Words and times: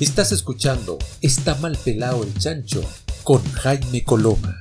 Estás 0.00 0.32
escuchando 0.32 0.98
Está 1.20 1.54
mal 1.56 1.76
pelado 1.84 2.22
el 2.22 2.32
chancho 2.32 2.82
con 3.22 3.44
Jaime 3.52 4.02
Coloma. 4.02 4.56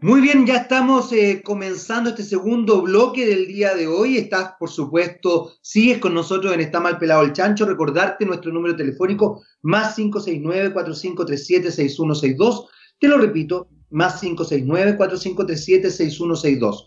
Muy 0.00 0.22
bien, 0.22 0.46
ya 0.46 0.56
estamos 0.56 1.12
eh, 1.12 1.42
comenzando 1.44 2.08
este 2.08 2.22
segundo 2.22 2.80
bloque 2.80 3.26
del 3.26 3.46
día 3.46 3.74
de 3.74 3.86
hoy. 3.86 4.16
Estás, 4.16 4.54
por 4.58 4.70
supuesto, 4.70 5.52
sigues 5.60 5.98
con 5.98 6.14
nosotros 6.14 6.54
en 6.54 6.60
Está 6.60 6.80
mal 6.80 6.96
pelado 6.96 7.22
el 7.22 7.34
chancho. 7.34 7.66
Recordarte 7.66 8.24
nuestro 8.24 8.50
número 8.50 8.74
telefónico 8.74 9.42
más 9.60 9.98
569-4537-6162. 9.98 12.68
Te 12.98 13.08
lo 13.08 13.18
repito, 13.18 13.68
más 13.90 14.22
569-4537-6162. 14.22 16.86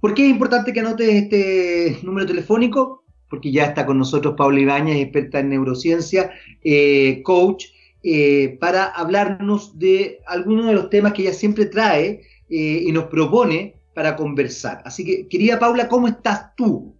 ¿Por 0.00 0.14
qué 0.14 0.24
es 0.24 0.30
importante 0.30 0.72
que 0.72 0.80
anotes 0.80 1.08
este 1.08 1.98
número 2.02 2.26
telefónico? 2.26 3.04
Porque 3.28 3.52
ya 3.52 3.66
está 3.66 3.86
con 3.86 3.98
nosotros 3.98 4.34
Paula 4.36 4.60
Ibañez, 4.60 4.96
experta 4.96 5.40
en 5.40 5.50
neurociencia, 5.50 6.32
eh, 6.64 7.22
coach, 7.22 7.66
eh, 8.02 8.56
para 8.60 8.86
hablarnos 8.86 9.78
de 9.78 10.20
algunos 10.26 10.66
de 10.66 10.72
los 10.72 10.88
temas 10.88 11.12
que 11.12 11.22
ella 11.22 11.34
siempre 11.34 11.66
trae 11.66 12.22
eh, 12.48 12.84
y 12.86 12.90
nos 12.92 13.04
propone 13.04 13.74
para 13.94 14.16
conversar. 14.16 14.82
Así 14.86 15.04
que, 15.04 15.28
querida 15.28 15.58
Paula, 15.58 15.86
¿cómo 15.88 16.08
estás 16.08 16.54
tú? 16.56 16.94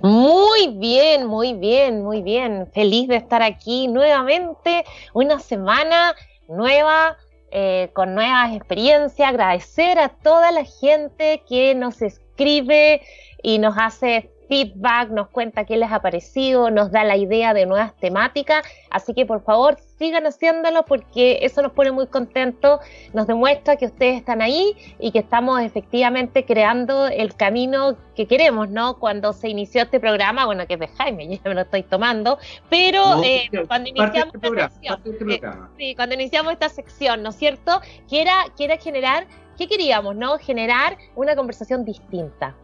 Muy 0.00 0.76
bien, 0.78 1.26
muy 1.26 1.52
bien, 1.52 2.02
muy 2.02 2.22
bien. 2.22 2.66
Feliz 2.72 3.06
de 3.08 3.16
estar 3.16 3.42
aquí 3.42 3.86
nuevamente, 3.86 4.84
una 5.12 5.38
semana 5.38 6.14
nueva, 6.48 7.16
eh, 7.56 7.90
con 7.92 8.16
nuevas 8.16 8.52
experiencias. 8.52 9.28
Agradecer 9.28 10.00
a 10.00 10.08
toda 10.08 10.50
la 10.50 10.64
gente 10.64 11.44
que 11.48 11.74
nos 11.76 12.02
escribe 12.02 13.00
y 13.44 13.58
nos 13.58 13.76
hace 13.78 14.33
feedback, 14.48 15.10
nos 15.10 15.28
cuenta 15.28 15.64
qué 15.64 15.76
les 15.76 15.90
ha 15.90 16.00
parecido, 16.00 16.70
nos 16.70 16.90
da 16.90 17.04
la 17.04 17.16
idea 17.16 17.54
de 17.54 17.66
nuevas 17.66 17.94
temáticas. 17.96 18.66
Así 18.90 19.14
que 19.14 19.26
por 19.26 19.42
favor 19.42 19.76
sigan 19.98 20.26
haciéndolo 20.26 20.84
porque 20.84 21.38
eso 21.42 21.62
nos 21.62 21.72
pone 21.72 21.92
muy 21.92 22.06
contentos, 22.06 22.80
nos 23.12 23.26
demuestra 23.26 23.76
que 23.76 23.86
ustedes 23.86 24.16
están 24.16 24.42
ahí 24.42 24.76
y 24.98 25.12
que 25.12 25.20
estamos 25.20 25.60
efectivamente 25.60 26.44
creando 26.44 27.06
el 27.06 27.34
camino 27.34 27.96
que 28.14 28.26
queremos, 28.26 28.68
¿no? 28.68 28.98
Cuando 28.98 29.32
se 29.32 29.48
inició 29.48 29.82
este 29.82 30.00
programa, 30.00 30.46
bueno, 30.46 30.66
que 30.66 30.74
es 30.74 30.80
de 30.80 30.88
Jaime, 30.88 31.28
yo 31.28 31.40
me 31.44 31.54
lo 31.54 31.62
estoy 31.62 31.82
tomando, 31.82 32.38
pero 32.68 33.22
eh, 33.22 33.48
cuando 33.66 33.88
iniciamos 33.90 34.34
esta 34.34 34.68
sección, 34.68 35.00
este 35.04 35.34
eh, 35.34 35.40
sí, 35.78 35.94
cuando 35.94 36.14
iniciamos 36.14 36.52
esta 36.52 36.68
sección, 36.68 37.22
¿no 37.22 37.30
es 37.30 37.36
cierto? 37.36 37.80
Que 38.08 38.22
era, 38.22 38.46
que 38.56 38.64
era 38.64 38.76
generar, 38.76 39.26
¿qué 39.56 39.66
queríamos, 39.66 40.16
no? 40.16 40.38
Generar 40.38 40.96
una 41.14 41.34
conversación 41.34 41.84
distinta 41.84 42.54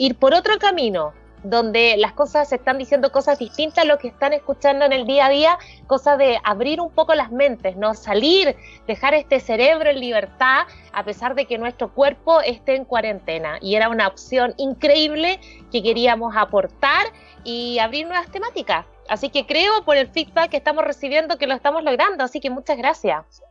ir 0.00 0.16
por 0.16 0.32
otro 0.32 0.58
camino, 0.58 1.12
donde 1.42 1.96
las 1.96 2.12
cosas 2.12 2.48
se 2.48 2.56
están 2.56 2.78
diciendo 2.78 3.12
cosas 3.12 3.38
distintas 3.38 3.84
a 3.84 3.86
lo 3.86 3.98
que 3.98 4.08
están 4.08 4.32
escuchando 4.32 4.84
en 4.84 4.92
el 4.92 5.06
día 5.06 5.26
a 5.26 5.30
día, 5.30 5.58
cosa 5.86 6.16
de 6.16 6.38
abrir 6.44 6.80
un 6.80 6.90
poco 6.90 7.14
las 7.14 7.30
mentes, 7.32 7.76
¿no? 7.76 7.94
Salir, 7.94 8.56
dejar 8.86 9.14
este 9.14 9.40
cerebro 9.40 9.90
en 9.90 10.00
libertad, 10.00 10.66
a 10.92 11.04
pesar 11.04 11.34
de 11.34 11.46
que 11.46 11.58
nuestro 11.58 11.92
cuerpo 11.92 12.40
esté 12.40 12.76
en 12.76 12.84
cuarentena. 12.84 13.58
Y 13.60 13.74
era 13.74 13.88
una 13.88 14.06
opción 14.06 14.54
increíble 14.56 15.40
que 15.72 15.82
queríamos 15.82 16.36
aportar 16.36 17.06
y 17.44 17.78
abrir 17.78 18.06
nuevas 18.06 18.30
temáticas. 18.30 18.86
Así 19.08 19.28
que 19.30 19.46
creo 19.46 19.84
por 19.84 19.96
el 19.96 20.08
feedback 20.08 20.50
que 20.50 20.56
estamos 20.56 20.84
recibiendo 20.84 21.38
que 21.38 21.46
lo 21.46 21.54
estamos 21.54 21.82
logrando, 21.82 22.22
así 22.22 22.40
que 22.40 22.50
muchas 22.50 22.76
gracias. 22.76 23.42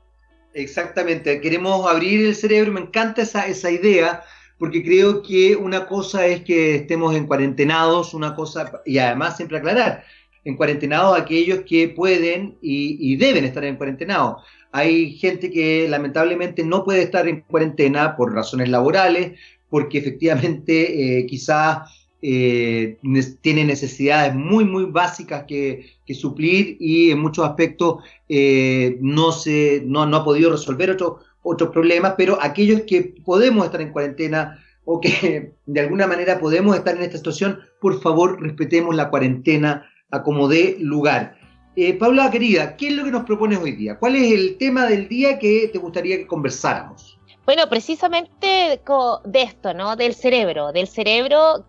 Exactamente, 0.53 1.41
queremos 1.41 1.87
abrir 1.87 2.25
el 2.25 2.35
cerebro, 2.35 2.71
me 2.71 2.81
encanta 2.81 3.21
esa, 3.21 3.45
esa 3.45 3.69
idea 3.69 4.23
porque 4.59 4.83
creo 4.83 5.23
que 5.23 5.55
una 5.55 5.87
cosa 5.87 6.27
es 6.27 6.43
que 6.43 6.75
estemos 6.75 7.15
en 7.15 7.25
cuarentenados, 7.25 8.13
una 8.13 8.35
cosa, 8.35 8.81
y 8.85 8.97
además 8.97 9.37
siempre 9.37 9.57
aclarar, 9.57 10.03
en 10.43 10.57
cuarentenados 10.57 11.17
aquellos 11.17 11.61
que 11.61 11.87
pueden 11.87 12.57
y, 12.61 13.15
deben 13.15 13.45
estar 13.45 13.63
en 13.63 13.77
cuarentenados. 13.77 14.43
Hay 14.71 15.13
gente 15.13 15.49
que 15.49 15.87
lamentablemente 15.87 16.63
no 16.63 16.83
puede 16.83 17.03
estar 17.03 17.27
en 17.27 17.41
cuarentena 17.41 18.15
por 18.15 18.33
razones 18.33 18.69
laborales, 18.69 19.39
porque 19.69 19.99
efectivamente 19.99 21.19
eh, 21.19 21.25
quizás 21.25 22.07
eh, 22.21 22.97
tiene 23.41 23.63
necesidades 23.63 24.35
muy, 24.35 24.65
muy 24.65 24.85
básicas 24.85 25.45
que, 25.47 25.97
suplir 26.13 26.75
y 26.79 27.11
en 27.11 27.19
muchos 27.19 27.45
aspectos 27.45 28.03
eh, 28.27 28.97
no, 28.99 29.31
se, 29.31 29.83
no, 29.85 30.07
no 30.07 30.17
ha 30.17 30.25
podido 30.25 30.51
resolver 30.51 30.89
otros 30.89 31.21
otros 31.43 31.71
problemas, 31.71 32.13
pero 32.17 32.37
aquellos 32.41 32.81
que 32.81 33.15
podemos 33.23 33.65
estar 33.65 33.81
en 33.81 33.91
cuarentena 33.91 34.59
o 34.85 34.99
que 34.99 35.53
de 35.65 35.79
alguna 35.79 36.07
manera 36.07 36.39
podemos 36.39 36.75
estar 36.75 36.95
en 36.95 37.03
esta 37.03 37.17
situación, 37.17 37.59
por 37.79 38.01
favor 38.01 38.41
respetemos 38.41 38.95
la 38.95 39.09
cuarentena 39.09 39.89
a 40.11 40.23
como 40.23 40.47
dé 40.47 40.77
lugar. 40.79 41.37
Eh, 41.75 41.93
Paula, 41.93 42.29
querida, 42.31 42.75
¿qué 42.75 42.87
es 42.87 42.93
lo 42.93 43.03
que 43.03 43.11
nos 43.11 43.23
propones 43.23 43.59
hoy 43.59 43.73
día? 43.73 43.97
¿Cuál 43.97 44.15
es 44.15 44.31
el 44.31 44.57
tema 44.57 44.85
del 44.85 45.07
día 45.07 45.39
que 45.39 45.69
te 45.71 45.77
gustaría 45.77 46.17
que 46.17 46.27
conversáramos? 46.27 47.17
Bueno, 47.45 47.69
precisamente 47.69 48.81
de 49.25 49.41
esto, 49.41 49.73
¿no? 49.73 49.95
Del 49.95 50.13
cerebro, 50.13 50.71
del 50.71 50.87
cerebro, 50.87 51.65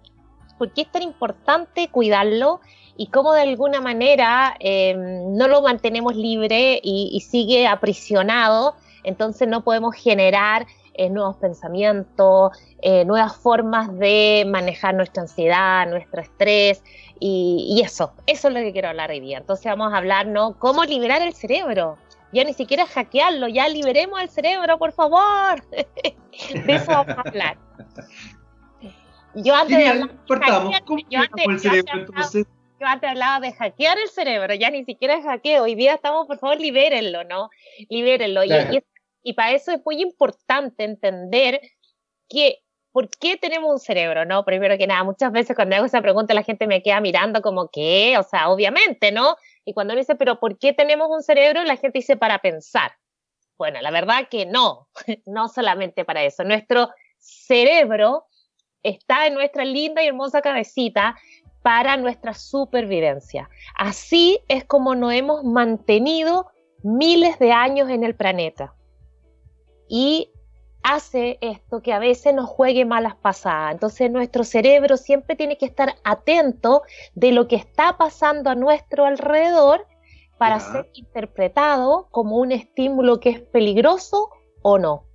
¿por 0.58 0.72
qué 0.72 0.82
es 0.82 0.92
tan 0.92 1.02
importante 1.02 1.88
cuidarlo? 1.88 2.60
y 3.00 3.06
cómo 3.06 3.32
de 3.32 3.40
alguna 3.40 3.80
manera 3.80 4.54
eh, 4.60 4.94
no 4.94 5.48
lo 5.48 5.62
mantenemos 5.62 6.14
libre 6.16 6.78
y, 6.82 7.18
sigue 7.26 7.66
aprisionado 7.66 8.74
entonces 9.04 9.48
no 9.48 9.62
podemos 9.62 9.94
generar 9.94 10.66
eh, 10.94 11.08
nuevos 11.08 11.36
pensamientos, 11.36 12.52
eh, 12.82 13.04
nuevas 13.04 13.36
formas 13.36 13.96
de 13.98 14.44
manejar 14.46 14.94
nuestra 14.94 15.22
ansiedad, 15.22 15.88
nuestro 15.88 16.20
estrés 16.20 16.82
y, 17.20 17.80
eso, 17.84 18.12
eso 18.26 18.48
es 18.48 18.54
lo 18.54 18.60
que 18.60 18.72
quiero 18.72 18.88
hablar 18.88 19.10
hoy 19.10 19.20
día. 19.20 19.38
Entonces 19.38 19.66
vamos 19.66 19.92
a 19.92 19.98
hablar, 19.98 20.26
¿no? 20.26 20.58
¿Cómo 20.58 20.84
liberar 20.84 21.22
el 21.22 21.32
cerebro? 21.34 21.96
Ya 22.32 22.44
ni 22.44 22.54
siquiera 22.54 22.86
hackearlo, 22.86 23.48
ya 23.48 23.68
liberemos 23.68 24.20
el 24.20 24.28
cerebro, 24.28 24.78
por 24.78 24.92
favor. 24.92 25.62
de 25.70 26.74
eso 26.74 26.86
vamos 26.86 27.16
a 27.16 27.20
hablar. 27.20 27.58
Yo 29.34 29.54
antes 29.54 29.76
de 29.76 29.88
hablar, 29.88 30.10
yo 32.80 32.86
antes 32.86 33.10
hablaba 33.10 33.40
de 33.40 33.52
hackear 33.52 33.98
el 33.98 34.08
cerebro, 34.08 34.54
ya 34.54 34.70
ni 34.70 34.84
siquiera 34.84 35.14
es 35.14 35.24
hackeo. 35.24 35.64
Hoy 35.64 35.74
día 35.74 35.94
estamos, 35.94 36.26
por 36.26 36.38
favor, 36.38 36.58
libérenlo, 36.58 37.24
¿no? 37.24 37.50
Libérenlo. 37.90 38.42
Y, 38.42 38.50
para 39.34 39.52
eso 39.52 39.72
es 39.72 39.80
muy 39.84 40.00
importante 40.00 40.84
entender 40.84 41.60
que, 42.28 42.58
¿por 42.92 43.08
qué 43.10 43.36
tenemos 43.36 43.70
un 43.70 43.78
cerebro, 43.78 44.24
no? 44.24 44.44
Primero 44.44 44.78
que 44.78 44.86
nada, 44.86 45.04
muchas 45.04 45.32
veces 45.32 45.54
cuando 45.54 45.76
hago 45.76 45.86
esa 45.86 46.02
pregunta 46.02 46.34
la 46.34 46.42
gente 46.42 46.66
me 46.66 46.82
queda 46.82 47.00
mirando 47.00 47.42
como 47.42 47.68
que, 47.68 48.16
o 48.18 48.22
sea, 48.22 48.48
obviamente, 48.50 49.12
¿no? 49.12 49.36
Y 49.64 49.74
cuando 49.74 49.92
uno 49.92 50.00
dice, 50.00 50.14
¿pero 50.14 50.40
por 50.40 50.58
qué 50.58 50.72
tenemos 50.72 51.08
un 51.10 51.22
cerebro? 51.22 51.62
La 51.64 51.76
gente 51.76 51.98
dice, 51.98 52.16
para 52.16 52.38
pensar. 52.38 52.92
Bueno, 53.58 53.80
la 53.82 53.90
verdad 53.90 54.28
que 54.30 54.46
no, 54.46 54.88
no 55.26 55.48
solamente 55.48 56.04
para 56.04 56.24
eso. 56.24 56.44
Nuestro 56.44 56.88
cerebro 57.18 58.24
está 58.82 59.26
en 59.26 59.34
nuestra 59.34 59.64
linda 59.64 60.02
y 60.02 60.06
hermosa 60.06 60.40
cabecita 60.40 61.16
para 61.62 61.96
nuestra 61.96 62.32
supervivencia. 62.32 63.50
Así 63.76 64.40
es 64.48 64.64
como 64.64 64.94
nos 64.94 65.12
hemos 65.12 65.44
mantenido 65.44 66.50
miles 66.82 67.38
de 67.38 67.52
años 67.52 67.90
en 67.90 68.04
el 68.04 68.16
planeta. 68.16 68.74
Y 69.92 70.30
hace 70.84 71.36
esto 71.40 71.82
que 71.82 71.92
a 71.92 71.98
veces 71.98 72.32
nos 72.32 72.48
juegue 72.48 72.84
malas 72.84 73.16
pasadas. 73.16 73.72
Entonces 73.72 74.08
nuestro 74.08 74.44
cerebro 74.44 74.96
siempre 74.96 75.34
tiene 75.34 75.58
que 75.58 75.66
estar 75.66 75.96
atento 76.04 76.82
de 77.14 77.32
lo 77.32 77.48
que 77.48 77.56
está 77.56 77.98
pasando 77.98 78.50
a 78.50 78.54
nuestro 78.54 79.04
alrededor 79.04 79.86
para 80.38 80.60
ser 80.60 80.88
interpretado 80.94 82.08
como 82.12 82.36
un 82.36 82.52
estímulo 82.52 83.18
que 83.18 83.30
es 83.30 83.40
peligroso 83.40 84.30
o 84.62 84.78
no. 84.78 85.06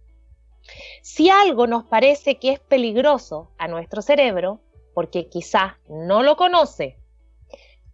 Si 1.02 1.30
algo 1.30 1.68
nos 1.68 1.86
parece 1.86 2.38
que 2.38 2.52
es 2.52 2.60
peligroso 2.60 3.52
a 3.58 3.70
nuestro 3.70 4.02
cerebro, 4.02 4.60
porque 4.94 5.30
quizás 5.30 5.76
no 5.88 6.22
lo 6.22 6.36
conoce, 6.36 7.00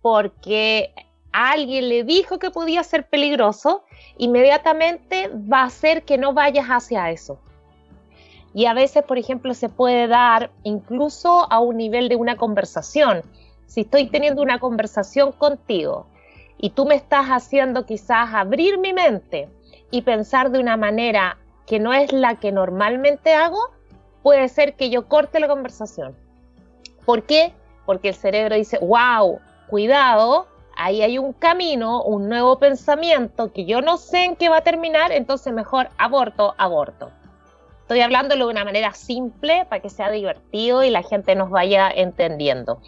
porque 0.02 0.96
alguien 1.32 1.90
le 1.90 2.04
dijo 2.04 2.40
que 2.40 2.52
podía 2.52 2.84
ser 2.84 3.08
peligroso, 3.08 3.84
inmediatamente 4.18 5.30
va 5.30 5.62
a 5.62 5.66
hacer 5.66 6.04
que 6.04 6.18
no 6.18 6.34
vayas 6.34 6.68
hacia 6.68 7.10
eso. 7.10 7.40
Y 8.54 8.66
a 8.66 8.74
veces, 8.74 9.04
por 9.04 9.18
ejemplo, 9.18 9.54
se 9.54 9.70
puede 9.70 10.08
dar 10.08 10.52
incluso 10.64 11.52
a 11.52 11.60
un 11.60 11.78
nivel 11.78 12.10
de 12.10 12.18
una 12.18 12.36
conversación. 12.36 13.22
Si 13.66 13.82
estoy 13.82 14.08
teniendo 14.08 14.42
una 14.42 14.60
conversación 14.60 15.32
contigo 15.32 16.08
y 16.58 16.72
tú 16.72 16.86
me 16.86 16.96
estás 16.96 17.28
haciendo 17.28 17.86
quizás 17.86 18.34
abrir 18.34 18.78
mi 18.78 18.94
mente 18.94 19.48
y 19.90 20.02
pensar 20.02 20.52
de 20.52 20.60
una 20.60 20.76
manera 20.76 21.38
que 21.66 21.80
no 21.80 21.94
es 21.94 22.12
la 22.12 22.36
que 22.36 22.52
normalmente 22.52 23.34
hago, 23.34 23.60
puede 24.22 24.50
ser 24.50 24.76
que 24.76 24.90
yo 24.90 25.08
corte 25.08 25.40
la 25.40 25.48
conversación 25.48 26.16
¿Por 27.06 27.24
qué? 27.24 27.54
Porque 27.86 28.10
el 28.10 28.16
cerebro 28.16 28.56
dice, 28.56 28.78
wow, 28.80 29.40
cuidado, 29.68 30.48
ahí 30.76 31.02
hay 31.02 31.18
un 31.18 31.34
camino, 31.34 32.04
un 32.04 32.30
nuevo 32.30 32.60
pensamiento 32.60 33.52
que 33.52 33.66
yo 33.66 33.82
no 33.82 33.98
sé 33.98 34.26
en 34.26 34.36
qué 34.36 34.50
va 34.50 34.58
a 34.58 34.64
terminar, 34.64 35.12
entonces 35.12 35.54
mejor 35.54 35.90
aborto, 35.98 36.54
aborto. 36.58 37.12
Estoy 37.82 38.02
hablándolo 38.02 38.46
de 38.46 38.52
una 38.52 38.64
manera 38.64 38.94
simple 38.94 39.66
para 39.70 39.82
que 39.82 39.90
sea 39.90 40.10
divertido 40.10 40.84
y 40.84 40.90
la 40.90 41.04
gente 41.04 41.36
nos 41.36 41.50
vaya 41.50 41.90
entendiendo. 41.90 42.82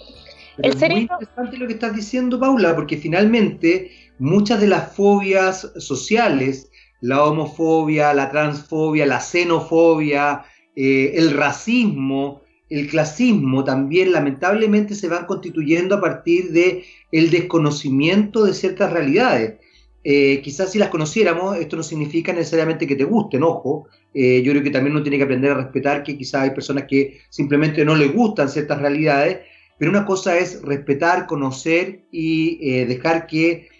es 0.57 0.79
muy 0.79 1.01
interesante 1.01 1.57
lo 1.57 1.67
que 1.67 1.73
estás 1.73 1.93
diciendo, 1.93 2.39
Paula, 2.39 2.73
porque 2.73 2.95
finalmente 2.95 3.91
muchas 4.17 4.61
de 4.61 4.67
las 4.67 4.95
fobias 4.95 5.69
sociales, 5.77 6.71
la 7.01 7.25
homofobia, 7.25 8.13
la 8.13 8.31
transfobia, 8.31 9.05
la 9.05 9.19
xenofobia, 9.19 10.45
eh, 10.75 11.11
el 11.15 11.31
racismo, 11.31 12.42
el 12.69 12.87
clasismo 12.87 13.63
también 13.63 14.11
lamentablemente 14.11 14.95
se 14.95 15.07
van 15.07 15.25
constituyendo 15.25 15.95
a 15.95 16.01
partir 16.01 16.51
de 16.51 16.83
el 17.11 17.29
desconocimiento 17.29 18.43
de 18.45 18.53
ciertas 18.53 18.91
realidades. 18.91 19.55
Eh, 20.03 20.41
quizás 20.43 20.71
si 20.71 20.79
las 20.79 20.89
conociéramos, 20.89 21.57
esto 21.57 21.77
no 21.77 21.83
significa 21.83 22.33
necesariamente 22.33 22.87
que 22.87 22.95
te 22.95 23.03
gusten, 23.03 23.43
ojo. 23.43 23.87
Eh, 24.13 24.41
yo 24.43 24.51
creo 24.51 24.63
que 24.63 24.69
también 24.69 24.95
uno 24.95 25.03
tiene 25.03 25.17
que 25.17 25.23
aprender 25.23 25.51
a 25.51 25.55
respetar 25.55 26.03
que 26.03 26.17
quizás 26.17 26.41
hay 26.41 26.49
personas 26.51 26.85
que 26.87 27.21
simplemente 27.29 27.85
no 27.85 27.95
les 27.95 28.13
gustan 28.13 28.49
ciertas 28.49 28.81
realidades, 28.81 29.39
pero 29.77 29.91
una 29.91 30.05
cosa 30.05 30.37
es 30.37 30.61
respetar, 30.61 31.25
conocer 31.25 32.01
y 32.11 32.59
eh, 32.61 32.85
dejar 32.85 33.27
que 33.27 33.71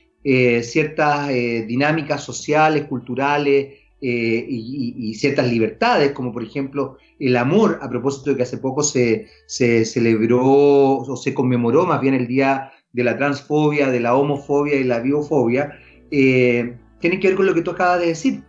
ciertas 0.61 1.27
dinámicas 1.67 2.23
sociales, 2.23 2.85
culturales 2.85 3.73
y, 4.05 5.13
ciertas 5.15 5.49
libertades, 5.49 6.11
como 6.11 6.33
por 6.33 6.43
ejemplo 6.43 6.97
el 7.19 7.37
amor, 7.37 7.79
a 7.81 7.89
propósito 7.89 8.31
de 8.31 8.37
que 8.37 8.43
hace 8.43 8.57
poco 8.57 8.83
se, 8.83 9.27
se 9.45 9.85
celebró 9.85 10.41
o 10.43 11.15
se 11.15 11.33
conmemoró 11.33 11.85
más 11.85 12.01
bien 12.01 12.13
el 12.13 12.27
Día 12.27 12.71
de 12.91 13.03
la 13.03 13.17
Transfobia, 13.17 13.89
de 13.89 13.99
la 13.99 14.15
Homofobia 14.15 14.75
y 14.75 14.83
la 14.83 14.99
Biofobia, 14.99 15.79
eh, 16.11 16.77
tiene 16.99 17.19
que 17.19 17.29
ver 17.29 17.37
con 17.37 17.45
lo 17.45 17.53
que 17.53 17.61
tú 17.61 17.71
acabas 17.71 17.99
de 17.99 18.07
decir. 18.07 18.43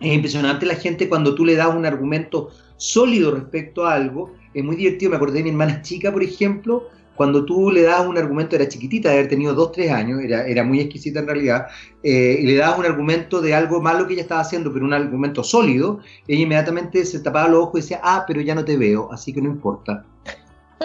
Es 0.00 0.12
impresionante 0.12 0.66
la 0.66 0.74
gente 0.74 1.08
cuando 1.08 1.34
tú 1.34 1.44
le 1.44 1.56
das 1.56 1.74
un 1.74 1.86
argumento 1.86 2.50
sólido 2.76 3.34
respecto 3.34 3.86
a 3.86 3.94
algo. 3.94 4.34
Es 4.52 4.62
muy 4.62 4.76
divertido, 4.76 5.10
me 5.10 5.16
acordé 5.16 5.38
de 5.38 5.44
mi 5.44 5.50
hermana 5.50 5.80
chica, 5.82 6.12
por 6.12 6.22
ejemplo, 6.22 6.88
cuando 7.16 7.44
tú 7.44 7.70
le 7.70 7.82
das 7.82 8.06
un 8.06 8.16
argumento, 8.16 8.56
era 8.56 8.68
chiquitita, 8.68 9.08
de 9.08 9.16
haber 9.16 9.28
tenido 9.28 9.54
dos, 9.54 9.72
tres 9.72 9.90
años, 9.90 10.20
era, 10.22 10.46
era 10.46 10.62
muy 10.62 10.80
exquisita 10.80 11.20
en 11.20 11.26
realidad, 11.26 11.66
eh, 12.02 12.38
y 12.40 12.46
le 12.46 12.56
das 12.56 12.78
un 12.78 12.84
argumento 12.84 13.40
de 13.40 13.54
algo 13.54 13.80
malo 13.80 14.06
que 14.06 14.12
ella 14.12 14.22
estaba 14.22 14.42
haciendo, 14.42 14.72
pero 14.72 14.84
un 14.84 14.92
argumento 14.92 15.42
sólido, 15.42 16.00
ella 16.28 16.42
inmediatamente 16.42 17.04
se 17.04 17.20
tapaba 17.20 17.48
los 17.48 17.64
ojos 17.64 17.80
y 17.80 17.82
decía, 17.82 18.00
ah, 18.02 18.24
pero 18.26 18.40
ya 18.40 18.54
no 18.54 18.64
te 18.64 18.76
veo, 18.76 19.10
así 19.10 19.32
que 19.32 19.42
no 19.42 19.48
importa. 19.48 20.04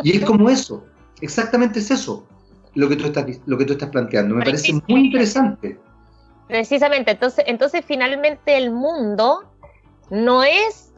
Y 0.04 0.18
es 0.18 0.26
como 0.26 0.50
eso, 0.50 0.86
exactamente 1.22 1.80
es 1.80 1.92
eso 1.92 2.26
lo 2.74 2.88
que 2.88 2.96
tú 2.96 3.06
estás, 3.06 3.26
lo 3.46 3.58
que 3.58 3.66
tú 3.66 3.74
estás 3.74 3.90
planteando. 3.90 4.36
Me 4.36 4.46
parece 4.46 4.74
muy 4.88 5.06
interesante. 5.06 5.78
Precisamente, 6.48 7.12
entonces, 7.12 7.46
entonces 7.48 7.84
finalmente 7.86 8.58
el 8.58 8.72
mundo 8.72 9.44
no 10.10 10.44
es 10.44 10.94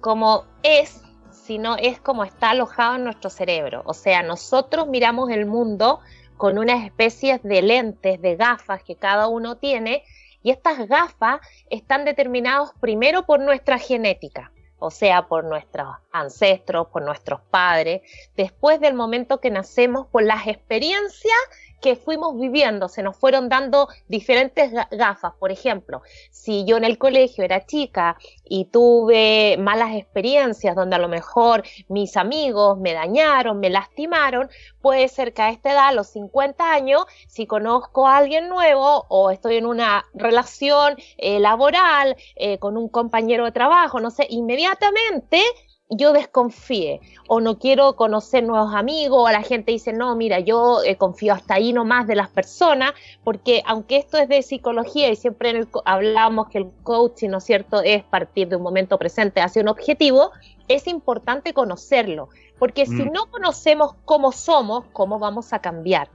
como 0.00 0.44
es, 0.62 1.01
sino 1.44 1.76
es 1.76 2.00
como 2.00 2.24
está 2.24 2.50
alojado 2.50 2.96
en 2.96 3.04
nuestro 3.04 3.28
cerebro. 3.28 3.82
O 3.84 3.94
sea, 3.94 4.22
nosotros 4.22 4.86
miramos 4.86 5.30
el 5.30 5.46
mundo 5.46 6.00
con 6.36 6.58
unas 6.58 6.84
especies 6.84 7.42
de 7.42 7.62
lentes, 7.62 8.20
de 8.20 8.36
gafas 8.36 8.82
que 8.82 8.96
cada 8.96 9.28
uno 9.28 9.56
tiene, 9.56 10.04
y 10.42 10.50
estas 10.50 10.88
gafas 10.88 11.40
están 11.70 12.04
determinadas 12.04 12.72
primero 12.80 13.26
por 13.26 13.40
nuestra 13.40 13.78
genética, 13.78 14.50
o 14.78 14.90
sea, 14.90 15.28
por 15.28 15.44
nuestros 15.44 15.88
ancestros, 16.10 16.88
por 16.88 17.02
nuestros 17.02 17.40
padres, 17.42 18.02
después 18.36 18.80
del 18.80 18.94
momento 18.94 19.40
que 19.40 19.50
nacemos, 19.50 20.08
por 20.08 20.24
las 20.24 20.48
experiencias 20.48 21.38
que 21.82 21.96
fuimos 21.96 22.38
viviendo, 22.38 22.88
se 22.88 23.02
nos 23.02 23.16
fueron 23.16 23.48
dando 23.48 23.88
diferentes 24.08 24.72
gafas. 24.92 25.34
Por 25.38 25.50
ejemplo, 25.50 26.02
si 26.30 26.64
yo 26.64 26.76
en 26.76 26.84
el 26.84 26.96
colegio 26.96 27.44
era 27.44 27.66
chica 27.66 28.16
y 28.44 28.66
tuve 28.66 29.56
malas 29.58 29.96
experiencias 29.96 30.76
donde 30.76 30.96
a 30.96 31.00
lo 31.00 31.08
mejor 31.08 31.64
mis 31.88 32.16
amigos 32.16 32.78
me 32.78 32.94
dañaron, 32.94 33.58
me 33.58 33.68
lastimaron, 33.68 34.48
puede 34.80 35.08
ser 35.08 35.34
que 35.34 35.42
a 35.42 35.50
esta 35.50 35.72
edad, 35.72 35.88
a 35.88 35.92
los 35.92 36.06
50 36.08 36.72
años, 36.72 37.04
si 37.26 37.46
conozco 37.46 38.06
a 38.06 38.16
alguien 38.16 38.48
nuevo 38.48 39.04
o 39.08 39.30
estoy 39.30 39.56
en 39.56 39.66
una 39.66 40.04
relación 40.14 40.96
eh, 41.18 41.40
laboral 41.40 42.16
eh, 42.36 42.58
con 42.58 42.76
un 42.76 42.88
compañero 42.88 43.44
de 43.44 43.52
trabajo, 43.52 43.98
no 43.98 44.10
sé, 44.12 44.26
inmediatamente 44.30 45.42
yo 45.88 46.12
desconfíe 46.12 47.00
o 47.28 47.40
no 47.40 47.58
quiero 47.58 47.96
conocer 47.96 48.44
nuevos 48.44 48.74
amigos 48.74 49.28
o 49.28 49.30
la 49.30 49.42
gente 49.42 49.72
dice, 49.72 49.92
no, 49.92 50.14
mira, 50.16 50.40
yo 50.40 50.82
eh, 50.84 50.96
confío 50.96 51.34
hasta 51.34 51.54
ahí 51.54 51.72
nomás 51.72 52.06
de 52.06 52.14
las 52.14 52.28
personas, 52.28 52.92
porque 53.24 53.62
aunque 53.66 53.96
esto 53.96 54.18
es 54.18 54.28
de 54.28 54.42
psicología 54.42 55.10
y 55.10 55.16
siempre 55.16 55.50
en 55.50 55.68
hablamos 55.84 56.48
que 56.48 56.58
el 56.58 56.70
coaching, 56.82 57.30
¿no 57.30 57.38
es 57.38 57.44
cierto?, 57.44 57.82
es 57.82 58.02
partir 58.04 58.48
de 58.48 58.56
un 58.56 58.62
momento 58.62 58.98
presente 58.98 59.40
hacia 59.40 59.62
un 59.62 59.68
objetivo, 59.68 60.30
es 60.68 60.86
importante 60.86 61.52
conocerlo, 61.52 62.28
porque 62.58 62.86
si 62.86 62.92
mm. 62.92 63.12
no 63.12 63.30
conocemos 63.30 63.94
cómo 64.04 64.32
somos, 64.32 64.84
¿cómo 64.92 65.18
vamos 65.18 65.52
a 65.52 65.58
cambiar? 65.58 66.08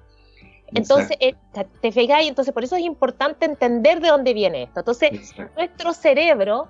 Entonces, 0.74 1.16
eh, 1.22 1.36
te 1.82 1.92
fijáis, 1.92 2.28
entonces 2.28 2.54
por 2.54 2.64
eso 2.64 2.76
es 2.76 2.84
importante 2.84 3.46
entender 3.46 4.02
de 4.02 4.10
dónde 4.10 4.34
viene 4.34 4.64
esto. 4.64 4.82
Entonces, 4.82 5.34
nuestro 5.56 5.94
cerebro 5.94 6.68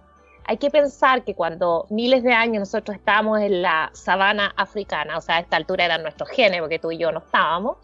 hay 0.47 0.57
que 0.57 0.71
pensar 0.71 1.23
que 1.23 1.35
cuando 1.35 1.85
miles 1.89 2.23
de 2.23 2.33
años 2.33 2.61
nosotros 2.61 2.95
estábamos 2.95 3.41
en 3.41 3.61
la 3.61 3.89
sabana 3.93 4.53
africana, 4.55 5.17
o 5.17 5.21
sea, 5.21 5.35
a 5.35 5.39
esta 5.39 5.57
altura 5.57 5.83
eran 5.85 6.01
nuestros 6.01 6.29
genes, 6.29 6.61
porque 6.61 6.79
tú 6.79 6.91
y 6.91 6.97
yo 6.97 7.11
no 7.11 7.19
estábamos, 7.19 7.77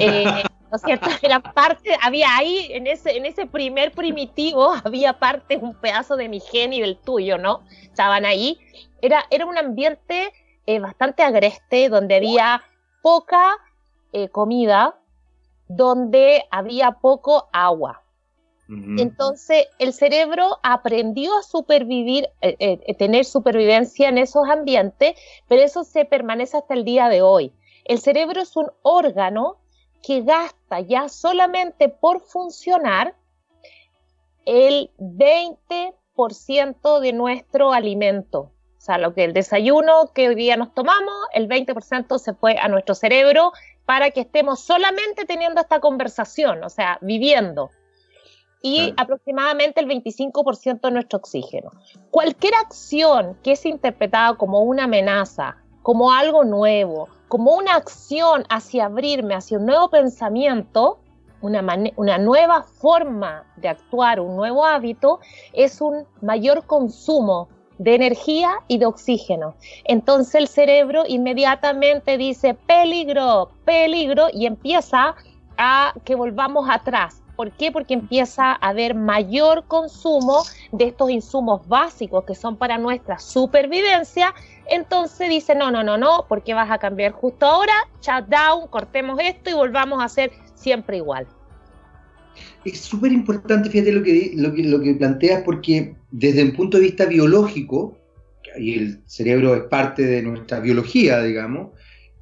eh, 0.00 0.24
¿no 0.70 0.76
es 0.76 0.82
cierto? 0.82 1.08
Era 1.22 1.38
parte, 1.38 1.96
había 2.02 2.36
ahí, 2.36 2.68
en 2.72 2.88
ese, 2.88 3.16
en 3.16 3.24
ese 3.24 3.46
primer 3.46 3.92
primitivo, 3.92 4.74
había 4.84 5.12
parte, 5.12 5.58
un 5.58 5.74
pedazo 5.74 6.16
de 6.16 6.28
mi 6.28 6.40
gen 6.40 6.72
y 6.72 6.80
del 6.80 6.98
tuyo, 6.98 7.38
¿no? 7.38 7.62
Estaban 7.82 8.24
ahí. 8.24 8.58
Era, 9.00 9.24
era 9.30 9.46
un 9.46 9.56
ambiente 9.56 10.32
eh, 10.66 10.80
bastante 10.80 11.22
agreste, 11.22 11.88
donde 11.88 12.16
había 12.16 12.62
poca 13.00 13.56
eh, 14.12 14.28
comida, 14.28 14.96
donde 15.68 16.44
había 16.50 16.92
poco 16.92 17.48
agua. 17.52 18.01
Entonces, 18.98 19.66
el 19.78 19.92
cerebro 19.92 20.58
aprendió 20.62 21.36
a 21.36 21.42
supervivir, 21.42 22.28
eh, 22.40 22.56
eh, 22.58 22.94
tener 22.94 23.24
supervivencia 23.24 24.08
en 24.08 24.18
esos 24.18 24.48
ambientes, 24.48 25.14
pero 25.48 25.62
eso 25.62 25.84
se 25.84 26.04
permanece 26.04 26.56
hasta 26.56 26.74
el 26.74 26.84
día 26.84 27.08
de 27.08 27.22
hoy. 27.22 27.52
El 27.84 27.98
cerebro 27.98 28.40
es 28.40 28.56
un 28.56 28.70
órgano 28.82 29.58
que 30.02 30.22
gasta 30.22 30.80
ya 30.80 31.08
solamente 31.08 31.88
por 31.88 32.22
funcionar 32.22 33.14
el 34.44 34.90
20% 34.98 37.00
de 37.00 37.12
nuestro 37.12 37.72
alimento. 37.72 38.52
O 38.78 38.84
sea, 38.84 38.98
lo 38.98 39.14
que 39.14 39.24
el 39.24 39.32
desayuno 39.32 40.12
que 40.12 40.28
hoy 40.28 40.34
día 40.34 40.56
nos 40.56 40.74
tomamos, 40.74 41.14
el 41.34 41.48
20% 41.48 42.18
se 42.18 42.34
fue 42.34 42.58
a 42.58 42.68
nuestro 42.68 42.94
cerebro 42.94 43.52
para 43.84 44.10
que 44.10 44.22
estemos 44.22 44.60
solamente 44.60 45.24
teniendo 45.24 45.60
esta 45.60 45.80
conversación, 45.80 46.64
o 46.64 46.68
sea, 46.68 46.98
viviendo 47.00 47.70
y 48.62 48.94
aproximadamente 48.96 49.80
el 49.80 49.88
25% 49.88 50.80
de 50.80 50.90
nuestro 50.92 51.18
oxígeno. 51.18 51.72
Cualquier 52.10 52.54
acción 52.54 53.36
que 53.42 53.52
es 53.52 53.66
interpretada 53.66 54.34
como 54.34 54.60
una 54.60 54.84
amenaza, 54.84 55.56
como 55.82 56.12
algo 56.12 56.44
nuevo, 56.44 57.08
como 57.26 57.56
una 57.56 57.74
acción 57.74 58.44
hacia 58.48 58.86
abrirme, 58.86 59.34
hacia 59.34 59.58
un 59.58 59.66
nuevo 59.66 59.90
pensamiento, 59.90 61.00
una, 61.40 61.64
una, 61.96 62.18
nueva 62.18 62.62
forma 62.62 63.44
de 63.56 63.68
actuar, 63.68 64.20
un 64.20 64.36
nuevo 64.36 64.64
hábito, 64.64 65.18
es 65.52 65.80
un 65.80 66.06
mayor 66.20 66.66
consumo 66.66 67.48
de 67.78 67.96
energía 67.96 68.60
y 68.68 68.78
de 68.78 68.86
oxígeno. 68.86 69.56
Entonces 69.84 70.36
el 70.36 70.46
cerebro 70.46 71.02
inmediatamente 71.08 72.16
dice 72.16 72.54
peligro, 72.54 73.50
peligro 73.64 74.28
y 74.32 74.46
empieza 74.46 75.16
a 75.58 75.94
que 76.04 76.14
volvamos 76.14 76.68
atrás 76.70 77.21
¿Por 77.36 77.50
qué? 77.52 77.72
Porque 77.72 77.94
empieza 77.94 78.52
a 78.52 78.68
haber 78.68 78.94
mayor 78.94 79.64
consumo 79.66 80.42
de 80.70 80.86
estos 80.88 81.10
insumos 81.10 81.66
básicos 81.66 82.24
que 82.24 82.34
son 82.34 82.56
para 82.56 82.78
nuestra 82.78 83.18
supervivencia. 83.18 84.34
Entonces 84.70 85.28
dice, 85.28 85.54
no, 85.54 85.70
no, 85.70 85.82
no, 85.82 85.96
no, 85.96 86.26
¿por 86.28 86.42
qué 86.42 86.54
vas 86.54 86.70
a 86.70 86.78
cambiar 86.78 87.12
justo 87.12 87.46
ahora? 87.46 87.72
Shutdown, 88.00 88.68
cortemos 88.68 89.18
esto 89.20 89.50
y 89.50 89.54
volvamos 89.54 90.00
a 90.00 90.04
hacer 90.04 90.30
siempre 90.54 90.98
igual. 90.98 91.26
Es 92.64 92.80
súper 92.80 93.12
importante, 93.12 93.68
fíjate 93.70 93.92
lo 93.92 94.02
que, 94.02 94.32
lo, 94.36 94.54
que, 94.54 94.62
lo 94.62 94.80
que 94.80 94.94
planteas, 94.94 95.42
porque 95.42 95.96
desde 96.10 96.44
un 96.44 96.52
punto 96.52 96.76
de 96.78 96.84
vista 96.84 97.06
biológico, 97.06 97.98
y 98.56 98.78
el 98.78 99.02
cerebro 99.06 99.54
es 99.54 99.62
parte 99.64 100.02
de 100.02 100.22
nuestra 100.22 100.60
biología, 100.60 101.22
digamos, 101.22 101.70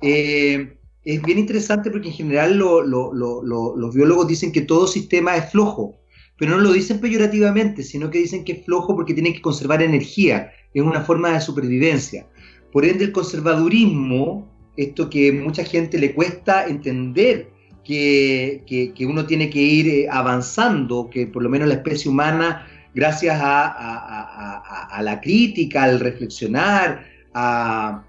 eh, 0.01 0.79
es 1.05 1.23
bien 1.23 1.39
interesante 1.39 1.91
porque 1.91 2.09
en 2.09 2.15
general 2.15 2.59
los 2.59 3.95
biólogos 3.95 4.29
dicen 4.29 4.53
que 4.53 4.63
todo 4.63 4.87
sistema 4.87 5.37
es 5.37 5.51
flojo, 5.51 5.97
pero 6.37 6.53
no 6.53 6.59
lo 6.59 6.73
dicen 6.73 7.01
peyorativamente, 7.01 7.83
sino 7.83 8.11
que 8.11 8.19
dicen 8.19 8.45
que 8.45 8.53
es 8.53 8.65
flojo 8.65 8.95
porque 8.95 9.15
tiene 9.15 9.33
que 9.33 9.43
conservar 9.43 9.83
energía, 9.83 10.53
es 10.73 10.83
una 10.83 11.03
forma 11.03 11.33
de 11.33 11.41
supervivencia. 11.41 12.27
Por 12.73 12.85
ende, 12.85 13.05
el 13.05 13.13
conservadurismo, 13.13 14.49
esto 14.77 15.11
que 15.11 15.33
mucha 15.33 15.65
gente 15.65 15.99
le 15.99 16.15
cuesta 16.15 16.67
entender, 16.67 17.51
que, 17.85 18.95
uno 19.01 19.27
tiene 19.27 19.51
que 19.51 19.61
ir 19.61 19.89
eh, 19.89 20.09
avanzando, 20.11 21.09
que 21.11 21.27
por 21.27 21.43
lo 21.43 21.49
menos 21.49 21.69
la 21.69 21.75
especie 21.75 22.11
humana 22.11 22.67
gracias 22.95 23.39
a, 23.41 25.01
la 25.03 25.21
crítica, 25.21 25.85
al 25.85 26.01
reflexionar, 26.01 27.05
a, 27.35 28.05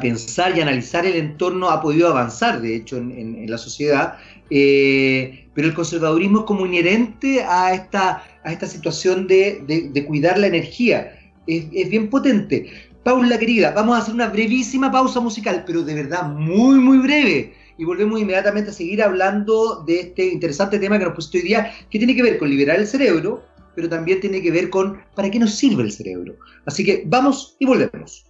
pensar 0.00 0.56
y 0.56 0.60
analizar 0.60 1.06
el 1.06 1.16
entorno, 1.16 1.70
ha 1.70 1.80
podido 1.80 2.08
avanzar, 2.08 2.60
de 2.60 2.76
hecho, 2.76 2.96
en, 2.96 3.50
la 3.50 3.58
sociedad. 3.58 4.14
Eh, 4.50 5.46
pero 5.54 5.68
el 5.68 5.74
conservadurismo 5.74 6.40
es 6.40 6.44
como 6.44 6.66
inherente 6.66 7.42
a 7.42 7.74
esta, 7.74 8.24
a 8.44 8.52
esta 8.52 8.66
situación 8.66 9.26
de, 9.26 10.04
cuidar 10.06 10.38
la 10.38 10.46
energía. 10.46 11.16
Es, 11.46 11.66
es 11.72 11.88
bien 11.88 12.10
potente. 12.10 12.70
Paula, 13.02 13.38
querida, 13.38 13.72
vamos 13.72 13.96
a 13.96 14.02
hacer 14.02 14.14
una 14.14 14.28
brevísima 14.28 14.92
pausa 14.92 15.20
musical, 15.20 15.64
pero 15.66 15.82
de 15.82 15.94
verdad 15.94 16.24
muy, 16.24 16.78
muy 16.78 16.98
breve 16.98 17.54
y 17.80 17.84
volvemos 17.84 18.20
inmediatamente 18.20 18.70
a 18.70 18.74
seguir 18.74 19.02
hablando 19.02 19.82
de 19.86 20.00
este 20.00 20.26
interesante 20.26 20.78
tema 20.78 20.98
que 20.98 21.06
nos 21.06 21.14
puso 21.14 21.30
hoy 21.32 21.40
día, 21.40 21.72
que 21.90 21.96
tiene 21.96 22.14
que 22.14 22.22
ver 22.22 22.36
con 22.36 22.50
liberar 22.50 22.78
el 22.78 22.86
cerebro, 22.86 23.42
pero 23.74 23.88
también 23.88 24.20
tiene 24.20 24.42
que 24.42 24.50
ver 24.50 24.68
con 24.68 25.00
para 25.14 25.30
qué 25.30 25.38
nos 25.38 25.54
sirve 25.54 25.84
el 25.84 25.90
cerebro. 25.90 26.36
Así 26.66 26.84
que 26.84 27.04
vamos 27.06 27.56
y 27.58 27.64
volvemos. 27.64 28.29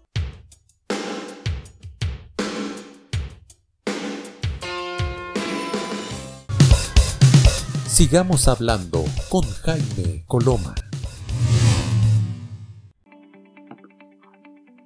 Sigamos 8.01 8.49
hablando 8.49 9.05
con 9.29 9.43
Jaime 9.43 10.25
Coloma. 10.27 10.75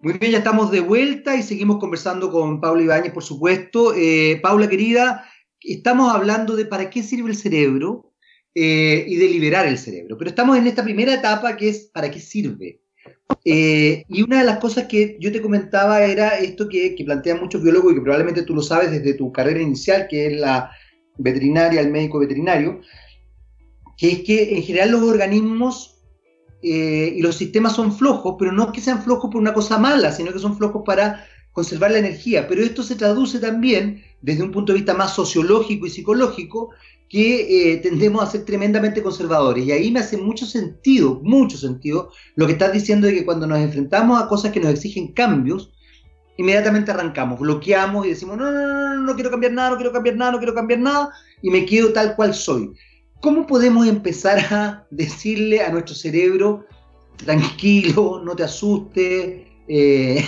Muy 0.02 0.14
bien, 0.14 0.32
ya 0.32 0.38
estamos 0.38 0.72
de 0.72 0.80
vuelta 0.80 1.36
y 1.36 1.44
seguimos 1.44 1.78
conversando 1.78 2.32
con 2.32 2.60
Paula 2.60 2.82
Ibáñez, 2.82 3.12
por 3.12 3.22
supuesto. 3.22 3.94
Eh, 3.96 4.40
Paula, 4.42 4.68
querida, 4.68 5.26
estamos 5.60 6.12
hablando 6.12 6.56
de 6.56 6.64
para 6.64 6.90
qué 6.90 7.04
sirve 7.04 7.30
el 7.30 7.36
cerebro 7.36 8.12
eh, 8.52 9.04
y 9.06 9.14
de 9.14 9.28
liberar 9.28 9.68
el 9.68 9.78
cerebro, 9.78 10.18
pero 10.18 10.30
estamos 10.30 10.58
en 10.58 10.66
esta 10.66 10.82
primera 10.82 11.14
etapa 11.14 11.56
que 11.56 11.68
es 11.68 11.88
para 11.94 12.10
qué 12.10 12.18
sirve. 12.18 12.80
Eh, 13.44 14.02
y 14.08 14.22
una 14.22 14.40
de 14.40 14.44
las 14.44 14.58
cosas 14.58 14.86
que 14.88 15.18
yo 15.20 15.30
te 15.30 15.40
comentaba 15.40 16.04
era 16.04 16.30
esto 16.30 16.68
que, 16.68 16.96
que, 16.96 17.04
plantean 17.04 17.38
muchos 17.38 17.62
biólogos 17.62 17.92
y 17.92 17.94
que 17.94 18.02
probablemente 18.02 18.42
tú 18.42 18.56
lo 18.56 18.62
sabes 18.62 18.90
desde 18.90 19.14
tu 19.14 19.30
carrera 19.30 19.60
inicial, 19.60 20.08
que 20.10 20.26
es 20.26 20.32
la 20.32 20.72
veterinaria, 21.16 21.80
el 21.80 21.92
médico 21.92 22.18
veterinario, 22.18 22.80
que 23.96 24.10
es 24.10 24.20
que 24.20 24.56
en 24.56 24.62
general 24.62 24.90
los 24.92 25.02
organismos 25.02 25.98
eh, 26.62 27.12
y 27.16 27.20
los 27.20 27.36
sistemas 27.36 27.74
son 27.74 27.96
flojos, 27.96 28.36
pero 28.38 28.50
no 28.52 28.72
que 28.72 28.80
sean 28.80 29.02
flojos 29.02 29.30
por 29.30 29.40
una 29.40 29.52
cosa 29.52 29.78
mala, 29.78 30.12
sino 30.12 30.32
que 30.32 30.38
son 30.38 30.56
flojos 30.56 30.82
para 30.84 31.26
conservar 31.52 31.92
la 31.92 31.98
energía. 31.98 32.48
Pero 32.48 32.62
esto 32.62 32.82
se 32.82 32.96
traduce 32.96 33.38
también 33.38 34.02
desde 34.22 34.42
un 34.42 34.50
punto 34.50 34.72
de 34.72 34.78
vista 34.78 34.94
más 34.94 35.14
sociológico 35.14 35.86
y 35.86 35.90
psicológico, 35.90 36.70
que 37.08 37.72
eh, 37.72 37.76
tendemos 37.76 38.22
a 38.22 38.30
ser 38.30 38.44
tremendamente 38.44 39.02
conservadores. 39.02 39.64
Y 39.64 39.72
ahí 39.72 39.90
me 39.90 40.00
hace 40.00 40.16
mucho 40.16 40.46
sentido, 40.46 41.20
mucho 41.22 41.58
sentido, 41.58 42.10
lo 42.34 42.46
que 42.46 42.52
estás 42.52 42.72
diciendo 42.72 43.06
de 43.06 43.14
que 43.14 43.24
cuando 43.24 43.46
nos 43.46 43.58
enfrentamos 43.58 44.20
a 44.20 44.26
cosas 44.26 44.50
que 44.50 44.60
nos 44.60 44.72
exigen 44.72 45.12
cambios, 45.12 45.70
inmediatamente 46.36 46.90
arrancamos, 46.90 47.38
bloqueamos 47.38 48.06
y 48.06 48.08
decimos, 48.08 48.36
no, 48.36 48.50
no, 48.50 48.66
no, 48.66 48.94
no, 48.94 49.00
no 49.02 49.14
quiero 49.14 49.30
cambiar 49.30 49.52
nada, 49.52 49.70
no 49.70 49.76
quiero 49.76 49.92
cambiar 49.92 50.16
nada, 50.16 50.32
no 50.32 50.38
quiero 50.38 50.54
cambiar 50.54 50.80
nada, 50.80 51.10
y 51.42 51.50
me 51.50 51.64
quedo 51.66 51.92
tal 51.92 52.16
cual 52.16 52.34
soy. 52.34 52.72
¿Cómo 53.24 53.46
podemos 53.46 53.86
empezar 53.86 54.38
a 54.50 54.86
decirle 54.90 55.62
a 55.62 55.70
nuestro 55.70 55.94
cerebro, 55.94 56.66
tranquilo, 57.16 58.20
no 58.22 58.36
te 58.36 58.42
asustes, 58.42 59.46
eh, 59.66 60.22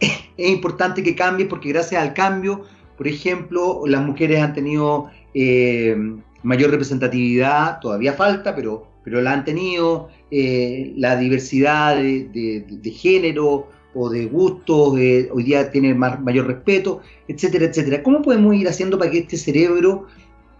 es 0.00 0.50
importante 0.50 1.04
que 1.04 1.14
cambies 1.14 1.48
porque 1.48 1.68
gracias 1.68 2.02
al 2.02 2.14
cambio, 2.14 2.62
por 2.96 3.06
ejemplo, 3.06 3.82
las 3.86 4.04
mujeres 4.04 4.42
han 4.42 4.54
tenido 4.54 5.08
eh, 5.34 5.96
mayor 6.42 6.72
representatividad, 6.72 7.78
todavía 7.78 8.14
falta, 8.14 8.56
pero, 8.56 8.88
pero 9.04 9.20
la 9.20 9.32
han 9.32 9.44
tenido, 9.44 10.08
eh, 10.32 10.94
la 10.96 11.16
diversidad 11.16 11.94
de, 11.94 12.92
género 12.92 13.68
o 13.94 14.10
de 14.10 14.26
gustos, 14.26 14.94
hoy 14.94 15.42
día 15.44 15.70
tiene 15.70 15.94
mayor 15.94 16.48
respeto, 16.48 17.02
etcétera, 17.28 17.66
etcétera. 17.66 18.02
¿Cómo 18.02 18.20
podemos 18.20 18.52
ir 18.56 18.66
haciendo 18.66 18.98
para 18.98 19.12
que 19.12 19.18
este 19.18 19.36
cerebro 19.36 20.08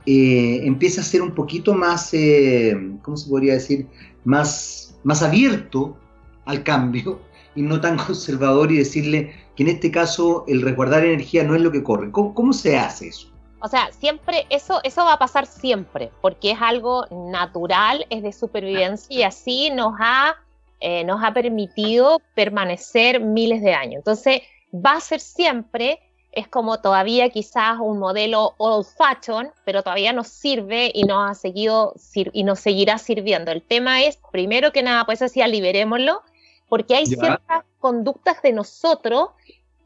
eh, 0.06 0.60
empieza 0.64 1.00
a 1.00 1.04
ser 1.04 1.20
un 1.20 1.32
poquito 1.32 1.74
más, 1.74 2.14
eh, 2.14 2.76
¿cómo 3.02 3.16
se 3.16 3.28
podría 3.28 3.54
decir? 3.54 3.88
Más, 4.24 4.96
más 5.02 5.22
abierto 5.22 5.96
al 6.44 6.62
cambio 6.62 7.20
y 7.56 7.62
no 7.62 7.80
tan 7.80 7.96
conservador 8.06 8.70
y 8.70 8.78
decirle 8.78 9.34
que 9.56 9.64
en 9.64 9.70
este 9.70 9.90
caso 9.90 10.44
el 10.46 10.62
resguardar 10.62 11.04
energía 11.04 11.42
no 11.42 11.56
es 11.56 11.60
lo 11.60 11.72
que 11.72 11.82
corre. 11.82 12.12
¿Cómo, 12.12 12.52
se 12.52 12.76
hace 12.76 13.08
eso? 13.08 13.28
O 13.60 13.68
sea, 13.68 13.90
siempre, 13.98 14.46
eso, 14.50 14.80
eso 14.84 15.04
va 15.04 15.14
a 15.14 15.18
pasar 15.18 15.46
siempre, 15.46 16.12
porque 16.20 16.52
es 16.52 16.58
algo 16.60 17.06
natural, 17.10 18.06
es 18.10 18.22
de 18.22 18.32
supervivencia 18.32 19.06
y 19.08 19.22
así 19.22 19.70
nos 19.70 19.94
ha, 19.98 20.36
eh, 20.78 21.02
nos 21.04 21.24
ha 21.24 21.32
permitido 21.34 22.20
permanecer 22.34 23.18
miles 23.18 23.60
de 23.62 23.74
años. 23.74 23.96
Entonces, 23.96 24.42
va 24.72 24.92
a 24.92 25.00
ser 25.00 25.20
siempre 25.20 25.98
es 26.36 26.46
como 26.46 26.80
todavía 26.80 27.30
quizás 27.30 27.78
un 27.80 27.98
modelo 27.98 28.54
old 28.58 28.86
fashion, 28.86 29.50
pero 29.64 29.82
todavía 29.82 30.12
nos 30.12 30.28
sirve 30.28 30.92
y 30.94 31.04
nos 31.04 31.30
ha 31.30 31.34
seguido 31.34 31.94
y 32.14 32.44
nos 32.44 32.60
seguirá 32.60 32.98
sirviendo. 32.98 33.50
El 33.50 33.62
tema 33.62 34.02
es, 34.02 34.18
primero 34.30 34.70
que 34.70 34.82
nada, 34.82 35.06
pues 35.06 35.22
así, 35.22 35.42
liberémoslo, 35.42 36.22
porque 36.68 36.94
hay 36.94 37.06
ciertas 37.06 37.64
conductas 37.78 38.42
de 38.42 38.52
nosotros 38.52 39.30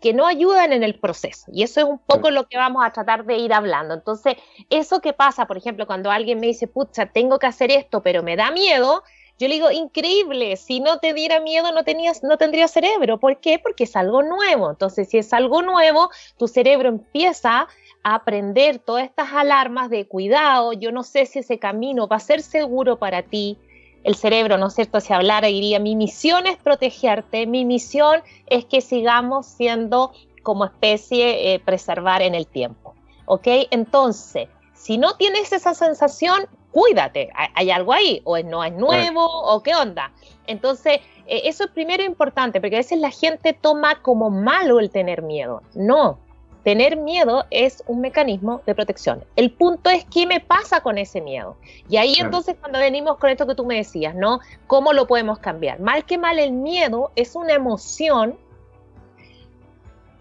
que 0.00 0.12
no 0.12 0.26
ayudan 0.26 0.72
en 0.72 0.82
el 0.82 0.98
proceso. 0.98 1.46
Y 1.52 1.62
eso 1.62 1.80
es 1.80 1.86
un 1.86 1.98
poco 1.98 2.30
lo 2.30 2.48
que 2.48 2.56
vamos 2.56 2.84
a 2.84 2.90
tratar 2.90 3.26
de 3.26 3.36
ir 3.36 3.52
hablando. 3.52 3.94
Entonces, 3.94 4.36
eso 4.70 5.00
que 5.00 5.12
pasa, 5.12 5.46
por 5.46 5.56
ejemplo, 5.56 5.86
cuando 5.86 6.10
alguien 6.10 6.40
me 6.40 6.48
dice, 6.48 6.66
pucha, 6.66 7.06
tengo 7.06 7.38
que 7.38 7.46
hacer 7.46 7.70
esto, 7.70 8.02
pero 8.02 8.24
me 8.24 8.34
da 8.34 8.50
miedo, 8.50 9.04
yo 9.40 9.48
le 9.48 9.54
digo, 9.54 9.70
increíble, 9.70 10.54
si 10.56 10.80
no 10.80 10.98
te 10.98 11.14
diera 11.14 11.40
miedo 11.40 11.72
no, 11.72 11.82
tenías, 11.82 12.22
no 12.22 12.36
tendrías 12.36 12.72
cerebro. 12.72 13.18
¿Por 13.18 13.38
qué? 13.38 13.58
Porque 13.58 13.84
es 13.84 13.96
algo 13.96 14.22
nuevo. 14.22 14.68
Entonces, 14.68 15.08
si 15.08 15.16
es 15.16 15.32
algo 15.32 15.62
nuevo, 15.62 16.10
tu 16.36 16.46
cerebro 16.46 16.90
empieza 16.90 17.66
a 18.02 18.14
aprender 18.14 18.80
todas 18.80 19.04
estas 19.04 19.32
alarmas 19.32 19.88
de 19.88 20.06
cuidado. 20.06 20.74
Yo 20.74 20.92
no 20.92 21.02
sé 21.02 21.24
si 21.24 21.38
ese 21.38 21.58
camino 21.58 22.06
va 22.06 22.16
a 22.16 22.20
ser 22.20 22.42
seguro 22.42 22.98
para 22.98 23.22
ti. 23.22 23.56
El 24.04 24.14
cerebro, 24.14 24.58
¿no 24.58 24.66
es 24.66 24.74
cierto? 24.74 25.00
Si 25.00 25.14
hablara, 25.14 25.48
diría, 25.48 25.80
mi 25.80 25.96
misión 25.96 26.46
es 26.46 26.58
protegerte, 26.58 27.46
mi 27.46 27.64
misión 27.64 28.20
es 28.46 28.66
que 28.66 28.82
sigamos 28.82 29.46
siendo 29.46 30.12
como 30.42 30.66
especie 30.66 31.54
eh, 31.54 31.60
preservar 31.60 32.20
en 32.20 32.34
el 32.34 32.46
tiempo. 32.46 32.94
¿Ok? 33.24 33.46
Entonces, 33.70 34.48
si 34.74 34.98
no 34.98 35.16
tienes 35.16 35.50
esa 35.54 35.72
sensación, 35.72 36.46
cuídate, 36.72 37.30
hay, 37.54 37.70
algo 37.70 37.92
ahí, 37.92 38.20
o 38.24 38.38
no 38.38 38.64
es 38.64 38.72
nuevo, 38.72 39.26
o 39.26 39.62
qué 39.62 39.74
onda. 39.74 40.12
Entonces, 40.46 41.00
eh, 41.26 41.42
eso 41.44 41.64
es 41.64 41.70
primero 41.70 42.02
importante, 42.02 42.60
porque 42.60 42.76
a 42.76 42.80
veces 42.80 42.98
la 42.98 43.10
gente 43.10 43.52
toma 43.52 44.02
como 44.02 44.30
malo 44.30 44.80
el 44.80 44.90
tener 44.90 45.22
miedo. 45.22 45.62
No, 45.74 46.18
tener 46.62 46.96
miedo 46.96 47.44
es 47.50 47.82
un 47.86 48.00
mecanismo 48.00 48.62
de 48.66 48.74
protección. 48.74 49.24
El 49.36 49.50
punto 49.52 49.90
es 49.90 50.04
qué 50.06 50.26
me 50.26 50.40
pasa 50.40 50.80
con 50.80 50.98
ese 50.98 51.20
miedo. 51.20 51.56
Y 51.88 51.96
ahí 51.96 52.14
entonces 52.18 52.56
cuando 52.58 52.78
venimos 52.78 53.16
con 53.18 53.30
esto 53.30 53.46
que 53.46 53.54
tú 53.54 53.64
me 53.64 53.76
decías, 53.76 54.14
¿no? 54.14 54.40
¿Cómo 54.66 54.92
lo 54.92 55.06
podemos 55.06 55.38
cambiar? 55.38 55.80
Mal 55.80 56.04
que 56.04 56.18
mal, 56.18 56.38
el 56.38 56.52
miedo 56.52 57.12
es 57.16 57.34
una 57.34 57.54
emoción 57.54 58.38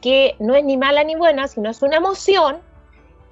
que 0.01 0.36
no 0.39 0.56
es 0.56 0.63
ni 0.63 0.77
mala 0.77 1.03
ni 1.03 1.15
buena, 1.15 1.48
sino 1.48 1.70
es 1.70 1.82
una 1.82 1.98
emoción 1.98 2.62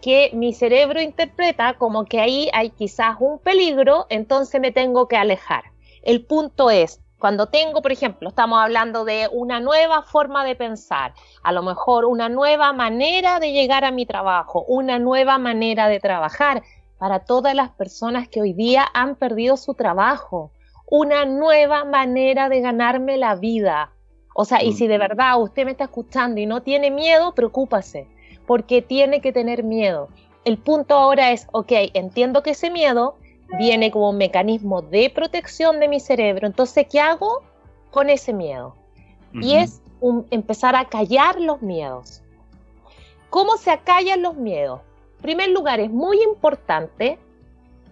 que 0.01 0.31
mi 0.33 0.53
cerebro 0.53 1.01
interpreta 1.01 1.73
como 1.73 2.05
que 2.05 2.19
ahí 2.19 2.49
hay 2.53 2.69
quizás 2.69 3.17
un 3.19 3.39
peligro, 3.39 4.05
entonces 4.09 4.61
me 4.61 4.71
tengo 4.71 5.07
que 5.07 5.17
alejar. 5.17 5.65
El 6.03 6.25
punto 6.25 6.69
es, 6.69 7.01
cuando 7.19 7.47
tengo, 7.47 7.81
por 7.81 7.91
ejemplo, 7.91 8.29
estamos 8.29 8.59
hablando 8.59 9.03
de 9.03 9.27
una 9.31 9.59
nueva 9.59 10.03
forma 10.03 10.45
de 10.45 10.55
pensar, 10.55 11.13
a 11.41 11.51
lo 11.51 11.63
mejor 11.63 12.05
una 12.05 12.29
nueva 12.29 12.73
manera 12.73 13.39
de 13.39 13.51
llegar 13.51 13.85
a 13.85 13.91
mi 13.91 14.05
trabajo, 14.05 14.63
una 14.67 14.99
nueva 14.99 15.39
manera 15.39 15.87
de 15.87 15.99
trabajar 15.99 16.61
para 16.99 17.19
todas 17.19 17.55
las 17.55 17.71
personas 17.71 18.27
que 18.27 18.41
hoy 18.41 18.53
día 18.53 18.85
han 18.93 19.15
perdido 19.15 19.57
su 19.57 19.73
trabajo, 19.73 20.51
una 20.89 21.25
nueva 21.25 21.85
manera 21.85 22.49
de 22.49 22.61
ganarme 22.61 23.17
la 23.17 23.35
vida. 23.35 23.91
O 24.35 24.45
sea, 24.45 24.63
y 24.63 24.73
si 24.73 24.87
de 24.87 24.99
verdad 24.99 25.41
usted 25.41 25.65
me 25.65 25.71
está 25.71 25.85
escuchando 25.85 26.39
y 26.39 26.45
no 26.45 26.61
tiene 26.61 26.91
miedo, 26.91 27.33
preocúpase 27.33 28.07
porque 28.47 28.81
tiene 28.81 29.21
que 29.21 29.31
tener 29.31 29.63
miedo. 29.63 30.07
El 30.45 30.57
punto 30.57 30.95
ahora 30.95 31.31
es, 31.31 31.47
ok, 31.51 31.71
entiendo 31.93 32.41
que 32.41 32.51
ese 32.51 32.71
miedo 32.71 33.17
viene 33.59 33.91
como 33.91 34.09
un 34.09 34.17
mecanismo 34.17 34.81
de 34.81 35.09
protección 35.09 35.79
de 35.79 35.87
mi 35.87 35.99
cerebro, 35.99 36.47
entonces, 36.47 36.87
¿qué 36.89 36.99
hago 36.99 37.43
con 37.91 38.09
ese 38.09 38.33
miedo? 38.33 38.75
Y 39.33 39.55
es 39.55 39.81
empezar 40.31 40.75
a 40.75 40.85
callar 40.85 41.39
los 41.39 41.61
miedos. 41.61 42.23
¿Cómo 43.29 43.57
se 43.57 43.69
acallan 43.69 44.23
los 44.23 44.35
miedos? 44.35 44.81
En 45.17 45.21
primer 45.21 45.49
lugar, 45.49 45.79
es 45.79 45.91
muy 45.91 46.21
importante 46.23 47.19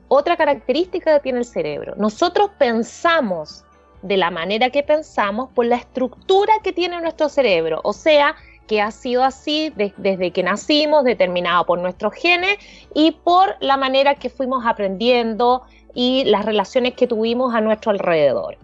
otra 0.07 0.37
característica 0.37 1.13
que 1.15 1.19
tiene 1.19 1.39
el 1.39 1.45
cerebro. 1.45 1.93
Nosotros 1.97 2.51
pensamos 2.57 3.63
de 4.01 4.17
la 4.17 4.31
manera 4.31 4.69
que 4.69 4.83
pensamos 4.83 5.49
por 5.53 5.65
la 5.65 5.75
estructura 5.75 6.53
que 6.63 6.71
tiene 6.71 7.01
nuestro 7.01 7.27
cerebro, 7.27 7.81
o 7.83 7.91
sea, 7.91 8.35
que 8.67 8.81
ha 8.81 8.91
sido 8.91 9.23
así 9.23 9.71
desde 9.75 10.31
que 10.31 10.43
nacimos, 10.43 11.03
determinado 11.03 11.65
por 11.65 11.79
nuestros 11.79 12.13
genes 12.13 12.57
y 12.93 13.11
por 13.11 13.55
la 13.59 13.77
manera 13.77 14.15
que 14.15 14.29
fuimos 14.29 14.65
aprendiendo 14.65 15.63
y 15.93 16.23
las 16.25 16.45
relaciones 16.45 16.93
que 16.93 17.07
tuvimos 17.07 17.53
a 17.53 17.61
nuestro 17.61 17.91
alrededor. 17.91 18.57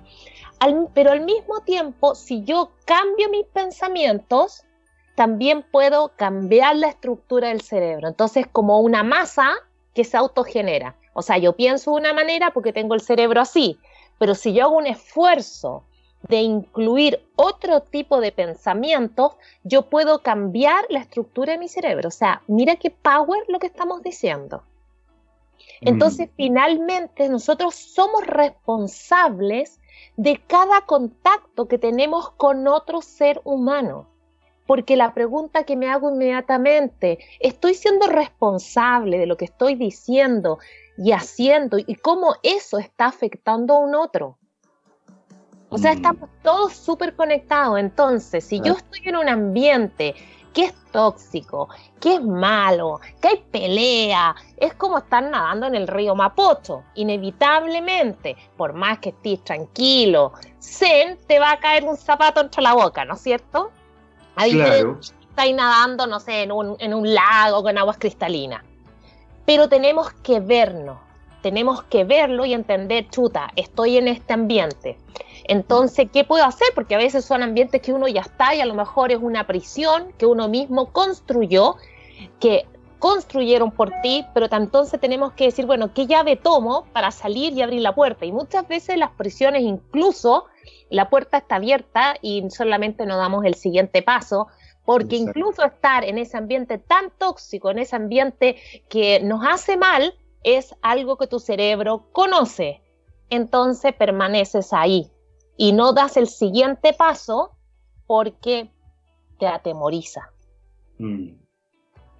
pero 0.93 1.11
al 1.11 1.21
mismo 1.21 1.61
tiempo, 1.61 2.13
si 2.15 2.43
yo 2.43 2.71
cambio 2.85 3.29
mis 3.29 3.45
pensamientos, 3.47 4.63
también 5.15 5.63
puedo 5.63 6.09
cambiar 6.15 6.75
la 6.75 6.87
estructura 6.89 7.49
del 7.49 7.61
cerebro. 7.61 8.07
Entonces, 8.07 8.47
como 8.51 8.79
una 8.79 9.03
masa 9.03 9.53
que 9.93 10.03
se 10.03 10.17
autogenera. 10.17 10.95
O 11.13 11.21
sea, 11.21 11.37
yo 11.37 11.53
pienso 11.53 11.91
de 11.91 11.97
una 11.97 12.13
manera 12.13 12.51
porque 12.51 12.73
tengo 12.73 12.93
el 12.93 13.01
cerebro 13.01 13.41
así, 13.41 13.77
pero 14.17 14.35
si 14.35 14.53
yo 14.53 14.63
hago 14.65 14.77
un 14.77 14.87
esfuerzo 14.87 15.83
de 16.27 16.41
incluir 16.41 17.25
otro 17.35 17.81
tipo 17.81 18.21
de 18.21 18.31
pensamiento, 18.31 19.37
yo 19.63 19.89
puedo 19.89 20.19
cambiar 20.19 20.85
la 20.89 20.99
estructura 20.99 21.53
de 21.53 21.59
mi 21.59 21.67
cerebro. 21.67 22.07
O 22.07 22.11
sea, 22.11 22.41
mira 22.47 22.75
qué 22.75 22.91
power 22.91 23.43
lo 23.47 23.59
que 23.59 23.67
estamos 23.67 24.03
diciendo. 24.03 24.63
Entonces, 25.81 26.29
mm. 26.29 26.33
finalmente, 26.35 27.29
nosotros 27.29 27.75
somos 27.75 28.25
responsables 28.25 29.79
de 30.15 30.41
cada 30.45 30.81
contacto 30.81 31.67
que 31.67 31.77
tenemos 31.77 32.31
con 32.31 32.67
otro 32.67 33.01
ser 33.01 33.41
humano. 33.43 34.07
Porque 34.67 34.95
la 34.95 35.13
pregunta 35.13 35.63
que 35.63 35.75
me 35.75 35.89
hago 35.89 36.11
inmediatamente, 36.11 37.19
¿estoy 37.39 37.73
siendo 37.73 38.07
responsable 38.07 39.17
de 39.17 39.25
lo 39.25 39.35
que 39.35 39.45
estoy 39.45 39.75
diciendo 39.75 40.59
y 40.97 41.11
haciendo 41.11 41.77
y 41.79 41.95
cómo 41.95 42.35
eso 42.43 42.77
está 42.77 43.07
afectando 43.07 43.73
a 43.73 43.79
un 43.79 43.95
otro? 43.95 44.37
O 45.71 45.77
sea, 45.77 45.93
mm. 45.93 45.95
estamos 45.95 46.29
todos 46.43 46.73
súper 46.73 47.15
conectados. 47.15 47.79
Entonces, 47.79 48.43
si 48.43 48.59
yo 48.61 48.73
estoy 48.73 49.01
en 49.05 49.15
un 49.15 49.29
ambiente 49.29 50.13
que 50.53 50.65
es 50.65 50.73
tóxico, 50.91 51.69
que 52.01 52.15
es 52.15 52.21
malo, 52.21 52.99
que 53.21 53.29
hay 53.29 53.43
pelea, 53.51 54.35
es 54.57 54.73
como 54.73 54.97
estar 54.97 55.23
nadando 55.23 55.67
en 55.67 55.75
el 55.75 55.87
río 55.87 56.13
Mapocho. 56.13 56.83
Inevitablemente, 56.95 58.35
por 58.57 58.73
más 58.73 58.99
que 58.99 59.09
estés 59.09 59.41
tranquilo, 59.45 60.33
zen, 60.61 61.17
te 61.25 61.39
va 61.39 61.51
a 61.51 61.59
caer 61.59 61.85
un 61.85 61.95
zapato 61.95 62.41
entre 62.41 62.61
la 62.61 62.73
boca, 62.73 63.05
¿no 63.05 63.13
es 63.13 63.21
cierto? 63.21 63.71
Ahí 64.35 64.51
claro. 64.51 64.99
estáis 65.29 65.55
nadando, 65.55 66.05
no 66.05 66.19
sé, 66.19 66.43
en 66.43 66.51
un, 66.51 66.75
en 66.79 66.93
un 66.93 67.13
lago 67.13 67.63
con 67.63 67.77
aguas 67.77 67.97
cristalinas. 67.97 68.61
Pero 69.45 69.69
tenemos 69.69 70.11
que 70.15 70.41
vernos, 70.41 70.97
tenemos 71.41 71.83
que 71.83 72.03
verlo 72.03 72.45
y 72.45 72.53
entender, 72.53 73.09
chuta, 73.09 73.51
estoy 73.55 73.97
en 73.97 74.09
este 74.09 74.33
ambiente. 74.33 74.97
Entonces, 75.51 76.07
¿qué 76.13 76.23
puedo 76.23 76.45
hacer? 76.45 76.69
Porque 76.73 76.95
a 76.95 76.97
veces 76.97 77.25
son 77.25 77.43
ambientes 77.43 77.81
que 77.81 77.91
uno 77.91 78.07
ya 78.07 78.21
está 78.21 78.55
y 78.55 78.61
a 78.61 78.65
lo 78.65 78.73
mejor 78.73 79.11
es 79.11 79.17
una 79.21 79.47
prisión 79.47 80.13
que 80.17 80.25
uno 80.25 80.47
mismo 80.47 80.93
construyó, 80.93 81.75
que 82.39 82.65
construyeron 82.99 83.69
por 83.71 83.91
ti, 84.01 84.25
pero 84.33 84.47
entonces 84.49 84.97
tenemos 85.01 85.33
que 85.33 85.43
decir, 85.43 85.65
bueno, 85.65 85.93
¿qué 85.93 86.07
llave 86.07 86.37
tomo 86.37 86.85
para 86.93 87.11
salir 87.11 87.51
y 87.51 87.61
abrir 87.61 87.81
la 87.81 87.93
puerta? 87.93 88.25
Y 88.25 88.31
muchas 88.31 88.65
veces 88.65 88.95
las 88.95 89.11
prisiones 89.11 89.63
incluso 89.63 90.45
la 90.89 91.09
puerta 91.09 91.39
está 91.39 91.57
abierta 91.57 92.15
y 92.21 92.49
solamente 92.49 93.05
nos 93.05 93.17
damos 93.17 93.43
el 93.43 93.55
siguiente 93.55 94.01
paso, 94.01 94.47
porque 94.85 95.17
incluso 95.17 95.65
estar 95.65 96.05
en 96.05 96.17
ese 96.17 96.37
ambiente 96.37 96.77
tan 96.77 97.11
tóxico, 97.17 97.71
en 97.71 97.79
ese 97.79 97.97
ambiente 97.97 98.55
que 98.87 99.19
nos 99.19 99.45
hace 99.45 99.75
mal, 99.75 100.15
es 100.43 100.73
algo 100.81 101.17
que 101.17 101.27
tu 101.27 101.39
cerebro 101.39 102.05
conoce. 102.13 102.81
Entonces 103.29 103.93
permaneces 103.93 104.71
ahí 104.71 105.11
y 105.61 105.73
no 105.73 105.93
das 105.93 106.17
el 106.17 106.27
siguiente 106.27 106.91
paso 106.91 107.51
porque 108.07 108.71
te 109.37 109.45
atemoriza. 109.45 110.31
Mm. 110.97 111.33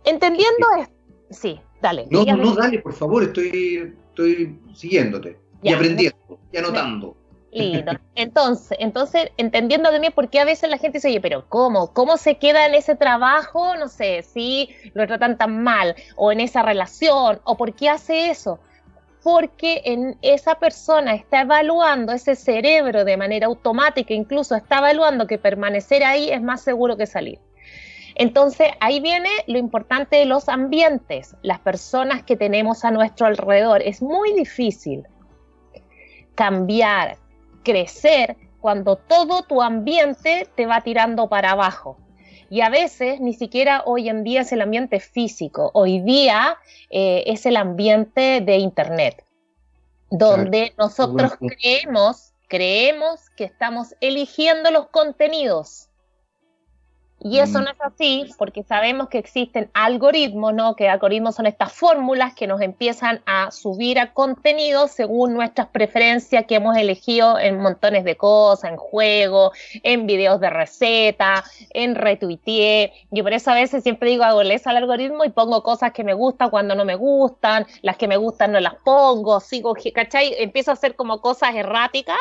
Entendiendo 0.04 0.68
esto, 0.78 0.94
sí, 1.32 1.60
dale. 1.82 2.06
No, 2.12 2.24
no, 2.24 2.54
dale, 2.54 2.78
por 2.78 2.94
favor, 2.94 3.24
estoy, 3.24 3.96
estoy 4.10 4.60
siguiéndote 4.76 5.40
y 5.64 5.74
aprendiendo 5.74 6.38
y 6.52 6.58
anotando. 6.58 7.18
Lindo. 7.52 7.94
Entonces, 8.14 8.78
entonces, 8.80 9.32
entendiendo 9.38 9.90
también 9.90 10.14
por 10.14 10.30
qué 10.30 10.40
a 10.40 10.46
veces 10.46 10.70
la 10.70 10.78
gente 10.78 11.00
dice, 11.00 11.08
oye, 11.08 11.20
pero 11.20 11.50
¿cómo? 11.50 11.94
¿Cómo 11.94 12.18
se 12.18 12.38
queda 12.38 12.68
en 12.68 12.76
ese 12.76 12.96
trabajo? 12.96 13.76
No 13.76 13.88
sé, 13.88 14.22
si 14.22 14.70
lo 14.94 15.08
tratan 15.08 15.40
tan 15.40 15.64
mal, 15.64 15.96
o 16.16 16.32
en 16.32 16.42
esa 16.42 16.62
relación, 16.62 17.42
o 17.44 17.58
por 17.58 17.74
qué 17.74 17.90
hace 17.90 18.30
eso. 18.30 18.60
Porque 19.24 19.82
en 19.86 20.18
esa 20.22 20.56
persona 20.56 21.14
está 21.14 21.42
evaluando 21.42 22.12
ese 22.12 22.36
cerebro 22.36 23.06
de 23.06 23.18
manera 23.18 23.48
automática, 23.48 24.14
incluso 24.14 24.56
está 24.56 24.80
evaluando 24.80 25.28
que 25.28 25.38
permanecer 25.38 26.04
ahí 26.04 26.32
es 26.32 26.42
más 26.42 26.62
seguro 26.62 26.98
que 26.98 27.06
salir. 27.06 27.40
Entonces 28.16 28.70
ahí 28.80 29.00
viene 29.00 29.30
lo 29.48 29.58
importante 29.58 30.18
de 30.18 30.26
los 30.26 30.50
ambientes, 30.50 31.36
las 31.44 31.60
personas 31.60 32.24
que 32.24 32.36
tenemos 32.36 32.84
a 32.84 32.92
nuestro 32.92 33.28
alrededor. 33.28 33.82
Es 33.82 34.02
muy 34.02 34.34
difícil 34.34 35.06
cambiar, 36.36 37.18
crecer 37.64 38.36
cuando 38.60 38.96
todo 38.96 39.44
tu 39.44 39.62
ambiente 39.62 40.48
te 40.56 40.66
va 40.66 40.82
tirando 40.82 41.28
para 41.30 41.52
abajo. 41.52 41.98
Y 42.52 42.60
a 42.60 42.70
veces 42.70 43.22
ni 43.22 43.34
siquiera 43.34 43.82
hoy 43.86 44.10
en 44.10 44.26
día 44.26 44.42
es 44.42 44.52
el 44.52 44.60
ambiente 44.60 45.00
físico, 45.00 45.72
hoy 45.74 46.02
día 46.02 46.58
eh, 46.90 47.24
es 47.28 47.46
el 47.46 47.56
ambiente 47.56 48.42
de 48.42 48.58
Internet, 48.58 49.24
donde 50.10 50.74
nosotros 50.78 51.32
creemos, 51.40 52.34
creemos 52.50 53.30
que 53.38 53.46
estamos 53.46 53.96
eligiendo 54.02 54.70
los 54.70 54.90
contenidos 54.90 55.88
y 57.24 57.38
eso 57.38 57.60
mm. 57.60 57.64
no 57.64 57.70
es 57.70 57.82
así 57.82 58.26
porque 58.38 58.64
sabemos 58.64 59.08
que 59.08 59.20
existen 59.20 59.70
algoritmos, 59.74 60.56
¿no? 60.56 60.76
Que 60.76 60.90
algoritmos 60.90 61.36
son 61.36 61.46
estas 61.46 61.72
fórmulas 61.72 62.34
que 62.34 62.48
nos 62.48 62.62
empiezan 62.62 63.22
a 63.28 63.52
subir 63.52 64.00
a 64.00 64.14
contenido 64.14 64.88
según 64.88 65.36
nuestras 65.36 65.68
preferencias 65.68 66.46
que 66.48 66.56
hemos 66.56 66.76
elegido 66.76 67.38
en 67.38 67.62
montones 67.62 68.06
de 68.06 68.18
cosas, 68.18 68.72
en 68.72 68.78
juegos, 68.78 69.52
en 69.84 70.08
videos 70.08 70.40
de 70.40 70.50
receta, 70.50 71.44
en 71.70 71.94
retuiteé. 71.94 72.92
Yo 73.12 73.24
por 73.24 73.34
eso 73.34 73.52
a 73.52 73.56
veces 73.56 73.84
siempre 73.84 74.10
digo, 74.10 74.24
hago 74.24 74.42
les 74.42 74.66
al 74.66 74.78
algoritmo 74.78 75.24
y 75.24 75.30
pongo 75.30 75.62
cosas 75.62 75.92
que 75.92 76.04
me 76.04 76.16
gustan 76.16 76.50
cuando 76.50 76.74
no 76.74 76.86
me 76.86 76.96
gustan, 76.96 77.68
las 77.84 77.98
que 77.98 78.08
me 78.08 78.18
gustan 78.18 78.52
no 78.52 78.60
las 78.60 78.76
pongo, 78.84 79.40
sigo, 79.40 79.76
¿cachai? 79.94 80.34
Empiezo 80.40 80.72
a 80.72 80.74
hacer 80.74 80.96
como 80.96 81.22
cosas 81.22 81.54
erráticas 81.54 82.18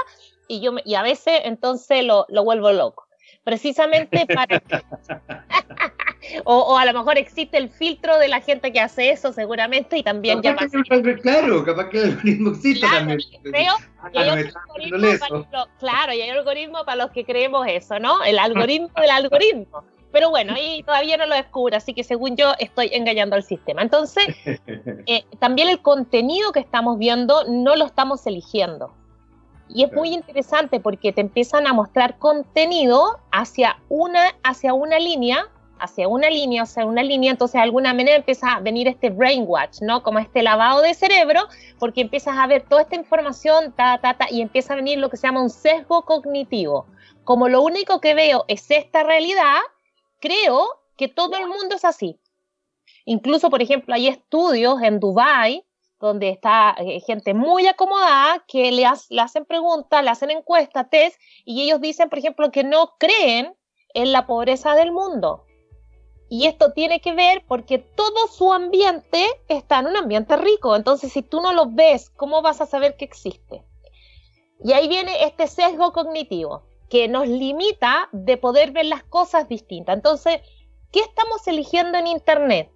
y 0.47 0.61
yo 0.61 0.73
y 0.85 0.95
a 0.95 1.03
veces 1.03 1.41
entonces 1.45 2.05
lo, 2.05 2.27
lo 2.29 2.45
vuelvo 2.45 2.71
loco 2.73 3.10
precisamente 3.45 4.27
para... 4.27 4.63
o, 6.45 6.77
a 6.77 6.85
lo 6.85 6.93
mejor 6.93 7.19
existe 7.19 7.57
el 7.57 7.71
filtro 7.71 8.19
de 8.19 8.29
la 8.29 8.41
gente 8.41 8.73
que 8.73 8.81
hace 8.81 9.11
eso 9.11 9.33
seguramente 9.33 9.97
y 9.99 10.03
también 10.03 10.43
ya 10.43 10.57
Claro, 11.23 11.65
capaz 11.65 11.89
que 11.89 11.99
el 11.99 12.11
algoritmo 12.11 12.51
existe 12.51 12.87
también. 12.87 13.21
claro, 15.79 16.13
y 16.13 16.21
hay 16.21 16.31
algoritmo 16.31 16.85
para 16.85 17.05
los 17.05 17.11
que 17.13 17.25
creemos 17.25 17.67
eso, 17.69 17.99
¿no? 17.99 18.23
El 18.25 18.39
algoritmo 18.39 18.91
del 18.97 19.11
algoritmo. 19.11 19.85
Pero 20.13 20.31
bueno, 20.31 20.55
ahí 20.55 20.83
todavía 20.83 21.17
no 21.17 21.27
lo 21.27 21.35
descubro, 21.35 21.77
así 21.77 21.95
que 21.95 22.03
según 22.03 22.37
yo 22.37 22.53
estoy 22.59 22.91
engañando 22.93 23.37
al 23.37 23.45
sistema. 23.45 23.83
Entonces, 23.83 24.25
eh, 25.07 25.25
también 25.39 25.69
el 25.69 25.81
contenido 25.81 26.53
que 26.53 26.61
estamos 26.61 26.99
viendo 26.99 27.45
no 27.49 27.77
lo 27.77 27.87
estamos 27.87 28.27
eligiendo. 28.27 28.93
Y 29.73 29.85
es 29.85 29.93
muy 29.93 30.09
interesante 30.13 30.81
porque 30.81 31.13
te 31.13 31.21
empiezan 31.21 31.67
a 31.67 31.73
mostrar 31.73 32.19
contenido 32.19 33.21
hacia 33.31 33.79
una, 33.89 34.35
hacia 34.43 34.75
una 34.75 34.99
línea, 34.99 35.49
hacia 35.79 36.09
una 36.09 36.29
línea, 36.29 36.67
sea, 36.67 36.85
una 36.85 37.03
línea, 37.03 37.31
entonces 37.31 37.55
de 37.55 37.63
alguna 37.63 37.95
manera 37.95 38.17
empieza 38.17 38.55
a 38.55 38.61
venir 38.61 38.89
este 38.89 39.11
brainwash, 39.11 39.81
¿no? 39.81 40.03
Como 40.03 40.19
este 40.19 40.43
lavado 40.43 40.83
de 40.83 40.95
cerebro, 40.95 41.43
porque 41.79 42.03
empiezas 42.03 42.37
a 42.37 42.47
ver 42.47 42.63
toda 42.69 42.83
esta 42.83 42.97
información, 42.97 43.73
ta, 43.73 43.99
ta, 43.99 44.15
ta, 44.15 44.27
y 44.31 44.43
empieza 44.43 44.73
a 44.73 44.77
venir 44.77 44.99
lo 44.99 45.09
que 45.09 45.17
se 45.17 45.27
llama 45.27 45.43
un 45.43 45.51
sesgo 45.51 46.05
cognitivo. 46.05 46.87
Como 47.25 47.49
lo 47.49 47.63
único 47.63 48.01
que 48.01 48.15
veo 48.15 48.45
es 48.49 48.71
esta 48.71 49.05
realidad, 49.05 49.59
creo 50.21 50.69
que 50.97 51.09
todo 51.09 51.37
el 51.37 51.47
mundo 51.47 51.77
es 51.77 51.85
así. 51.85 52.19
Incluso, 53.05 53.51
por 53.51 53.63
ejemplo, 53.63 53.95
hay 53.95 54.09
estudios 54.09 54.83
en 54.83 55.01
Dubai 55.01 55.65
donde 56.01 56.31
está 56.31 56.75
eh, 56.79 57.01
gente 57.01 57.35
muy 57.35 57.67
acomodada 57.67 58.43
que 58.49 58.73
le, 58.73 58.87
hacen 58.87 59.45
preguntas, 59.45 60.03
le 60.03 60.11
hacen 60.11 60.31
encuestas, 60.31 60.89
test, 60.91 61.21
y 61.45 61.63
ellos 61.63 61.81
dicen, 61.81 62.09
por 62.09 62.19
ejemplo, 62.19 62.51
que 62.51 62.65
no 62.65 62.95
creen 62.99 63.55
en 63.93 64.13
la 64.13 64.27
pobreza 64.27 64.75
del 64.75 64.93
mundo. 64.93 65.45
Y 66.31 66.47
esto 66.47 66.73
tiene 66.73 67.01
que 67.01 67.13
ver 67.13 67.45
porque 67.47 67.79
todo 67.79 68.29
su 68.29 68.53
ambiente 68.53 69.27
está 69.49 69.81
en 69.81 69.89
un 69.89 69.97
ambiente 69.97 70.37
rico. 70.37 70.75
Entonces, 70.75 71.13
si 71.13 71.23
tú 71.23 71.41
no 71.41 71.53
lo 71.53 71.67
ves, 71.67 72.09
¿cómo 72.11 72.41
vas 72.41 72.61
a 72.61 72.67
saber 72.67 72.97
que 72.97 73.05
existe? 73.05 73.65
Y 74.63 74.73
ahí 74.73 74.89
viene 74.89 75.25
este 75.25 75.49
sesgo 75.49 75.93
cognitivo 75.93 76.63
que 76.89 77.09
nos 77.09 77.27
limita 77.27 78.09
de 78.13 78.37
poder 78.37 78.71
ver 78.73 78.87
las 78.87 79.03
cosas 79.03 79.49
distintas. 79.49 79.97
Entonces, 79.97 80.41
¿qué 80.93 81.01
estamos 81.01 81.47
eligiendo 81.47 81.99
en 81.99 82.07
Internet? 82.07 82.71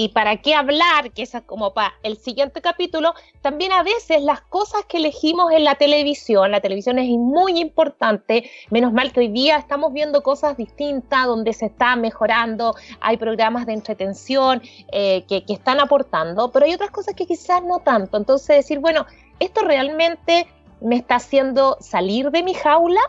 Y 0.00 0.08
para 0.08 0.38
qué 0.38 0.54
hablar, 0.54 1.12
que 1.12 1.20
es 1.20 1.36
como 1.44 1.74
para 1.74 1.92
el 2.02 2.16
siguiente 2.16 2.62
capítulo, 2.62 3.12
también 3.42 3.70
a 3.70 3.82
veces 3.82 4.22
las 4.22 4.40
cosas 4.40 4.86
que 4.88 4.96
elegimos 4.96 5.52
en 5.52 5.62
la 5.62 5.74
televisión, 5.74 6.50
la 6.50 6.62
televisión 6.62 6.98
es 6.98 7.10
muy 7.10 7.60
importante, 7.60 8.50
menos 8.70 8.94
mal 8.94 9.12
que 9.12 9.20
hoy 9.20 9.28
día 9.28 9.58
estamos 9.58 9.92
viendo 9.92 10.22
cosas 10.22 10.56
distintas, 10.56 11.26
donde 11.26 11.52
se 11.52 11.66
está 11.66 11.96
mejorando, 11.96 12.74
hay 13.02 13.18
programas 13.18 13.66
de 13.66 13.74
entretención 13.74 14.62
eh, 14.90 15.26
que, 15.28 15.44
que 15.44 15.52
están 15.52 15.80
aportando, 15.80 16.50
pero 16.50 16.64
hay 16.64 16.72
otras 16.72 16.92
cosas 16.92 17.14
que 17.14 17.26
quizás 17.26 17.62
no 17.62 17.80
tanto, 17.80 18.16
entonces 18.16 18.56
decir, 18.56 18.78
bueno, 18.78 19.04
esto 19.38 19.60
realmente 19.66 20.46
me 20.80 20.96
está 20.96 21.16
haciendo 21.16 21.76
salir 21.78 22.30
de 22.30 22.42
mi 22.42 22.54
jaula 22.54 23.02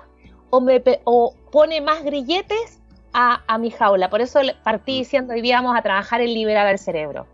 o, 0.50 0.60
me, 0.60 0.84
o 1.06 1.36
pone 1.54 1.80
más 1.80 2.04
grilletes 2.04 2.81
a, 3.14 3.42
a, 3.48 3.58
mi 3.58 3.72
jaula. 3.72 4.10
Por 4.10 4.22
eso 4.22 4.40
partí 4.64 5.00
diciendo 5.00 5.34
hoy 5.34 5.42
día 5.42 5.62
vamos 5.62 5.78
a 5.78 5.82
trabajar 5.82 6.22
en 6.22 6.34
liberar 6.34 6.68
el 6.68 6.80
cerebro. 6.80 7.28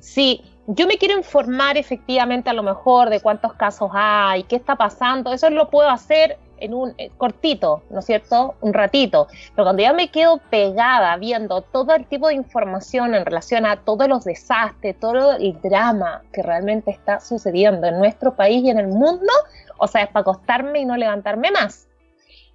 Si 0.00 0.42
yo 0.66 0.86
me 0.86 0.98
quiero 0.98 1.16
informar 1.16 1.76
efectivamente 1.76 2.48
a 2.48 2.52
lo 2.52 2.62
mejor 2.62 3.10
de 3.10 3.20
cuántos 3.20 3.54
casos 3.54 3.90
hay, 3.92 4.44
qué 4.44 4.56
está 4.56 4.76
pasando, 4.76 5.32
eso 5.32 5.50
lo 5.50 5.68
puedo 5.68 5.90
hacer 5.90 6.38
en 6.60 6.74
un 6.74 6.94
eh, 6.98 7.10
cortito, 7.16 7.82
¿no 7.90 7.98
es 7.98 8.06
cierto? 8.06 8.54
Un 8.60 8.72
ratito. 8.72 9.26
Pero 9.54 9.64
cuando 9.64 9.82
ya 9.82 9.92
me 9.92 10.10
quedo 10.10 10.38
pegada 10.50 11.16
viendo 11.16 11.62
todo 11.62 11.94
el 11.94 12.06
tipo 12.06 12.28
de 12.28 12.34
información 12.34 13.14
en 13.14 13.24
relación 13.24 13.66
a 13.66 13.76
todos 13.76 14.08
los 14.08 14.24
desastres, 14.24 14.98
todo 15.00 15.32
el 15.32 15.60
drama 15.60 16.22
que 16.32 16.42
realmente 16.42 16.90
está 16.90 17.20
sucediendo 17.20 17.86
en 17.86 17.98
nuestro 17.98 18.36
país 18.36 18.62
y 18.62 18.70
en 18.70 18.78
el 18.78 18.88
mundo, 18.88 19.32
o 19.78 19.88
sea, 19.88 20.02
es 20.02 20.08
para 20.08 20.20
acostarme 20.20 20.80
y 20.80 20.84
no 20.84 20.96
levantarme 20.96 21.50
más. 21.50 21.88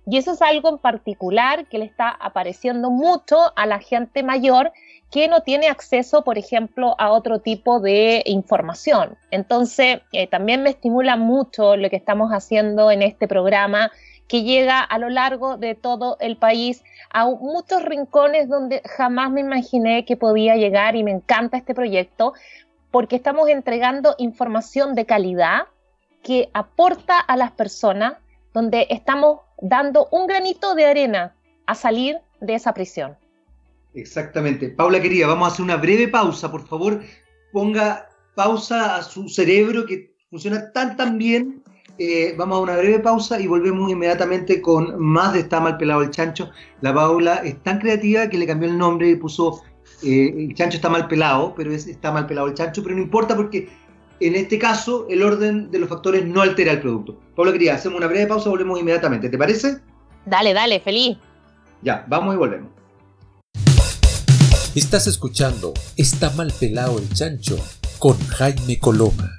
Y 0.07 0.17
eso 0.17 0.33
es 0.33 0.41
algo 0.41 0.69
en 0.69 0.77
particular 0.77 1.65
que 1.67 1.79
le 1.79 1.85
está 1.85 2.09
apareciendo 2.09 2.91
mucho 2.91 3.53
a 3.55 3.65
la 3.65 3.79
gente 3.79 4.23
mayor 4.23 4.71
que 5.11 5.27
no 5.27 5.41
tiene 5.41 5.67
acceso, 5.67 6.23
por 6.23 6.37
ejemplo, 6.37 6.95
a 6.99 7.11
otro 7.11 7.39
tipo 7.39 7.79
de 7.79 8.21
información. 8.25 9.17
Entonces, 9.31 10.01
eh, 10.11 10.27
también 10.27 10.63
me 10.63 10.71
estimula 10.71 11.15
mucho 11.15 11.75
lo 11.75 11.89
que 11.89 11.95
estamos 11.95 12.31
haciendo 12.31 12.91
en 12.91 13.01
este 13.01 13.27
programa 13.27 13.91
que 14.27 14.43
llega 14.43 14.79
a 14.79 14.97
lo 14.97 15.09
largo 15.09 15.57
de 15.57 15.75
todo 15.75 16.17
el 16.19 16.37
país 16.37 16.83
a 17.11 17.27
muchos 17.27 17.83
rincones 17.83 18.49
donde 18.49 18.81
jamás 18.85 19.31
me 19.31 19.41
imaginé 19.41 20.05
que 20.05 20.17
podía 20.17 20.55
llegar 20.55 20.95
y 20.95 21.03
me 21.03 21.11
encanta 21.11 21.57
este 21.57 21.75
proyecto 21.75 22.33
porque 22.91 23.15
estamos 23.15 23.49
entregando 23.49 24.15
información 24.17 24.95
de 24.95 25.05
calidad 25.05 25.63
que 26.23 26.49
aporta 26.53 27.19
a 27.19 27.37
las 27.37 27.51
personas, 27.51 28.13
donde 28.55 28.87
estamos 28.89 29.41
dando 29.61 30.07
un 30.11 30.27
granito 30.27 30.75
de 30.75 30.85
arena 30.85 31.35
a 31.67 31.75
salir 31.75 32.15
de 32.39 32.55
esa 32.55 32.73
prisión. 32.73 33.17
Exactamente. 33.93 34.69
Paula 34.69 35.01
querida, 35.01 35.27
vamos 35.27 35.49
a 35.49 35.51
hacer 35.51 35.63
una 35.63 35.75
breve 35.75 36.07
pausa. 36.07 36.49
Por 36.49 36.65
favor, 36.65 37.01
ponga 37.51 38.07
pausa 38.33 38.95
a 38.95 39.03
su 39.03 39.27
cerebro 39.27 39.85
que 39.85 40.15
funciona 40.29 40.71
tan 40.71 40.95
tan 40.95 41.17
bien. 41.17 41.63
Eh, 41.97 42.33
vamos 42.37 42.57
a 42.57 42.61
una 42.61 42.77
breve 42.77 42.99
pausa 42.99 43.39
y 43.41 43.47
volvemos 43.47 43.91
inmediatamente 43.91 44.61
con 44.61 45.01
más 45.01 45.33
de 45.33 45.41
Está 45.41 45.59
mal 45.59 45.77
pelado 45.77 46.01
el 46.01 46.11
chancho. 46.11 46.49
La 46.79 46.93
Paula 46.93 47.35
es 47.43 47.61
tan 47.61 47.79
creativa 47.79 48.29
que 48.29 48.37
le 48.37 48.47
cambió 48.47 48.69
el 48.69 48.77
nombre 48.77 49.09
y 49.09 49.15
puso 49.17 49.63
eh, 50.01 50.33
el 50.49 50.55
chancho 50.55 50.77
está 50.77 50.89
mal 50.89 51.07
pelado, 51.07 51.53
pero 51.55 51.73
es 51.73 51.87
está 51.87 52.11
mal 52.11 52.25
pelado 52.25 52.47
el 52.47 52.53
chancho, 52.53 52.83
pero 52.83 52.95
no 52.95 53.01
importa 53.01 53.35
porque 53.35 53.69
en 54.19 54.35
este 54.35 54.57
caso 54.57 55.07
el 55.09 55.23
orden 55.23 55.71
de 55.71 55.79
los 55.79 55.89
factores 55.89 56.25
no 56.25 56.41
altera 56.41 56.71
el 56.71 56.81
producto. 56.81 57.19
Paula 57.35 57.51
querida, 57.51 57.75
hacemos 57.75 57.97
una 57.97 58.07
breve 58.07 58.27
pausa 58.27 58.47
y 58.47 58.51
volvemos 58.51 58.79
inmediatamente. 58.79 59.29
¿Te 59.29 59.37
parece? 59.37 59.79
Dale, 60.25 60.53
dale, 60.53 60.79
feliz. 60.79 61.17
Ya, 61.81 62.05
vamos 62.07 62.35
y 62.35 62.37
volvemos. 62.37 62.71
Estás 64.75 65.07
escuchando 65.07 65.73
Está 65.95 66.29
mal 66.31 66.51
pelado 66.59 66.97
el 66.99 67.09
chancho 67.13 67.57
con 67.99 68.17
Jaime 68.27 68.77
Coloma. 68.79 69.31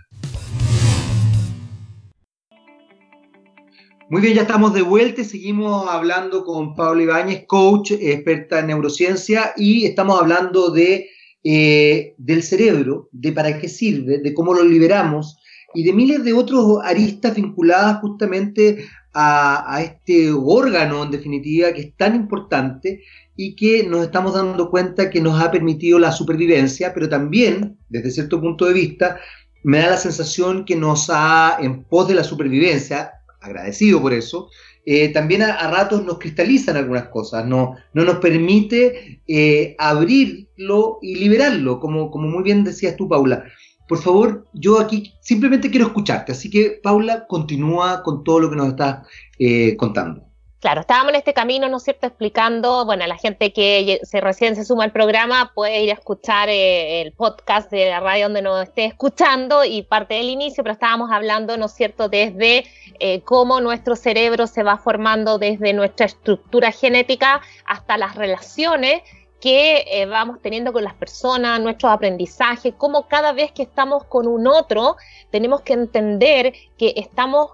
Muy 4.08 4.22
bien, 4.22 4.34
ya 4.34 4.42
estamos 4.42 4.72
de 4.72 4.82
vuelta 4.82 5.22
y 5.22 5.24
seguimos 5.24 5.90
hablando 5.90 6.44
con 6.44 6.76
Pablo 6.76 7.02
Ibáñez, 7.02 7.44
coach, 7.48 7.90
experta 7.90 8.60
en 8.60 8.68
neurociencia, 8.68 9.52
y 9.56 9.84
estamos 9.84 10.20
hablando 10.20 10.70
de, 10.70 11.10
eh, 11.48 12.16
del 12.18 12.42
cerebro, 12.42 13.08
de 13.12 13.30
para 13.30 13.56
qué 13.60 13.68
sirve, 13.68 14.18
de 14.18 14.34
cómo 14.34 14.52
lo 14.52 14.64
liberamos 14.64 15.38
y 15.74 15.84
de 15.84 15.92
miles 15.92 16.24
de 16.24 16.32
otros 16.32 16.80
aristas 16.82 17.36
vinculadas 17.36 18.00
justamente 18.00 18.84
a, 19.12 19.72
a 19.72 19.80
este 19.80 20.32
órgano, 20.32 21.04
en 21.04 21.12
definitiva, 21.12 21.72
que 21.72 21.82
es 21.82 21.96
tan 21.96 22.16
importante 22.16 23.04
y 23.36 23.54
que 23.54 23.84
nos 23.84 24.06
estamos 24.06 24.34
dando 24.34 24.70
cuenta 24.70 25.08
que 25.08 25.20
nos 25.20 25.40
ha 25.40 25.52
permitido 25.52 26.00
la 26.00 26.10
supervivencia, 26.10 26.92
pero 26.92 27.08
también, 27.08 27.78
desde 27.88 28.10
cierto 28.10 28.40
punto 28.40 28.64
de 28.64 28.72
vista, 28.72 29.20
me 29.62 29.78
da 29.78 29.90
la 29.90 29.96
sensación 29.98 30.64
que 30.64 30.74
nos 30.74 31.10
ha, 31.10 31.58
en 31.60 31.84
pos 31.84 32.08
de 32.08 32.14
la 32.14 32.24
supervivencia, 32.24 33.12
agradecido 33.46 34.00
por 34.00 34.12
eso, 34.12 34.50
eh, 34.84 35.08
también 35.08 35.42
a, 35.42 35.68
ratos 35.68 36.04
nos 36.04 36.18
cristalizan 36.18 36.76
algunas 36.76 37.08
cosas, 37.08 37.44
no, 37.44 37.74
no 37.92 38.04
nos 38.04 38.18
permite 38.18 39.20
eh, 39.26 39.74
abrirlo 39.78 40.98
y 41.02 41.16
liberarlo, 41.16 41.80
como, 41.80 42.10
como 42.10 42.28
muy 42.28 42.44
bien 42.44 42.62
decías 42.62 42.96
tú, 42.96 43.08
Paula. 43.08 43.44
Por 43.88 43.98
favor, 43.98 44.46
yo 44.52 44.80
aquí 44.80 45.12
simplemente 45.20 45.70
quiero 45.70 45.86
escucharte, 45.86 46.32
así 46.32 46.50
que 46.50 46.80
Paula, 46.82 47.26
continúa 47.26 48.02
con 48.02 48.24
todo 48.24 48.40
lo 48.40 48.50
que 48.50 48.56
nos 48.56 48.68
estás 48.68 49.06
eh, 49.38 49.76
contando. 49.76 50.25
Claro, 50.66 50.80
estábamos 50.80 51.10
en 51.10 51.18
este 51.18 51.32
camino, 51.32 51.68
¿no 51.68 51.76
es 51.76 51.84
cierto?, 51.84 52.08
explicando, 52.08 52.84
bueno, 52.84 53.06
la 53.06 53.16
gente 53.16 53.52
que 53.52 54.00
recién 54.14 54.56
se 54.56 54.64
suma 54.64 54.82
al 54.82 54.90
programa 54.90 55.52
puede 55.54 55.80
ir 55.80 55.90
a 55.90 55.94
escuchar 55.94 56.48
eh, 56.48 57.02
el 57.02 57.12
podcast 57.12 57.70
de 57.70 57.88
la 57.88 58.00
radio 58.00 58.24
donde 58.24 58.42
nos 58.42 58.64
esté 58.64 58.86
escuchando 58.86 59.64
y 59.64 59.82
parte 59.82 60.14
del 60.14 60.28
inicio, 60.28 60.64
pero 60.64 60.72
estábamos 60.72 61.12
hablando, 61.12 61.56
¿no 61.56 61.66
es 61.66 61.72
cierto?, 61.72 62.08
desde 62.08 62.64
eh, 62.98 63.20
cómo 63.20 63.60
nuestro 63.60 63.94
cerebro 63.94 64.48
se 64.48 64.64
va 64.64 64.76
formando 64.76 65.38
desde 65.38 65.72
nuestra 65.72 66.06
estructura 66.06 66.72
genética 66.72 67.42
hasta 67.64 67.96
las 67.96 68.16
relaciones 68.16 69.02
que 69.40 69.84
eh, 69.86 70.06
vamos 70.06 70.42
teniendo 70.42 70.72
con 70.72 70.82
las 70.82 70.94
personas, 70.94 71.60
nuestros 71.60 71.92
aprendizajes, 71.92 72.74
cómo 72.76 73.06
cada 73.06 73.30
vez 73.30 73.52
que 73.52 73.62
estamos 73.62 74.02
con 74.06 74.26
un 74.26 74.48
otro 74.48 74.96
tenemos 75.30 75.60
que 75.60 75.74
entender 75.74 76.52
que 76.76 76.92
estamos 76.96 77.50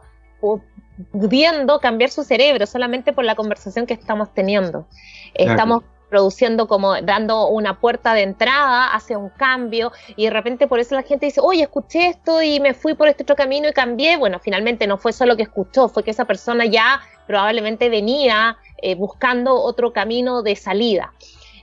pudiendo 1.10 1.80
cambiar 1.80 2.10
su 2.10 2.24
cerebro 2.24 2.66
solamente 2.66 3.12
por 3.12 3.24
la 3.24 3.34
conversación 3.34 3.86
que 3.86 3.94
estamos 3.94 4.32
teniendo. 4.32 4.86
Estamos 5.34 5.82
produciendo 6.12 6.68
como 6.68 7.00
dando 7.00 7.48
una 7.48 7.80
puerta 7.80 8.12
de 8.12 8.20
entrada 8.20 8.92
hacia 8.92 9.16
un 9.16 9.30
cambio 9.30 9.92
y 10.14 10.24
de 10.24 10.30
repente 10.30 10.66
por 10.66 10.78
eso 10.78 10.94
la 10.94 11.02
gente 11.02 11.24
dice, 11.24 11.40
oye, 11.42 11.62
escuché 11.62 12.08
esto 12.08 12.42
y 12.42 12.60
me 12.60 12.74
fui 12.74 12.92
por 12.92 13.08
este 13.08 13.22
otro 13.22 13.34
camino 13.34 13.66
y 13.66 13.72
cambié. 13.72 14.18
Bueno, 14.18 14.38
finalmente 14.38 14.86
no 14.86 14.98
fue 14.98 15.14
solo 15.14 15.36
que 15.36 15.44
escuchó, 15.44 15.88
fue 15.88 16.04
que 16.04 16.10
esa 16.10 16.26
persona 16.26 16.66
ya 16.66 17.00
probablemente 17.26 17.88
venía 17.88 18.58
eh, 18.76 18.94
buscando 18.94 19.54
otro 19.54 19.94
camino 19.94 20.42
de 20.42 20.54
salida. 20.54 21.14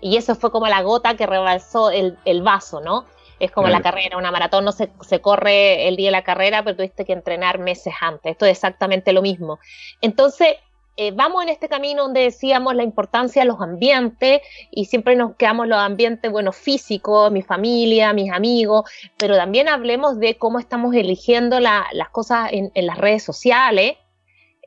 Y 0.02 0.18
eso 0.18 0.34
fue 0.34 0.52
como 0.52 0.68
la 0.68 0.82
gota 0.82 1.16
que 1.16 1.28
rebalsó 1.28 1.92
el, 1.92 2.18
el 2.26 2.42
vaso, 2.42 2.82
¿no? 2.82 3.06
Es 3.40 3.52
como 3.52 3.68
la 3.68 3.82
carrera, 3.82 4.18
una 4.18 4.32
maratón 4.32 4.66
no 4.66 4.72
se, 4.72 4.90
se, 5.02 5.22
corre 5.22 5.88
el 5.88 5.96
día 5.96 6.08
de 6.08 6.12
la 6.12 6.24
carrera, 6.24 6.64
pero 6.64 6.76
tuviste 6.76 7.06
que 7.06 7.14
entrenar 7.14 7.60
meses 7.60 7.94
antes. 8.02 8.34
Esto 8.34 8.46
es 8.46 8.52
exactamente 8.52 9.14
lo 9.14 9.22
mismo. 9.22 9.60
Entonces, 10.02 10.58
eh, 11.02 11.12
vamos 11.16 11.42
en 11.44 11.48
este 11.48 11.70
camino 11.70 12.04
donde 12.04 12.24
decíamos 12.24 12.76
la 12.76 12.84
importancia 12.84 13.44
de 13.44 13.48
los 13.48 13.62
ambientes 13.62 14.42
y 14.70 14.84
siempre 14.84 15.16
nos 15.16 15.38
quedamos 15.38 15.66
los 15.66 15.80
ambientes, 15.80 16.30
bueno, 16.30 16.52
físicos, 16.52 17.32
mi 17.32 17.42
familia, 17.42 18.12
mis 18.12 18.34
amigos, 18.34 18.84
pero 19.16 19.38
también 19.38 19.70
hablemos 19.70 20.20
de 20.20 20.38
cómo 20.38 20.60
estamos 20.60 20.94
eligiendo 20.94 21.62
la, 21.62 21.88
las 21.94 22.10
cosas 22.10 22.50
en, 22.52 22.70
en, 22.74 22.86
las 22.86 22.98
redes 22.98 23.24
sociales, 23.24 23.94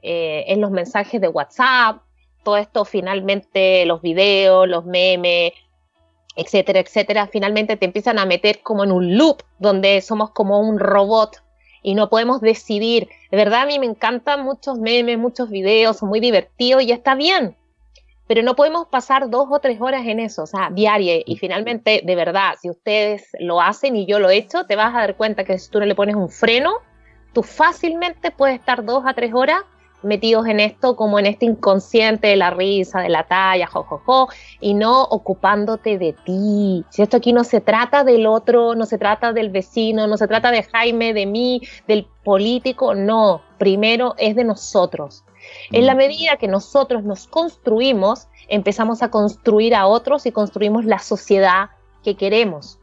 eh, 0.00 0.44
en 0.46 0.62
los 0.62 0.70
mensajes 0.70 1.20
de 1.20 1.28
WhatsApp, 1.28 2.00
todo 2.42 2.56
esto 2.56 2.87
finalmente, 2.87 3.85
los 3.85 4.00
videos, 4.00 4.66
los 4.66 4.87
memes, 4.87 5.52
etcétera, 6.37 6.81
etcétera, 6.81 7.27
finalmente 7.27 7.77
te 7.77 7.85
empiezan 7.85 8.18
a 8.18 8.27
meter 8.27 8.61
como 8.62 8.85
en 8.85 8.92
un 8.92 9.16
loop 9.16 9.42
donde 9.59 10.01
somos 10.01 10.31
como 10.31 10.61
un 10.61 10.79
robot 10.79 11.42
y 11.83 11.95
no 11.95 12.09
podemos 12.09 12.40
decidir. 12.40 13.09
De 13.31 13.37
verdad, 13.37 13.62
a 13.62 13.66
mí 13.66 13.79
me 13.79 13.87
encantan 13.87 14.45
muchos 14.45 14.79
memes, 14.79 15.18
muchos 15.18 15.51
videos, 15.51 15.99
son 15.99 16.09
muy 16.09 16.21
divertidos 16.21 16.83
y 16.83 16.92
está 16.92 17.14
bien, 17.14 17.57
pero 18.27 18.42
no 18.42 18.55
podemos 18.55 18.87
pasar 18.87 19.29
dos 19.29 19.49
o 19.51 19.59
tres 19.59 19.81
horas 19.81 20.07
en 20.07 20.21
eso, 20.21 20.45
o 20.45 20.47
sea. 20.47 20.71
Y 20.75 21.37
finalmente, 21.37 22.03
de 22.05 22.14
verdad, 22.14 22.55
si 22.61 22.71
ustedes 22.71 23.29
lo 23.40 23.61
hacen 23.61 23.97
y 23.97 24.07
yo 24.07 24.18
lo 24.18 24.31
he 24.31 24.37
hecho, 24.37 24.64
te 24.64 24.77
vas 24.77 24.95
a 24.95 25.01
dar 25.01 25.16
cuenta 25.16 25.45
que 25.45 25.59
si 25.59 25.71
tú 25.71 25.81
no 25.81 25.87
le 25.87 25.95
pones 25.95 26.14
un 26.14 26.31
freno, 26.31 26.73
tú 27.33 27.42
fácilmente 27.42 28.31
puedes 28.31 28.59
estar 28.59 28.85
dos 28.85 29.05
a 29.07 29.14
tres 29.14 29.35
horas 29.35 29.62
metidos 30.03 30.47
en 30.47 30.61
esto 30.61 30.97
como 30.97 31.19
en 31.19 31.27
este 31.27 31.47
inconsciente 31.47 32.29
de 32.29 32.37
la 32.37 32.51
risa, 32.51 33.01
de 33.01 33.09
la 33.09 33.25
talla, 33.25 33.67
jojojo, 33.67 34.03
jo, 34.05 34.27
jo, 34.27 34.33
y 34.61 34.75
no 34.75 35.03
ocupándote 35.03 35.99
de 35.99 36.15
ti. 36.25 36.85
Si 36.91 37.03
esto 37.03 37.17
aquí 37.17 37.33
no 37.33 37.45
se 37.45 37.61
trata 37.61 38.05
del 38.05 38.27
otro, 38.27 38.75
no 38.75 38.87
se 38.87 38.99
trata 38.99 39.33
del 39.33 39.51
vecino, 39.51 40.07
no 40.07 40.17
se 40.17 40.29
trata 40.29 40.51
de 40.51 40.62
Jaime, 40.62 41.15
de 41.15 41.27
mí, 41.27 41.62
del 41.87 42.07
político, 42.25 42.95
no, 42.95 43.43
primero 43.59 44.15
es 44.19 44.37
de 44.37 44.45
nosotros. 44.45 45.25
Mm. 45.71 45.77
En 45.77 45.87
la 45.87 45.95
medida 45.95 46.37
que 46.37 46.49
nosotros 46.49 47.05
nos 47.05 47.27
construimos, 47.27 48.29
empezamos 48.49 49.03
a 49.03 49.11
construir 49.11 49.75
a 49.75 49.87
otros 49.87 50.27
y 50.27 50.33
construimos 50.33 50.85
la 50.85 50.99
sociedad 50.99 51.71
que 52.03 52.17
queremos. 52.17 52.79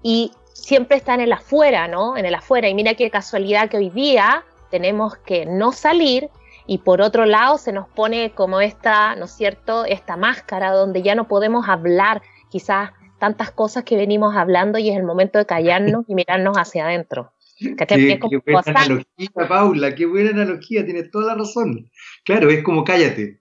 y 0.00 0.30
siempre 0.54 0.96
está 0.96 1.14
en 1.14 1.20
el 1.20 1.32
afuera, 1.32 1.88
¿no? 1.88 2.16
En 2.16 2.26
el 2.26 2.34
afuera. 2.34 2.68
Y 2.68 2.74
mira 2.74 2.94
qué 2.94 3.10
casualidad 3.10 3.68
que 3.68 3.78
hoy 3.78 3.90
día 3.90 4.44
tenemos 4.70 5.16
que 5.16 5.46
no 5.46 5.72
salir 5.72 6.30
y 6.66 6.78
por 6.78 7.00
otro 7.00 7.24
lado 7.24 7.58
se 7.58 7.72
nos 7.72 7.88
pone 7.88 8.32
como 8.32 8.60
esta, 8.60 9.16
¿no 9.16 9.24
es 9.24 9.32
cierto?, 9.32 9.84
esta 9.84 10.16
máscara 10.16 10.72
donde 10.72 11.02
ya 11.02 11.14
no 11.14 11.26
podemos 11.26 11.68
hablar 11.68 12.22
quizás 12.50 12.90
tantas 13.18 13.50
cosas 13.50 13.84
que 13.84 13.96
venimos 13.96 14.36
hablando 14.36 14.78
y 14.78 14.90
es 14.90 14.96
el 14.96 15.04
momento 15.04 15.38
de 15.38 15.46
callarnos 15.46 16.04
y 16.08 16.14
mirarnos 16.14 16.56
hacia 16.56 16.84
adentro. 16.84 17.32
Qué, 17.58 18.20
buena 18.46 18.62
analogía, 18.66 19.48
Paula, 19.48 19.94
qué 19.94 20.06
buena 20.06 20.30
analogía, 20.30 20.84
tienes 20.84 21.10
toda 21.10 21.26
la 21.26 21.34
razón. 21.34 21.90
Claro, 22.24 22.50
es 22.50 22.62
como 22.62 22.84
cállate. 22.84 23.40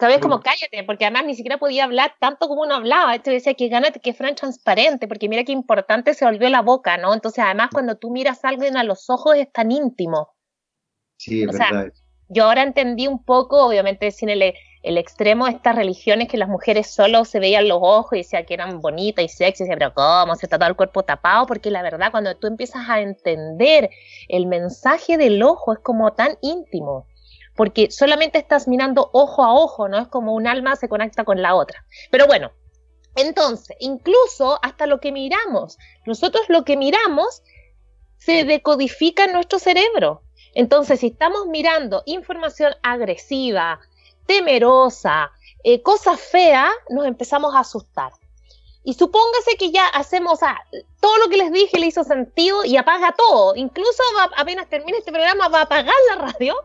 Sabes 0.00 0.18
como 0.20 0.40
cállate, 0.40 0.84
porque 0.86 1.04
además 1.04 1.24
ni 1.26 1.34
siquiera 1.34 1.58
podía 1.58 1.84
hablar 1.84 2.14
tanto 2.20 2.46
como 2.46 2.62
uno 2.62 2.76
hablaba. 2.76 3.16
Esto 3.16 3.30
decía 3.30 3.54
que 3.54 3.68
gánate, 3.68 4.00
que 4.00 4.14
fuera 4.14 4.32
transparente, 4.34 5.08
porque 5.08 5.28
mira 5.28 5.42
qué 5.42 5.52
importante 5.52 6.14
se 6.14 6.24
volvió 6.24 6.48
la 6.48 6.62
boca, 6.62 6.96
¿no? 6.96 7.12
Entonces, 7.12 7.44
además, 7.44 7.70
cuando 7.72 7.96
tú 7.96 8.10
miras 8.10 8.44
a 8.44 8.50
alguien 8.50 8.76
a 8.76 8.84
los 8.84 9.10
ojos 9.10 9.36
es 9.36 9.52
tan 9.52 9.72
íntimo. 9.72 10.37
Sí, 11.28 11.42
es 11.42 11.52
verdad. 11.52 11.92
yo 12.28 12.44
ahora 12.44 12.62
entendí 12.62 13.06
un 13.06 13.22
poco, 13.22 13.66
obviamente, 13.66 14.10
sin 14.10 14.28
el, 14.28 14.54
el 14.82 14.98
extremo 14.98 15.46
de 15.46 15.52
estas 15.52 15.76
religiones 15.76 16.28
que 16.28 16.36
las 16.36 16.48
mujeres 16.48 16.90
solo 16.90 17.24
se 17.24 17.40
veían 17.40 17.68
los 17.68 17.78
ojos 17.80 18.14
y 18.14 18.18
decían 18.18 18.44
que 18.44 18.54
eran 18.54 18.80
bonitas 18.80 19.24
y 19.24 19.28
sexy, 19.28 19.62
y 19.62 19.66
decía, 19.66 19.78
pero 19.78 19.94
¿cómo? 19.94 20.34
Se 20.36 20.46
está 20.46 20.58
todo 20.58 20.68
el 20.68 20.76
cuerpo 20.76 21.02
tapado, 21.02 21.46
porque 21.46 21.70
la 21.70 21.82
verdad, 21.82 22.10
cuando 22.10 22.36
tú 22.36 22.46
empiezas 22.46 22.88
a 22.88 23.00
entender 23.00 23.90
el 24.28 24.46
mensaje 24.46 25.16
del 25.16 25.42
ojo, 25.42 25.72
es 25.72 25.78
como 25.80 26.12
tan 26.12 26.36
íntimo 26.42 27.06
porque 27.58 27.90
solamente 27.90 28.38
estás 28.38 28.68
mirando 28.68 29.10
ojo 29.12 29.42
a 29.42 29.52
ojo, 29.52 29.88
¿no? 29.88 29.98
Es 29.98 30.06
como 30.06 30.32
un 30.32 30.46
alma 30.46 30.76
se 30.76 30.88
conecta 30.88 31.24
con 31.24 31.42
la 31.42 31.56
otra. 31.56 31.84
Pero 32.08 32.28
bueno, 32.28 32.52
entonces, 33.16 33.76
incluso 33.80 34.60
hasta 34.62 34.86
lo 34.86 35.00
que 35.00 35.10
miramos, 35.10 35.76
nosotros 36.06 36.44
lo 36.48 36.64
que 36.64 36.76
miramos 36.76 37.42
se 38.16 38.44
decodifica 38.44 39.24
en 39.24 39.32
nuestro 39.32 39.58
cerebro. 39.58 40.22
Entonces, 40.58 40.98
si 40.98 41.06
estamos 41.06 41.46
mirando 41.46 42.02
información 42.04 42.72
agresiva, 42.82 43.78
temerosa, 44.26 45.30
eh, 45.62 45.82
cosas 45.82 46.20
feas, 46.20 46.72
nos 46.90 47.06
empezamos 47.06 47.54
a 47.54 47.60
asustar. 47.60 48.10
Y 48.82 48.94
supóngase 48.94 49.56
que 49.56 49.70
ya 49.70 49.86
hacemos 49.86 50.40
todo 50.98 51.16
lo 51.18 51.28
que 51.28 51.36
les 51.36 51.52
dije 51.52 51.78
le 51.78 51.86
hizo 51.86 52.02
sentido 52.02 52.64
y 52.64 52.76
apaga 52.76 53.14
todo. 53.16 53.54
Incluso 53.54 54.02
apenas 54.36 54.68
termine 54.68 54.98
este 54.98 55.12
programa 55.12 55.46
va 55.46 55.60
a 55.60 55.62
apagar 55.62 55.94
la 56.08 56.26
radio 56.26 56.56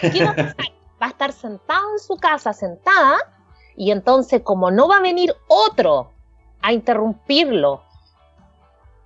¿Qué 0.00 0.24
va 0.24 0.30
a 0.30 0.36
pasar? 0.36 0.54
Va 1.02 1.06
a 1.06 1.10
estar 1.10 1.32
sentado 1.32 1.94
en 1.94 1.98
su 1.98 2.16
casa, 2.16 2.52
sentada, 2.52 3.18
y 3.76 3.90
entonces 3.90 4.42
como 4.42 4.70
no 4.70 4.86
va 4.86 4.98
a 4.98 5.02
venir 5.02 5.34
otro 5.48 6.12
a 6.60 6.72
interrumpirlo, 6.72 7.82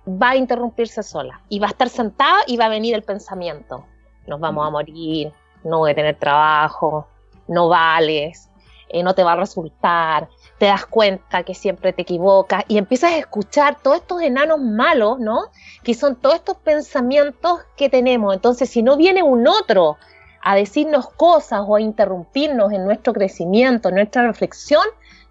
va 0.07 0.29
a 0.29 0.35
interrumpirse 0.35 1.01
sola. 1.01 1.41
Y 1.49 1.57
va 1.57 1.69
a 1.69 1.71
estar 1.71 1.89
sentada 1.89 2.37
y 2.45 2.55
va 2.55 2.65
a 2.65 2.69
venir 2.69 2.93
el 2.93 3.01
pensamiento. 3.01 3.83
Nos 4.27 4.39
vamos 4.39 4.67
a 4.67 4.69
morir, 4.69 5.31
no 5.63 5.79
voy 5.79 5.91
a 5.91 5.95
tener 5.95 6.15
trabajo, 6.17 7.07
no 7.47 7.69
vales, 7.69 8.49
eh, 8.89 9.03
no 9.03 9.15
te 9.15 9.23
va 9.23 9.33
a 9.33 9.35
resultar, 9.37 10.29
te 10.57 10.65
das 10.65 10.85
cuenta 10.85 11.43
que 11.43 11.53
siempre 11.53 11.93
te 11.93 12.01
equivocas 12.03 12.63
y 12.67 12.77
empiezas 12.77 13.13
a 13.13 13.17
escuchar 13.17 13.77
todos 13.81 13.97
estos 13.97 14.21
enanos 14.21 14.59
malos, 14.59 15.19
¿no? 15.19 15.45
Que 15.83 15.93
son 15.93 16.15
todos 16.15 16.35
estos 16.35 16.57
pensamientos 16.57 17.61
que 17.75 17.89
tenemos. 17.89 18.33
Entonces, 18.33 18.69
si 18.69 18.81
no 18.81 18.97
viene 18.97 19.23
un 19.23 19.47
otro 19.47 19.97
a 20.41 20.55
decirnos 20.55 21.09
cosas 21.09 21.61
o 21.65 21.75
a 21.75 21.81
interrumpirnos 21.81 22.71
en 22.71 22.85
nuestro 22.85 23.13
crecimiento, 23.13 23.89
en 23.89 23.95
nuestra 23.95 24.25
reflexión, 24.25 24.83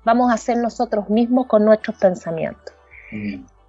vamos 0.04 0.32
a 0.32 0.36
ser 0.36 0.58
nosotros 0.58 1.08
mismos 1.08 1.46
con 1.46 1.64
nuestros 1.64 1.96
pensamientos. 1.96 2.74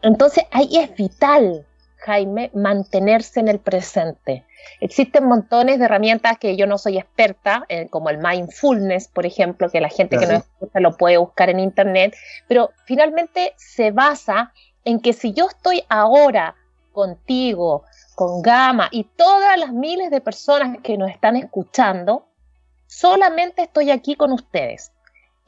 Entonces 0.02 0.44
ahí 0.52 0.78
es 0.78 0.96
vital, 0.96 1.66
Jaime, 1.98 2.52
mantenerse 2.54 3.40
en 3.40 3.48
el 3.48 3.60
presente. 3.60 4.46
Existen 4.80 5.26
montones 5.26 5.80
de 5.80 5.86
herramientas 5.86 6.38
que 6.38 6.56
yo 6.56 6.68
no 6.68 6.78
soy 6.78 6.98
experta, 6.98 7.66
eh, 7.70 7.88
como 7.90 8.10
el 8.10 8.18
mindfulness, 8.18 9.08
por 9.08 9.26
ejemplo, 9.26 9.70
que 9.70 9.82
la 9.82 9.90
gente 9.90 10.18
que 10.18 10.28
no 10.28 10.34
escucha 10.34 10.80
lo 10.80 10.96
puede 10.98 11.18
buscar 11.18 11.50
en 11.50 11.60
internet, 11.60 12.16
pero 12.48 12.72
finalmente 12.86 13.54
se 13.58 13.92
basa 13.92 14.54
en 14.86 15.00
que 15.00 15.14
si 15.14 15.34
yo 15.34 15.48
estoy 15.48 15.84
ahora 15.90 16.56
contigo, 16.94 17.84
con 18.16 18.42
Gama 18.42 18.90
y 18.92 19.04
todas 19.04 19.60
las 19.60 19.72
miles 19.72 20.10
de 20.10 20.22
personas 20.22 20.78
que 20.82 20.98
nos 20.98 21.12
están 21.12 21.36
escuchando, 21.36 22.26
solamente 22.88 23.62
estoy 23.62 23.92
aquí 23.92 24.16
con 24.16 24.32
ustedes. 24.32 24.92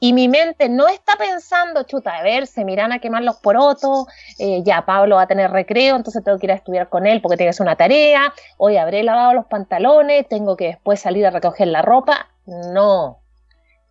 Y 0.02 0.14
mi 0.14 0.28
mente 0.28 0.70
no 0.70 0.88
está 0.88 1.16
pensando, 1.16 1.82
chuta, 1.82 2.16
a 2.16 2.22
ver, 2.22 2.46
se 2.46 2.64
miran 2.64 2.90
a 2.90 3.00
quemar 3.00 3.22
los 3.22 3.36
porotos, 3.36 4.06
eh, 4.38 4.62
ya 4.64 4.86
Pablo 4.86 5.16
va 5.16 5.22
a 5.22 5.26
tener 5.26 5.50
recreo, 5.50 5.94
entonces 5.94 6.24
tengo 6.24 6.38
que 6.38 6.46
ir 6.46 6.52
a 6.52 6.54
estudiar 6.54 6.88
con 6.88 7.06
él 7.06 7.20
porque 7.20 7.36
tiene 7.36 7.48
que 7.48 7.50
hacer 7.50 7.66
una 7.66 7.76
tarea, 7.76 8.32
hoy 8.56 8.78
habré 8.78 9.02
lavado 9.02 9.34
los 9.34 9.44
pantalones, 9.44 10.26
tengo 10.26 10.56
que 10.56 10.68
después 10.68 11.00
salir 11.00 11.26
a 11.26 11.30
recoger 11.30 11.68
la 11.68 11.82
ropa. 11.82 12.30
No, 12.46 13.20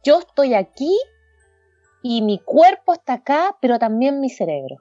yo 0.03 0.19
estoy 0.19 0.55
aquí 0.55 0.97
y 2.01 2.23
mi 2.23 2.39
cuerpo 2.39 2.93
está 2.93 3.13
acá, 3.13 3.55
pero 3.61 3.77
también 3.77 4.19
mi 4.19 4.29
cerebro. 4.29 4.77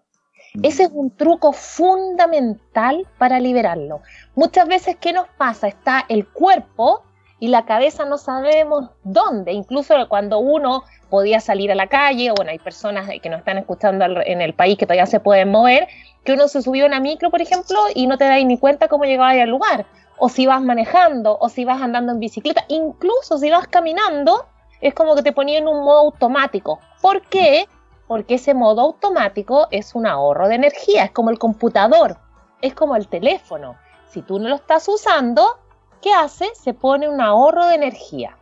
Ese 0.63 0.85
es 0.85 0.91
un 0.93 1.15
truco 1.15 1.53
fundamental 1.53 3.07
para 3.19 3.39
liberarlo. 3.39 4.01
Muchas 4.35 4.67
veces, 4.67 4.97
¿qué 4.99 5.13
nos 5.13 5.29
pasa? 5.37 5.69
Está 5.69 6.05
el 6.09 6.27
cuerpo 6.27 7.03
y 7.41 7.49
la 7.49 7.65
cabeza 7.65 8.05
no 8.05 8.19
sabemos 8.19 8.91
dónde. 9.05 9.53
Incluso 9.53 9.95
cuando 10.09 10.39
uno 10.39 10.85
podía 11.11 11.41
salir 11.41 11.71
a 11.73 11.75
la 11.75 11.87
calle, 11.87 12.31
o 12.31 12.35
bueno, 12.35 12.51
hay 12.51 12.59
personas 12.59 13.09
que 13.23 13.31
nos 13.31 13.41
están 13.41 13.59
escuchando 13.59 14.05
en 14.25 14.41
el 14.41 14.55
país 14.55 14.77
que 14.77 14.87
todavía 14.87 15.07
se 15.07 15.21
pueden 15.21 15.51
mover, 15.51 15.89
que 16.25 16.33
uno 16.33 16.49
se 16.49 16.63
subió 16.63 16.85
a 16.85 16.89
una 16.89 17.01
micro, 17.01 17.31
por 17.31 17.41
ejemplo, 17.41 17.79
y 17.95 18.07
no 18.07 18.19
te 18.19 18.25
das 18.25 18.45
ni 18.45 18.59
cuenta 18.59 18.89
cómo 18.89 19.05
llegaba 19.05 19.31
al 19.31 19.49
lugar. 19.49 19.87
O 20.19 20.29
si 20.29 20.47
vas 20.47 20.61
manejando, 20.63 21.39
o 21.41 21.49
si 21.49 21.65
vas 21.65 21.81
andando 21.81 22.13
en 22.13 22.19
bicicleta, 22.19 22.65
incluso 22.69 23.39
si 23.39 23.51
vas 23.51 23.69
caminando, 23.69 24.47
es 24.81 24.95
como 24.95 25.15
que 25.15 25.23
te 25.23 25.33
ponía 25.33 25.59
en 25.59 25.69
un 25.69 25.85
modo 25.85 25.99
automático. 26.01 26.81
¿Por 27.01 27.23
qué? 27.23 27.67
porque 28.09 28.35
ese 28.35 28.55
modo 28.55 28.81
automático 28.81 29.69
es 29.71 29.95
un 29.95 30.07
ahorro 30.07 30.49
de 30.49 30.57
energía, 30.57 31.05
es 31.05 31.11
como 31.13 31.31
el 31.31 31.39
computador, 31.39 32.17
es 32.63 32.75
como 32.75 32.97
el 32.97 33.07
teléfono. 33.07 33.77
Si 34.09 34.23
tú 34.23 34.41
no 34.41 34.49
lo 34.49 34.57
estás 34.57 34.89
usando, 34.89 35.59
¿qué 36.03 36.13
hace? 36.13 36.47
Se 36.55 36.75
pone 36.75 37.09
un 37.09 37.21
ahorro 37.21 37.67
de 37.67 37.75
energía. 37.75 38.37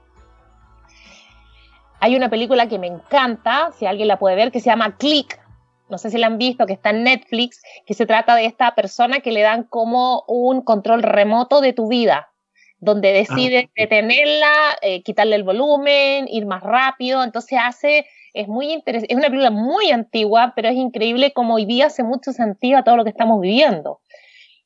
Hay 2.00 2.16
una 2.16 2.28
película 2.28 2.68
que 2.68 2.78
me 2.78 2.86
encanta, 2.86 3.72
si 3.78 3.86
alguien 3.86 4.08
la 4.08 4.18
puede 4.18 4.36
ver, 4.36 4.52
que 4.52 4.60
se 4.60 4.70
llama 4.70 4.96
Click. 4.96 5.40
No 5.88 5.98
sé 5.98 6.10
si 6.10 6.18
la 6.18 6.26
han 6.26 6.38
visto, 6.38 6.66
que 6.66 6.72
está 6.72 6.90
en 6.90 7.04
Netflix, 7.04 7.62
que 7.86 7.94
se 7.94 8.06
trata 8.06 8.34
de 8.34 8.44
esta 8.44 8.74
persona 8.74 9.20
que 9.20 9.32
le 9.32 9.42
dan 9.42 9.64
como 9.64 10.24
un 10.26 10.62
control 10.62 11.02
remoto 11.02 11.60
de 11.60 11.72
tu 11.72 11.88
vida, 11.88 12.32
donde 12.78 13.12
decide 13.12 13.68
ah, 13.68 13.72
detenerla, 13.76 14.52
eh, 14.82 15.02
quitarle 15.02 15.36
el 15.36 15.44
volumen, 15.44 16.26
ir 16.28 16.44
más 16.44 16.62
rápido. 16.62 17.22
Entonces 17.22 17.58
hace 17.62 18.06
es 18.36 18.48
muy 18.48 18.70
interesante, 18.70 19.12
es 19.14 19.18
una 19.18 19.28
película 19.28 19.50
muy 19.50 19.90
antigua, 19.90 20.52
pero 20.54 20.68
es 20.68 20.76
increíble 20.76 21.32
como 21.32 21.54
hoy 21.54 21.64
día 21.64 21.86
hace 21.86 22.02
mucho 22.02 22.32
sentido 22.32 22.78
a 22.78 22.84
todo 22.84 22.96
lo 22.98 23.04
que 23.04 23.10
estamos 23.10 23.40
viviendo. 23.40 24.00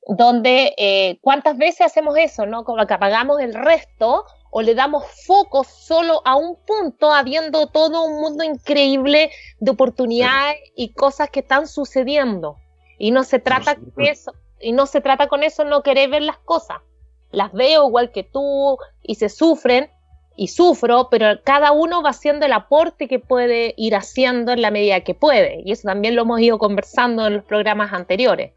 Donde, 0.07 0.75
eh, 0.79 1.19
¿cuántas 1.21 1.57
veces 1.59 1.83
hacemos 1.83 2.17
eso, 2.17 2.47
no? 2.47 2.65
Como 2.65 2.85
que 2.87 2.95
apagamos 2.95 3.41
el 3.41 3.55
resto 3.55 4.25
o 4.51 4.63
le 4.63 4.75
damos 4.75 5.05
foco 5.27 5.63
solo 5.65 6.23
a 6.25 6.37
un 6.37 6.57
punto, 6.57 7.13
habiendo 7.13 7.69
todo 7.69 8.05
un 8.05 8.21
mundo 8.21 8.43
increíble 8.43 9.31
de 9.61 9.71
oportunidades 9.71 10.59
y 10.75 10.93
cosas 10.93 11.31
que 11.31 11.41
están 11.41 11.69
sucediendo. 11.69 12.57
Y 12.99 13.13
no 13.13 13.23
se 13.25 13.39
trata 13.39 13.77
con 13.77 14.05
eso, 14.05 14.33
y 14.61 14.73
no 14.73 14.87
se 14.87 15.01
trata 15.01 15.29
con 15.29 15.43
eso 15.43 15.65
no 15.65 15.83
querer 15.83 16.11
ver 16.11 16.23
las 16.23 16.39
cosas. 16.39 16.79
Las 17.31 17.53
veo 17.53 17.87
igual 17.87 18.11
que 18.11 18.25
tú 18.25 18.77
y 19.03 19.15
se 19.15 19.29
sufren, 19.29 19.91
y 20.37 20.49
sufro, 20.49 21.09
pero 21.11 21.43
cada 21.45 21.71
uno 21.71 22.03
va 22.03 22.11
haciendo 22.11 22.47
el 22.47 22.53
aporte 22.53 23.09
que 23.09 23.19
puede 23.19 23.75
ir 23.77 23.95
haciendo 23.95 24.53
en 24.53 24.63
la 24.63 24.71
medida 24.71 25.01
que 25.01 25.15
puede. 25.15 25.63
Y 25.67 25.73
eso 25.73 25.87
también 25.87 26.17
lo 26.17 26.23
hemos 26.23 26.41
ido 26.41 26.59
conversando 26.59 27.27
en 27.27 27.35
los 27.35 27.45
programas 27.45 27.93
anteriores. 27.93 28.53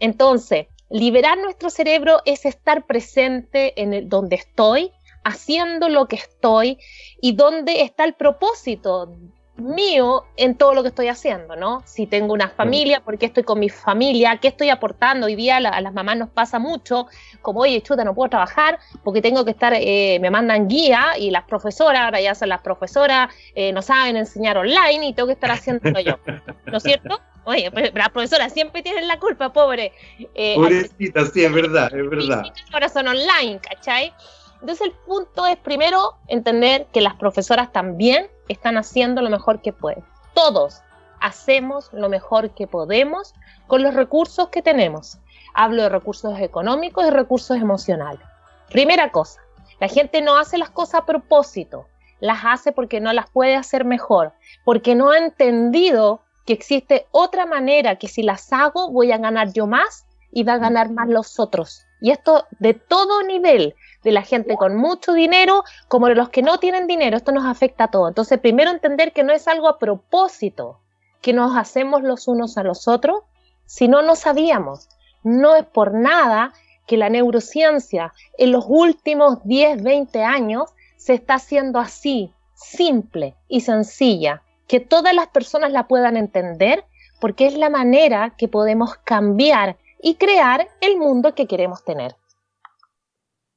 Entonces, 0.00 0.66
liberar 0.90 1.38
nuestro 1.38 1.70
cerebro 1.70 2.20
es 2.24 2.44
estar 2.44 2.86
presente 2.86 3.80
en 3.80 3.94
el, 3.94 4.08
donde 4.08 4.36
estoy, 4.36 4.92
haciendo 5.22 5.88
lo 5.88 6.08
que 6.08 6.16
estoy 6.16 6.78
y 7.20 7.32
donde 7.32 7.82
está 7.82 8.04
el 8.04 8.14
propósito 8.14 9.14
mío 9.60 10.24
en 10.36 10.54
todo 10.56 10.74
lo 10.74 10.82
que 10.82 10.88
estoy 10.88 11.08
haciendo, 11.08 11.56
¿no? 11.56 11.82
Si 11.84 12.06
tengo 12.06 12.32
una 12.32 12.48
familia, 12.48 13.00
¿por 13.00 13.18
qué 13.18 13.26
estoy 13.26 13.42
con 13.42 13.58
mi 13.58 13.68
familia? 13.68 14.38
¿Qué 14.38 14.48
estoy 14.48 14.70
aportando? 14.70 15.26
Hoy 15.26 15.36
día 15.36 15.56
a, 15.58 15.80
las 15.80 15.92
mamás 15.92 16.16
nos 16.16 16.30
pasa 16.30 16.58
mucho, 16.58 17.06
como, 17.42 17.60
oye, 17.60 17.80
chuta, 17.82 18.04
no 18.04 18.14
puedo 18.14 18.30
trabajar 18.30 18.78
porque 19.04 19.22
tengo 19.22 19.44
que 19.44 19.52
estar, 19.52 19.72
eh, 19.74 20.18
me 20.20 20.30
mandan 20.30 20.68
guía 20.68 21.18
y 21.18 21.30
las 21.30 21.44
profesoras, 21.44 22.02
ahora 22.02 22.20
ya 22.20 22.34
son 22.34 22.48
las 22.48 22.60
profesoras, 22.60 23.34
eh, 23.54 23.72
no 23.72 23.82
saben 23.82 24.16
enseñar 24.16 24.56
online 24.58 25.08
y 25.08 25.12
tengo 25.12 25.26
que 25.26 25.34
estar 25.34 25.50
haciéndolo 25.50 26.00
yo, 26.00 26.18
¿no 26.66 26.76
es 26.76 26.82
cierto? 26.82 27.20
Oye, 27.44 27.70
pues, 27.70 27.92
las 27.94 28.10
profesoras 28.10 28.52
siempre 28.52 28.82
tienen 28.82 29.08
la 29.08 29.18
culpa, 29.18 29.52
pobre. 29.52 29.92
Eh, 30.34 30.54
Pobrecita, 30.56 31.24
sí, 31.26 31.44
es 31.44 31.52
verdad, 31.52 31.92
es 31.94 32.08
verdad. 32.08 32.42
Ahora 32.72 32.88
son 32.88 33.08
online, 33.08 33.58
¿cachai? 33.60 34.12
Entonces 34.60 34.88
el 34.88 34.92
punto 35.06 35.46
es 35.46 35.56
primero 35.56 36.16
entender 36.28 36.86
que 36.92 37.00
las 37.00 37.14
profesoras 37.14 37.72
también 37.72 38.28
están 38.50 38.76
haciendo 38.76 39.22
lo 39.22 39.30
mejor 39.30 39.62
que 39.62 39.72
pueden. 39.72 40.04
Todos, 40.34 40.82
hacemos 41.20 41.92
lo 41.92 42.08
mejor 42.08 42.50
que 42.50 42.66
podemos 42.66 43.34
con 43.66 43.82
los 43.82 43.94
recursos 43.94 44.48
que 44.48 44.62
tenemos. 44.62 45.18
Hablo 45.54 45.82
de 45.82 45.88
recursos 45.88 46.38
económicos 46.40 47.06
y 47.06 47.10
recursos 47.10 47.56
emocionales. 47.56 48.26
Primera 48.70 49.10
cosa, 49.12 49.40
la 49.78 49.88
gente 49.88 50.22
no 50.22 50.36
hace 50.36 50.58
las 50.58 50.70
cosas 50.70 51.02
a 51.02 51.06
propósito, 51.06 51.86
las 52.20 52.40
hace 52.44 52.72
porque 52.72 53.00
no 53.00 53.12
las 53.12 53.30
puede 53.30 53.56
hacer 53.56 53.84
mejor, 53.84 54.32
porque 54.64 54.94
no 54.94 55.10
ha 55.10 55.18
entendido 55.18 56.22
que 56.44 56.52
existe 56.52 57.06
otra 57.12 57.46
manera 57.46 57.96
que 57.96 58.08
si 58.08 58.22
las 58.22 58.52
hago 58.52 58.90
voy 58.90 59.12
a 59.12 59.18
ganar 59.18 59.52
yo 59.52 59.66
más 59.66 60.06
y 60.32 60.42
va 60.42 60.54
a 60.54 60.58
ganar 60.58 60.90
más 60.90 61.08
los 61.08 61.38
otros. 61.38 61.86
Y 62.00 62.10
esto 62.10 62.46
de 62.58 62.74
todo 62.74 63.22
nivel, 63.22 63.74
de 64.02 64.12
la 64.12 64.22
gente 64.22 64.56
con 64.56 64.76
mucho 64.76 65.12
dinero 65.12 65.64
como 65.88 66.08
de 66.08 66.14
los 66.14 66.30
que 66.30 66.42
no 66.42 66.58
tienen 66.58 66.86
dinero, 66.86 67.16
esto 67.16 67.32
nos 67.32 67.44
afecta 67.44 67.84
a 67.84 67.90
todos. 67.90 68.08
Entonces, 68.08 68.38
primero 68.38 68.70
entender 68.70 69.12
que 69.12 69.22
no 69.22 69.32
es 69.32 69.46
algo 69.48 69.68
a 69.68 69.78
propósito 69.78 70.80
que 71.20 71.32
nos 71.32 71.56
hacemos 71.56 72.02
los 72.02 72.28
unos 72.28 72.56
a 72.56 72.62
los 72.62 72.88
otros, 72.88 73.22
si 73.66 73.88
no, 73.88 74.02
no 74.02 74.16
sabíamos. 74.16 74.88
No 75.22 75.54
es 75.54 75.66
por 75.66 75.92
nada 75.92 76.52
que 76.86 76.96
la 76.96 77.10
neurociencia 77.10 78.12
en 78.38 78.52
los 78.52 78.64
últimos 78.66 79.44
10, 79.44 79.82
20 79.82 80.24
años 80.24 80.70
se 80.96 81.14
está 81.14 81.34
haciendo 81.34 81.78
así, 81.78 82.32
simple 82.54 83.34
y 83.48 83.60
sencilla, 83.60 84.42
que 84.66 84.80
todas 84.80 85.14
las 85.14 85.28
personas 85.28 85.72
la 85.72 85.86
puedan 85.86 86.16
entender, 86.16 86.84
porque 87.20 87.46
es 87.46 87.54
la 87.54 87.70
manera 87.70 88.34
que 88.36 88.48
podemos 88.48 88.96
cambiar 88.96 89.76
y 90.02 90.14
crear 90.14 90.68
el 90.80 90.96
mundo 90.96 91.34
que 91.34 91.46
queremos 91.46 91.84
tener. 91.84 92.14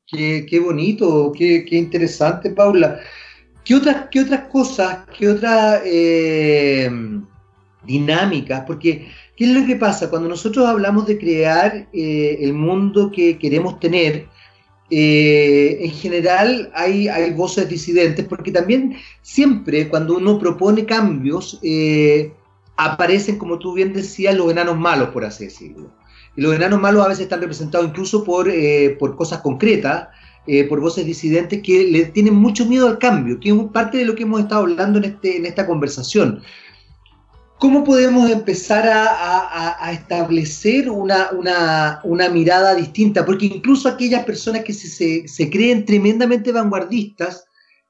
Qué, 0.08 0.62
bonito, 0.63 1.32
qué, 1.36 1.65
interesante, 1.71 2.51
Paula. 2.51 2.99
¿Qué 3.65 3.73
otras, 3.75 4.08
qué 4.12 4.21
otras 4.21 4.47
cosas, 4.49 5.08
qué 5.17 5.29
otras 5.29 5.82
eh, 5.86 6.89
dinámicas? 7.84 8.63
Porque, 8.67 9.08
¿qué 9.36 9.45
es 9.45 9.51
lo 9.51 9.65
que 9.65 9.75
pasa? 9.75 10.10
Cuando 10.10 10.29
nosotros 10.29 10.67
hablamos 10.67 11.08
de 11.08 11.17
crear 11.17 11.88
eh, 11.93 12.38
el 12.41 12.53
mundo 12.53 13.10
que 13.12 13.39
queremos 13.39 13.79
tener, 13.79 14.27
eh, 14.91 15.77
en 15.79 15.91
general 15.91 16.69
hay, 16.75 17.08
hay 17.08 17.32
voces 17.32 17.67
disidentes, 17.67 18.25
porque 18.27 18.51
también 18.51 18.97
siempre 19.21 19.88
cuando 19.88 20.17
uno 20.17 20.38
propone 20.38 20.86
cambios, 20.86 21.60
aparecen, 22.75 23.39
como 23.39 23.58
tú 23.58 23.73
bien 23.73 23.93
decías, 23.93 24.36
los 24.36 24.51
enanos 24.51 24.77
malos, 24.77 25.10
por 25.10 25.25
así 25.25 25.45
decirlo. 25.45 25.89
Y 26.36 26.41
los 26.41 26.56
enanos 26.56 26.82
malos 26.82 27.06
a 27.06 27.10
veces 27.10 27.24
están 27.24 27.41
representados 27.41 27.88
incluso 27.88 28.24
por, 28.24 28.50
eh, 28.50 28.96
por 29.00 29.15
cosas 29.15 29.41
concretas, 29.41 30.08
eh, 30.48 30.65
por 30.65 30.80
voces 30.80 31.06
disidentes 31.06 31.62
que 31.62 31.86
le 31.86 32.06
tienen 32.06 32.36
mucho 32.36 32.65
miedo 32.65 32.88
al 32.88 32.98
cambio, 32.98 33.39
que 33.39 33.50
es 33.50 33.56
parte 33.72 33.98
de 33.98 34.06
lo 34.06 34.15
que 34.15 34.24
hemos 34.24 34.41
estado 34.41 34.62
hablando 34.62 35.00
en, 35.00 35.06
este, 35.06 35.38
en 35.38 35.46
esta 35.46 35.65
conversación. 35.65 36.41
¿Cómo 37.60 37.86
podemos 37.86 38.30
empezar 38.30 38.84
a, 38.86 39.89
establecer 39.93 40.89
una, 40.89 41.30
una, 42.04 42.30
mirada 42.30 42.76
distinta? 42.76 43.26
Porque 43.26 43.46
incluso 43.46 43.88
aquellas 43.88 44.26
personas 44.26 44.65
que 44.65 44.74
se, 44.74 45.26
se, 45.26 45.50
creen 45.50 45.86
tremendamente 45.86 46.52
vanguardistas, 46.52 47.46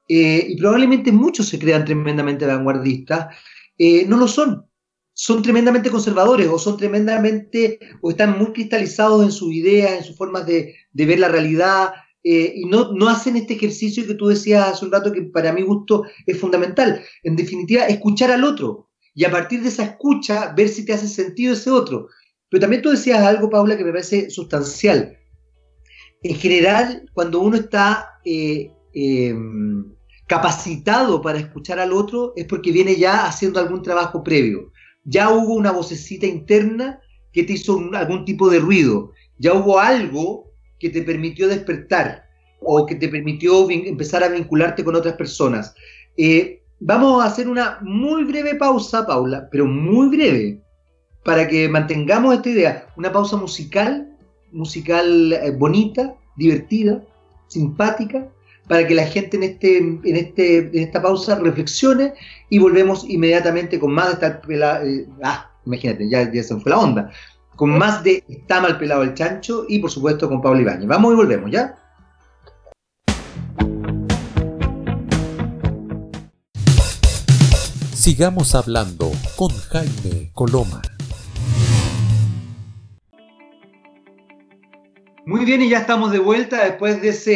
eh, 0.08 0.46
y 0.50 0.56
probablemente 0.58 1.10
muchos 1.10 1.48
se 1.48 1.58
crean 1.58 1.84
tremendamente 1.84 2.46
vanguardistas, 2.46 3.34
no 4.06 4.16
lo 4.16 4.28
son 4.28 4.64
son 5.14 5.42
tremendamente 5.42 5.90
conservadores 5.90 6.48
o 6.48 6.58
son 6.58 6.76
tremendamente 6.76 7.78
o 8.02 8.10
están 8.10 8.36
muy 8.36 8.52
cristalizados 8.52 9.22
en 9.22 9.30
sus 9.30 9.52
ideas, 9.52 9.92
en 9.92 10.04
sus 10.04 10.16
formas 10.16 10.44
de, 10.44 10.74
ver 10.92 11.20
la 11.20 11.28
realidad 11.28 11.92
eh, 12.24 12.52
y 12.56 12.64
no, 12.66 12.92
no 12.92 13.08
hacen 13.08 13.36
este 13.36 13.54
ejercicio 13.54 14.06
que 14.06 14.14
tú 14.14 14.26
decías 14.26 14.68
hace 14.68 14.84
un 14.84 14.90
rato 14.92 15.12
que 15.12 15.22
para 15.22 15.52
mi 15.52 15.62
gusto 15.62 16.02
es 16.26 16.38
fundamental. 16.38 17.02
En 17.22 17.36
definitiva, 17.36 17.86
escuchar 17.86 18.32
al 18.32 18.42
otro 18.42 18.90
y 19.14 19.24
a 19.24 19.30
partir 19.30 19.62
de 19.62 19.68
esa 19.68 19.84
escucha 19.84 20.52
ver 20.56 20.68
si 20.68 20.84
te 20.84 20.92
hace 20.92 21.06
sentido 21.06 21.52
ese 21.52 21.70
otro. 21.70 22.08
Pero 22.50 22.62
también 22.62 22.82
tú 22.82 22.90
decías 22.90 23.20
algo, 23.20 23.48
Paula, 23.48 23.76
que 23.76 23.84
me 23.84 23.92
parece 23.92 24.30
sustancial. 24.30 25.16
En 26.22 26.34
general, 26.34 27.08
cuando 27.12 27.40
uno 27.40 27.56
está 27.56 28.18
eh, 28.24 28.72
em, 28.94 29.94
capacitado 30.26 31.22
para 31.22 31.38
escuchar 31.38 31.78
al 31.78 31.92
otro, 31.92 32.32
es 32.34 32.46
porque 32.46 32.72
viene 32.72 32.96
ya 32.96 33.26
haciendo 33.26 33.60
algún 33.60 33.82
trabajo 33.82 34.24
previo 34.24 34.72
ya 35.04 35.30
hubo 35.30 35.54
una 35.54 35.72
vocecita 35.72 36.26
interna 36.26 37.00
que 37.32 37.44
te 37.44 37.54
hizo 37.54 37.78
algún 37.94 38.24
tipo 38.24 38.48
de 38.48 38.60
ruido, 38.60 39.12
ya 39.38 39.54
hubo 39.54 39.78
algo 39.78 40.50
que 40.78 40.90
te 40.90 41.02
permitió 41.02 41.48
despertar 41.48 42.24
o 42.60 42.86
que 42.86 42.94
te 42.94 43.08
permitió 43.08 43.68
empezar 43.70 44.22
a 44.22 44.28
vincularte 44.28 44.84
con 44.84 44.94
otras 44.94 45.14
personas. 45.14 45.74
Eh, 46.16 46.62
vamos 46.80 47.22
a 47.22 47.26
hacer 47.26 47.48
una 47.48 47.78
muy 47.82 48.24
breve 48.24 48.54
pausa, 48.54 49.06
Paula, 49.06 49.48
pero 49.50 49.66
muy 49.66 50.08
breve, 50.08 50.62
para 51.24 51.48
que 51.48 51.68
mantengamos 51.68 52.34
esta 52.34 52.50
idea. 52.50 52.86
Una 52.96 53.12
pausa 53.12 53.36
musical, 53.36 54.16
musical 54.52 55.32
eh, 55.32 55.50
bonita, 55.50 56.14
divertida, 56.36 57.02
simpática, 57.48 58.28
para 58.68 58.86
que 58.86 58.94
la 58.94 59.06
gente 59.06 59.36
en, 59.36 59.42
este, 59.42 59.78
en, 59.78 60.16
este, 60.16 60.58
en 60.58 60.78
esta 60.78 61.02
pausa 61.02 61.38
reflexione 61.38 62.14
y 62.48 62.58
volvemos 62.58 63.04
inmediatamente 63.08 63.78
con 63.78 63.92
más 63.92 64.06
de 64.06 64.12
esta 64.12 64.40
eh, 64.84 65.06
ah, 65.22 65.50
imagínate, 65.66 66.08
ya, 66.08 66.30
ya 66.32 66.42
se 66.42 66.58
fue 66.60 66.70
la 66.70 66.78
onda, 66.78 67.10
con 67.56 67.76
más 67.76 68.02
de 68.02 68.24
Está 68.28 68.60
mal 68.60 68.78
pelado 68.78 69.02
el 69.02 69.14
chancho 69.14 69.64
y 69.68 69.78
por 69.78 69.90
supuesto 69.90 70.28
con 70.28 70.42
Pablo 70.42 70.60
Ibáñez. 70.60 70.86
Vamos 70.86 71.12
y 71.12 71.16
volvemos, 71.16 71.50
¿ya? 71.50 71.76
Sigamos 77.92 78.54
hablando 78.54 79.10
con 79.36 79.48
Jaime 79.48 80.30
Coloma. 80.34 80.82
Muy 85.26 85.46
bien, 85.46 85.62
y 85.62 85.70
ya 85.70 85.78
estamos 85.78 86.12
de 86.12 86.18
vuelta 86.18 86.62
después 86.64 87.00
de 87.00 87.08
esa 87.08 87.30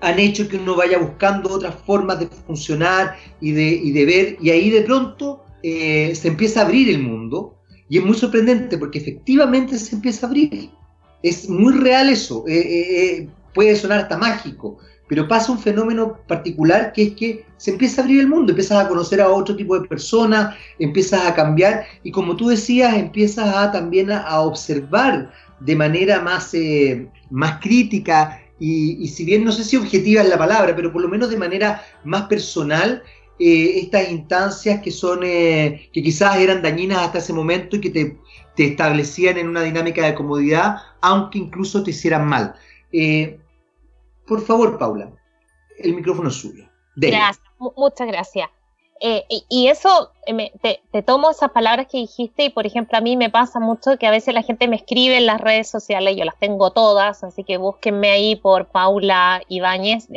han 0.01 0.19
hecho 0.19 0.49
que 0.49 0.57
uno 0.57 0.75
vaya 0.75 0.97
buscando 0.97 1.49
otras 1.49 1.75
formas 1.85 2.19
de 2.19 2.27
funcionar 2.27 3.15
y 3.39 3.51
de, 3.51 3.91
de 3.93 4.05
ver, 4.05 4.37
y 4.41 4.49
ahí 4.49 4.69
de 4.69 4.81
pronto 4.81 5.45
eh, 5.63 6.13
se 6.15 6.27
empieza 6.27 6.61
a 6.61 6.65
abrir 6.65 6.89
el 6.89 7.01
mundo, 7.03 7.55
y 7.87 7.99
es 7.99 8.03
muy 8.03 8.15
sorprendente 8.15 8.77
porque 8.77 8.99
efectivamente 8.99 9.77
se 9.77 9.95
empieza 9.95 10.25
a 10.25 10.29
abrir. 10.29 10.71
Es 11.21 11.47
muy 11.47 11.73
real 11.73 12.09
eso, 12.09 12.45
eh, 12.47 12.59
eh, 12.59 13.29
puede 13.53 13.75
sonar 13.75 13.99
hasta 13.99 14.17
mágico, 14.17 14.79
pero 15.07 15.27
pasa 15.27 15.51
un 15.51 15.59
fenómeno 15.59 16.17
particular 16.25 16.93
que 16.93 17.03
es 17.03 17.11
que 17.13 17.45
se 17.57 17.71
empieza 17.71 18.01
a 18.01 18.05
abrir 18.05 18.21
el 18.21 18.27
mundo, 18.27 18.53
empiezas 18.53 18.83
a 18.83 18.87
conocer 18.87 19.21
a 19.21 19.29
otro 19.29 19.55
tipo 19.55 19.77
de 19.77 19.87
personas, 19.87 20.55
empiezas 20.79 21.27
a 21.27 21.35
cambiar 21.35 21.85
y 22.01 22.11
como 22.11 22.35
tú 22.35 22.47
decías, 22.47 22.95
empiezas 22.95 23.53
a 23.55 23.71
también 23.71 24.09
a, 24.11 24.39
observar 24.39 25.31
de 25.59 25.75
manera 25.75 26.21
más, 26.21 26.53
más 27.29 27.59
crítica 27.59 28.40
y, 28.63 29.07
si 29.07 29.25
bien 29.25 29.43
no 29.43 29.51
sé 29.51 29.63
si 29.63 29.75
objetiva 29.75 30.21
es 30.21 30.29
la 30.29 30.37
palabra, 30.37 30.75
pero 30.75 30.93
por 30.93 31.01
lo 31.01 31.09
menos 31.09 31.31
de 31.31 31.37
manera 31.37 31.83
más 32.03 32.27
personal, 32.27 33.01
eh, 33.39 33.79
estas 33.79 34.11
instancias 34.11 34.83
que 34.83 34.91
son, 34.91 35.21
eh, 35.23 35.89
que 35.91 36.03
quizás 36.03 36.37
eran 36.37 36.61
dañinas 36.61 36.99
hasta 36.99 37.17
ese 37.17 37.33
momento 37.33 37.77
y 37.77 37.81
que 37.81 37.89
te, 37.89 38.17
establecían 38.57 39.39
en 39.39 39.47
una 39.47 39.63
dinámica 39.63 40.05
de 40.05 40.13
comodidad, 40.13 40.75
aunque 41.01 41.39
incluso 41.39 41.81
te 41.81 41.89
hicieran 41.89 42.27
mal. 42.27 42.53
Eh, 42.91 43.39
por 44.27 44.45
favor, 44.45 44.77
Paula, 44.77 45.11
el 45.79 45.95
micrófono 45.95 46.29
es 46.29 46.35
suyo. 46.35 46.69
Gracias, 46.95 47.41
muchas 47.57 48.07
gracias. 48.07 48.47
Eh, 49.03 49.25
y, 49.49 49.67
eso, 49.67 50.11
eh, 50.27 50.51
te, 50.61 51.01
tomo 51.01 51.31
esas 51.31 51.49
palabras 51.49 51.87
que 51.87 51.97
dijiste 51.97 52.43
y, 52.43 52.49
por 52.49 52.67
ejemplo, 52.67 52.99
a 52.99 53.01
mí 53.01 53.17
me 53.17 53.31
pasa 53.31 53.59
mucho 53.59 53.97
que 53.97 54.05
a 54.05 54.11
veces 54.11 54.35
la 54.35 54.43
gente 54.43 54.67
me 54.67 54.75
escribe 54.75 55.17
en 55.17 55.25
las 55.25 55.41
redes 55.41 55.67
sociales, 55.67 56.15
yo 56.15 56.23
las 56.23 56.37
tengo 56.37 56.69
todas, 56.69 57.23
así 57.23 57.43
que 57.43 57.57
búsquenme 57.57 58.11
ahí 58.11 58.35
por 58.35 58.67
Paula 58.67 59.41
Ibáñez, 59.47 60.07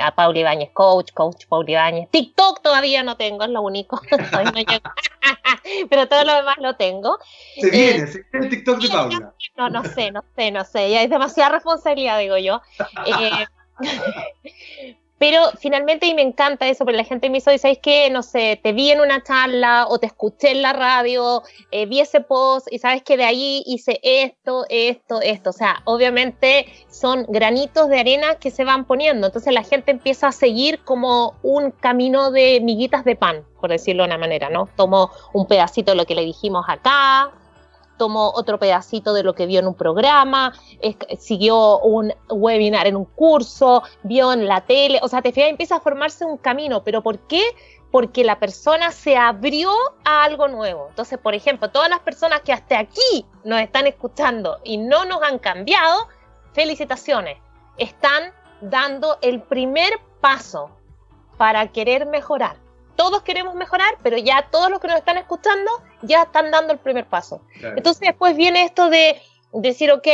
a 0.00 0.14
Paula 0.16 0.40
Ibáñez 0.40 0.70
Coach, 0.72 1.12
Coach 1.12 1.46
Paula 1.46 1.70
Ibáñez. 1.70 2.08
TikTok 2.10 2.62
todavía 2.62 3.04
no 3.04 3.16
tengo, 3.16 3.44
es 3.44 3.50
lo 3.50 3.62
único. 3.62 4.00
Pero 5.88 6.08
todo 6.08 6.24
lo 6.24 6.34
demás 6.34 6.56
lo 6.58 6.74
tengo. 6.74 7.18
Se 7.60 7.70
viene, 7.70 8.06
se 8.08 8.26
viene 8.32 8.46
el 8.46 8.50
TikTok 8.50 8.82
de 8.82 8.88
Paula. 8.88 9.34
No, 9.56 9.70
no 9.70 9.84
sé, 9.84 10.10
no 10.10 10.24
sé, 10.34 10.50
no 10.50 10.64
sé, 10.64 10.90
ya 10.90 11.02
es 11.02 11.10
demasiada 11.10 11.50
responsabilidad, 11.50 12.18
digo 12.18 12.38
yo. 12.38 12.60
Eh, 13.06 14.96
pero 15.22 15.52
finalmente, 15.56 16.06
y 16.06 16.14
me 16.14 16.22
encanta 16.22 16.66
eso, 16.66 16.84
porque 16.84 16.96
la 16.96 17.04
gente 17.04 17.30
me 17.30 17.34
dice, 17.34 17.56
¿sabes 17.56 17.78
qué? 17.80 18.10
No 18.10 18.24
sé, 18.24 18.58
te 18.60 18.72
vi 18.72 18.90
en 18.90 19.00
una 19.00 19.22
charla 19.22 19.86
o 19.88 20.00
te 20.00 20.06
escuché 20.06 20.50
en 20.50 20.62
la 20.62 20.72
radio, 20.72 21.44
eh, 21.70 21.86
vi 21.86 22.00
ese 22.00 22.22
post 22.22 22.66
y 22.72 22.80
sabes 22.80 23.04
que 23.04 23.16
de 23.16 23.22
ahí 23.22 23.62
hice 23.64 24.00
esto, 24.02 24.64
esto, 24.68 25.20
esto. 25.20 25.50
O 25.50 25.52
sea, 25.52 25.80
obviamente 25.84 26.66
son 26.90 27.24
granitos 27.28 27.88
de 27.88 28.00
arena 28.00 28.34
que 28.40 28.50
se 28.50 28.64
van 28.64 28.84
poniendo. 28.84 29.28
Entonces 29.28 29.54
la 29.54 29.62
gente 29.62 29.92
empieza 29.92 30.26
a 30.26 30.32
seguir 30.32 30.80
como 30.80 31.36
un 31.44 31.70
camino 31.70 32.32
de 32.32 32.58
miguitas 32.60 33.04
de 33.04 33.14
pan, 33.14 33.46
por 33.60 33.70
decirlo 33.70 34.02
de 34.02 34.08
una 34.08 34.18
manera, 34.18 34.50
¿no? 34.50 34.68
Tomo 34.74 35.12
un 35.32 35.46
pedacito 35.46 35.92
de 35.92 35.98
lo 35.98 36.04
que 36.04 36.16
le 36.16 36.24
dijimos 36.24 36.64
acá, 36.66 37.30
tomó 37.96 38.30
otro 38.34 38.58
pedacito 38.58 39.12
de 39.12 39.22
lo 39.22 39.34
que 39.34 39.46
vio 39.46 39.60
en 39.60 39.66
un 39.66 39.74
programa, 39.74 40.52
siguió 41.18 41.78
un 41.80 42.12
webinar 42.28 42.86
en 42.86 42.96
un 42.96 43.04
curso, 43.04 43.82
vio 44.02 44.32
en 44.32 44.46
la 44.46 44.62
tele, 44.62 44.98
o 45.02 45.08
sea, 45.08 45.22
te 45.22 45.32
fijas, 45.32 45.50
empieza 45.50 45.76
a 45.76 45.80
formarse 45.80 46.24
un 46.24 46.36
camino, 46.36 46.82
pero 46.82 47.02
¿por 47.02 47.18
qué? 47.20 47.42
Porque 47.90 48.24
la 48.24 48.38
persona 48.38 48.90
se 48.90 49.16
abrió 49.16 49.70
a 50.04 50.24
algo 50.24 50.48
nuevo. 50.48 50.86
Entonces, 50.88 51.18
por 51.18 51.34
ejemplo, 51.34 51.70
todas 51.70 51.90
las 51.90 52.00
personas 52.00 52.40
que 52.40 52.52
hasta 52.52 52.78
aquí 52.78 53.26
nos 53.44 53.60
están 53.60 53.86
escuchando 53.86 54.58
y 54.64 54.78
no 54.78 55.04
nos 55.04 55.22
han 55.22 55.38
cambiado, 55.38 56.08
felicitaciones, 56.52 57.38
están 57.78 58.32
dando 58.60 59.18
el 59.22 59.42
primer 59.42 59.92
paso 60.20 60.70
para 61.36 61.72
querer 61.72 62.06
mejorar 62.06 62.61
todos 62.96 63.22
queremos 63.22 63.54
mejorar, 63.54 63.94
pero 64.02 64.16
ya 64.16 64.48
todos 64.50 64.70
los 64.70 64.80
que 64.80 64.88
nos 64.88 64.96
están 64.96 65.18
escuchando 65.18 65.70
ya 66.02 66.22
están 66.22 66.50
dando 66.50 66.72
el 66.72 66.78
primer 66.78 67.06
paso. 67.06 67.42
Entonces 67.62 68.00
después 68.00 68.36
viene 68.36 68.64
esto 68.64 68.88
de 68.88 69.20
decir, 69.52 69.90
ok, 69.90 70.08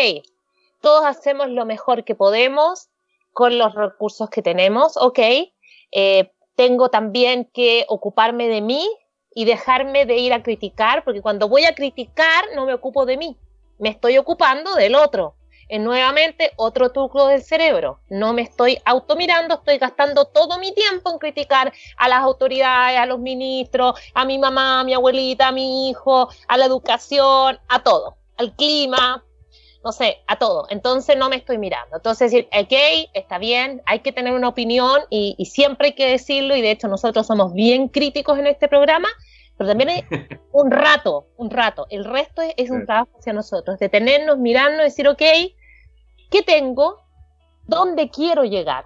todos 0.81 1.05
hacemos 1.05 1.49
lo 1.49 1.65
mejor 1.65 2.05
que 2.05 2.15
podemos 2.15 2.89
con 3.33 3.59
los 3.59 3.75
recursos 3.75 4.31
que 4.31 4.43
tenemos, 4.43 4.97
ok, 4.97 5.19
eh, 5.93 6.33
tengo 6.57 6.89
también 6.89 7.49
que 7.53 7.85
ocuparme 7.89 8.49
de 8.49 8.61
mí 8.61 8.89
y 9.35 9.45
dejarme 9.45 10.07
de 10.07 10.17
ir 10.17 10.33
a 10.33 10.43
criticar, 10.43 11.05
porque 11.05 11.23
cuando 11.23 11.49
voy 11.49 11.65
a 11.65 11.75
criticar 11.75 12.45
no 12.55 12.67
me 12.67 12.75
ocupo 12.75 13.07
de 13.07 13.17
mí, 13.17 13.37
me 13.79 13.91
estoy 13.91 14.19
ocupando 14.19 14.75
del 14.75 14.95
otro 14.95 15.35
es 15.69 15.81
nuevamente 15.81 16.53
otro 16.57 16.91
truco 16.93 17.29
del 17.29 17.43
cerebro. 17.43 18.01
No 18.09 18.33
me 18.33 18.43
estoy 18.43 18.79
automirando, 18.85 19.57
estoy 19.57 19.79
gastando 19.79 20.27
todo 20.27 20.59
mi 20.59 20.73
tiempo 20.73 21.11
en 21.11 21.19
criticar 21.19 21.73
a 21.97 22.09
las 22.09 22.21
autoridades, 22.21 22.99
a 22.99 23.07
los 23.07 23.19
ministros, 23.19 24.01
a 24.15 24.25
mi 24.25 24.39
mamá, 24.39 24.81
a 24.81 24.85
mi 24.85 24.95
abuelita, 24.95 25.49
a 25.49 25.53
mi 25.53 25.91
hijo, 25.91 26.29
a 26.49 26.57
la 26.57 26.65
educación, 26.65 27.59
a 27.69 27.83
todo, 27.83 28.17
al 28.37 28.55
clima, 28.57 29.25
no 29.85 29.93
sé, 29.93 30.19
a 30.27 30.37
todo. 30.37 30.67
Entonces 30.71 31.17
no 31.17 31.29
me 31.29 31.37
estoy 31.37 31.59
mirando. 31.59 31.97
Entonces 31.97 32.31
decir, 32.31 32.49
ok, 32.53 33.11
está 33.15 33.39
bien, 33.39 33.83
hay 33.87 34.01
que 34.01 34.13
tener 34.13 34.35
una 34.35 34.49
opinión 34.49 35.03
y, 35.11 35.37
siempre 35.45 35.89
hay 35.89 35.95
que 35.95 36.09
decirlo 36.09 36.57
y 36.57 36.63
de 36.63 36.71
hecho 36.71 36.89
nosotros 36.89 37.27
somos 37.27 37.53
bien 37.53 37.89
críticos 37.89 38.39
en 38.39 38.47
este 38.47 38.69
programa, 38.69 39.09
pero 39.57 39.69
también 39.69 39.91
hay 39.91 40.05
un 40.53 40.71
rato, 40.71 41.27
un 41.37 41.51
rato. 41.51 41.87
El 41.91 42.05
resto 42.05 42.43
es, 42.43 42.55
es 42.57 42.71
un 42.71 42.87
trabajo 42.87 43.11
hacia 43.19 43.33
nosotros, 43.33 43.79
detenernos, 43.79 44.39
mirarnos, 44.39 44.83
decir, 44.83 45.09
ok, 45.09 45.23
¿Qué 46.31 46.43
tengo? 46.43 46.99
¿Dónde 47.67 48.11
quiero 48.11 48.45
llegar? 48.45 48.85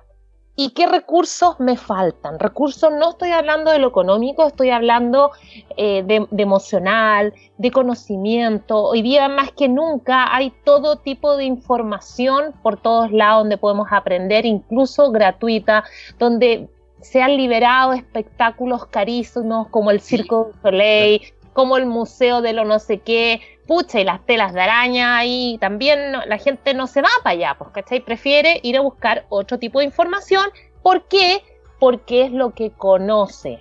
¿Y 0.55 0.71
qué 0.71 0.87
recursos 0.87 1.59
me 1.59 1.77
faltan? 1.77 2.39
Recursos 2.39 2.93
no 2.93 3.11
estoy 3.11 3.31
hablando 3.31 3.73
de 3.73 3.81
lo 3.81 3.89
económico, 3.89 4.47
estoy 4.47 4.71
hablando 4.71 5.33
eh, 5.77 6.05
de, 6.05 6.29
emocional, 6.41 7.35
de 7.59 7.71
conocimiento. 7.73 8.85
Hoy 8.85 9.03
día 9.03 9.29
más 9.29 9.51
que 9.51 9.69
nunca 9.69 10.33
hay 10.33 10.53
todo 10.65 10.97
tipo 10.97 11.37
de 11.37 11.45
información 11.45 12.55
por 12.63 12.81
todos 12.81 13.11
lados 13.11 13.43
donde 13.43 13.59
podemos 13.59 13.89
aprender, 13.91 14.47
incluso 14.47 15.11
gratuita, 15.11 15.83
donde 16.21 16.69
se 17.01 17.23
han 17.23 17.37
liberado 17.37 17.93
espectáculos 17.93 18.87
carísimos 18.87 19.67
como 19.69 19.91
el 19.91 20.01
Circo 20.01 20.53
du 20.53 20.61
Soleil, 20.63 21.23
como 21.55 21.77
el 21.77 21.87
Museo 21.87 22.41
de 22.41 22.53
lo 22.53 22.65
no 22.65 22.79
sé 22.79 22.99
qué, 23.01 23.41
pucha, 23.67 24.01
y 24.01 24.05
las 24.05 24.25
telas 24.27 24.53
de 24.53 24.61
araña, 24.61 25.25
y 25.25 25.59
también 25.59 26.13
la 26.13 26.39
gente 26.39 26.75
no 26.75 26.87
se 26.87 27.03
va 27.03 27.09
para 27.23 27.35
allá, 27.35 27.55
pues, 27.59 27.71
¿cachai? 27.71 28.01
Prefiere 28.01 28.61
ir 28.63 28.77
a 28.77 28.81
buscar 28.81 29.25
otro 29.29 29.59
tipo 29.59 29.79
de 29.79 29.85
información. 29.87 30.47
¿Por 30.83 31.05
qué? 31.05 31.43
Porque 31.79 32.25
es 32.25 32.33
lo 32.33 32.51
que 32.51 32.71
conoce. 32.71 33.61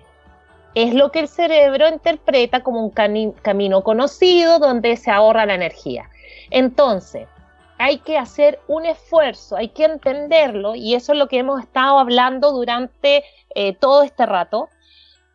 Es 0.74 0.94
lo 0.94 1.12
que 1.12 1.20
el 1.20 1.28
cerebro 1.28 1.88
interpreta 1.90 2.62
como 2.62 2.82
un 2.82 2.92
camino 2.92 3.84
conocido 3.84 4.60
donde 4.60 4.96
se 4.96 5.12
ahorra 5.12 5.46
la 5.46 5.56
energía. 5.56 6.10
Entonces, 6.50 7.28
hay 7.78 7.98
que 7.98 8.18
hacer 8.18 8.60
un 8.68 8.86
esfuerzo, 8.86 9.58
hay 9.58 9.70
que 9.70 9.86
entenderlo, 9.86 10.76
y 10.76 10.94
eso 10.94 11.14
es 11.14 11.18
lo 11.18 11.28
que 11.28 11.40
hemos 11.40 11.62
estado 11.62 11.98
hablando 11.98 12.52
durante 12.52 13.24
eh, 13.56 13.74
todo 13.74 14.04
este 14.04 14.26
rato, 14.28 14.70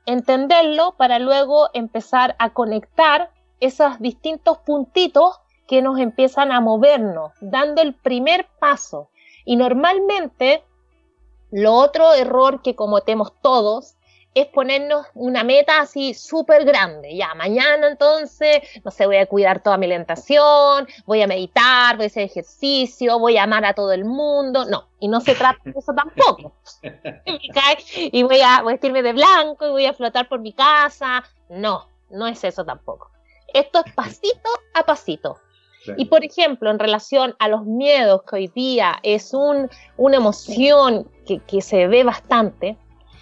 entenderlo 0.06 0.94
para 0.96 1.18
luego 1.18 1.70
empezar 1.74 2.36
a 2.38 2.50
conectar 2.50 3.30
esos 3.60 3.98
distintos 4.00 4.58
puntitos 4.58 5.40
que 5.66 5.82
nos 5.82 5.98
empiezan 5.98 6.52
a 6.52 6.60
movernos, 6.60 7.32
dando 7.40 7.82
el 7.82 7.94
primer 7.94 8.46
paso. 8.58 9.10
Y 9.44 9.56
normalmente, 9.56 10.62
lo 11.50 11.72
otro 11.74 12.14
error 12.14 12.62
que 12.62 12.74
cometemos 12.74 13.32
todos 13.40 13.96
es 14.36 14.48
ponernos 14.48 15.06
una 15.14 15.44
meta 15.44 15.80
así 15.80 16.12
súper 16.12 16.66
grande. 16.66 17.16
Ya, 17.16 17.34
mañana 17.34 17.88
entonces, 17.88 18.60
no 18.84 18.90
sé, 18.90 19.06
voy 19.06 19.16
a 19.16 19.24
cuidar 19.24 19.62
toda 19.62 19.78
mi 19.78 19.86
alimentación, 19.86 20.86
voy 21.06 21.22
a 21.22 21.26
meditar, 21.26 21.96
voy 21.96 22.04
a 22.04 22.06
hacer 22.08 22.24
ejercicio, 22.24 23.18
voy 23.18 23.38
a 23.38 23.44
amar 23.44 23.64
a 23.64 23.72
todo 23.72 23.92
el 23.92 24.04
mundo. 24.04 24.66
No, 24.66 24.88
y 25.00 25.08
no 25.08 25.22
se 25.22 25.34
trata 25.34 25.58
de 25.64 25.78
eso 25.78 25.94
tampoco. 25.94 26.52
y 27.96 28.22
voy 28.24 28.40
a 28.42 28.62
vestirme 28.62 29.02
de 29.02 29.14
blanco 29.14 29.68
y 29.68 29.70
voy 29.70 29.86
a 29.86 29.94
flotar 29.94 30.28
por 30.28 30.40
mi 30.40 30.52
casa. 30.52 31.24
No, 31.48 31.88
no 32.10 32.26
es 32.26 32.44
eso 32.44 32.62
tampoco. 32.62 33.15
Esto 33.56 33.82
es 33.86 33.90
pasito 33.94 34.50
a 34.74 34.82
pasito. 34.82 35.38
Y 35.96 36.06
por 36.06 36.22
ejemplo, 36.22 36.70
en 36.70 36.78
relación 36.78 37.34
a 37.38 37.48
los 37.48 37.64
miedos, 37.64 38.22
que 38.28 38.36
hoy 38.36 38.48
día 38.48 38.98
es 39.02 39.32
un, 39.32 39.70
una 39.96 40.16
emoción 40.16 41.08
que, 41.24 41.38
que 41.38 41.62
se 41.62 41.86
ve 41.86 42.04
bastante, 42.04 42.76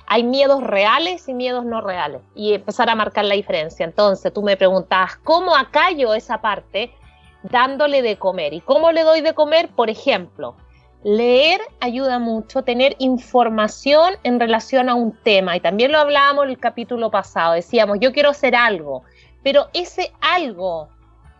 hay 0.07 0.25
miedos 0.25 0.61
reales 0.65 1.29
y 1.29 1.35
miedos 1.35 1.65
no 1.65 1.81
reales 1.81 2.21
y 2.35 2.55
empezar 2.55 2.91
a 2.91 2.97
marcar 2.97 3.27
la 3.27 3.37
diferencia. 3.37 3.85
Entonces 3.85 4.33
tú 4.33 4.43
me 4.43 4.57
preguntabas, 4.57 5.17
¿cómo 5.19 5.55
acallo 5.55 6.15
esa 6.15 6.41
parte 6.41 6.91
dándole 7.45 8.03
de 8.03 8.17
comer? 8.17 8.55
¿Y 8.55 8.61
cómo 8.61 8.91
le 8.91 9.03
doy 9.05 9.21
de 9.21 9.35
comer? 9.35 9.69
Por 9.69 9.89
ejemplo, 9.89 10.57
leer 11.05 11.61
ayuda 11.81 12.19
mucho, 12.19 12.65
tener 12.65 12.97
información 12.99 14.15
en 14.25 14.41
relación 14.41 14.89
a 14.89 14.97
un 14.97 15.13
tema. 15.13 15.57
Y 15.57 15.61
también 15.61 15.93
lo 15.93 15.99
hablábamos 15.99 16.45
en 16.47 16.51
el 16.51 16.59
capítulo 16.59 17.11
pasado, 17.11 17.53
decíamos, 17.53 17.99
yo 18.01 18.13
quiero 18.13 18.31
hacer 18.31 18.57
algo, 18.57 19.05
pero 19.45 19.69
ese 19.73 20.13
algo, 20.21 20.89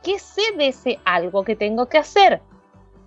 ¿qué 0.05 0.21
sé 0.21 0.43
de 0.57 0.69
ese 0.69 1.01
algo 1.05 1.43
que 1.43 1.57
tengo 1.57 1.87
que 1.87 1.99
hacer? 1.99 2.41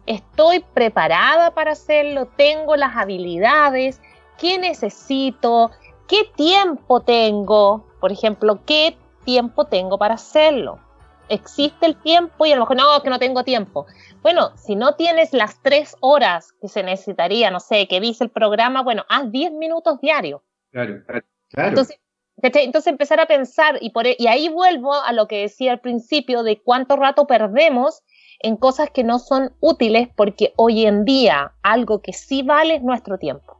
¿Estoy 0.05 0.59
preparada 0.73 1.51
para 1.51 1.71
hacerlo? 1.71 2.27
¿Tengo 2.35 2.75
las 2.75 2.97
habilidades? 2.97 4.01
qué 4.37 4.57
necesito, 4.57 5.71
qué 6.07 6.29
tiempo 6.35 7.01
tengo, 7.01 7.85
por 7.99 8.11
ejemplo, 8.11 8.59
qué 8.65 8.97
tiempo 9.25 9.65
tengo 9.65 9.97
para 9.97 10.15
hacerlo. 10.15 10.79
Existe 11.29 11.85
el 11.85 11.97
tiempo 11.97 12.45
y 12.45 12.53
a 12.53 12.55
lo 12.55 12.61
mejor 12.61 12.77
no, 12.77 13.03
que 13.03 13.09
no 13.09 13.19
tengo 13.19 13.43
tiempo. 13.43 13.85
Bueno, 14.21 14.55
si 14.55 14.75
no 14.75 14.95
tienes 14.95 15.33
las 15.33 15.61
tres 15.61 15.97
horas 15.99 16.53
que 16.61 16.69
se 16.69 16.83
necesitaría, 16.83 17.51
no 17.51 17.59
sé, 17.59 17.87
que 17.87 17.99
dice 17.99 18.23
el 18.23 18.29
programa, 18.29 18.81
bueno, 18.81 19.03
haz 19.09 19.29
diez 19.29 19.51
minutos 19.51 19.99
diarios. 19.99 20.41
Claro, 20.71 21.01
claro. 21.05 21.25
Entonces, 21.69 21.99
entonces 22.41 22.87
empezar 22.87 23.19
a 23.19 23.25
pensar, 23.25 23.77
y, 23.81 23.89
por, 23.89 24.07
e, 24.07 24.15
y 24.19 24.27
ahí 24.27 24.49
vuelvo 24.49 24.93
a 24.93 25.11
lo 25.13 25.27
que 25.27 25.41
decía 25.41 25.71
al 25.71 25.79
principio 25.79 26.43
de 26.43 26.61
cuánto 26.61 26.95
rato 26.95 27.27
perdemos 27.27 28.03
en 28.39 28.55
cosas 28.57 28.89
que 28.91 29.03
no 29.03 29.19
son 29.19 29.55
útiles, 29.59 30.09
porque 30.15 30.53
hoy 30.55 30.85
en 30.85 31.05
día 31.05 31.53
algo 31.63 32.01
que 32.01 32.13
sí 32.13 32.43
vale 32.43 32.75
es 32.75 32.83
nuestro 32.83 33.17
tiempo 33.17 33.57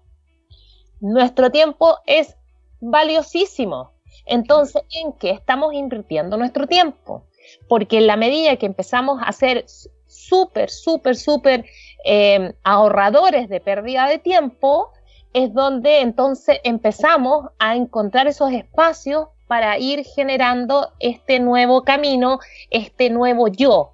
nuestro 1.00 1.52
tiempo 1.52 1.98
es 2.06 2.36
valiosísimo. 2.80 3.94
Entonces, 4.26 4.82
¿en 4.92 5.14
qué 5.14 5.32
estamos 5.32 5.74
invirtiendo 5.74 6.38
nuestro 6.38 6.68
tiempo? 6.68 7.26
Porque 7.68 7.98
en 7.98 8.08
la 8.08 8.18
medida 8.18 8.58
que 8.58 8.66
empezamos 8.66 9.22
a 9.24 9.32
ser 9.32 9.66
súper, 10.06 10.70
súper, 10.70 11.16
súper 11.16 11.66
em, 12.04 12.54
ahorradores 12.64 13.48
de 13.50 13.60
pérdida 13.62 14.08
de 14.08 14.20
tiempo, 14.20 14.92
es 15.38 15.54
donde 15.54 16.02
entonces 16.02 16.60
empezamos 16.64 17.52
a 17.60 17.76
encontrar 17.76 18.26
esos 18.26 18.52
espacios 18.52 19.28
para 19.48 19.78
ir 19.78 20.04
generando 20.04 20.90
este 21.00 21.40
nuevo 21.40 21.84
camino, 21.84 22.40
este 22.72 23.12
nuevo 23.12 23.48
yo, 23.48 23.94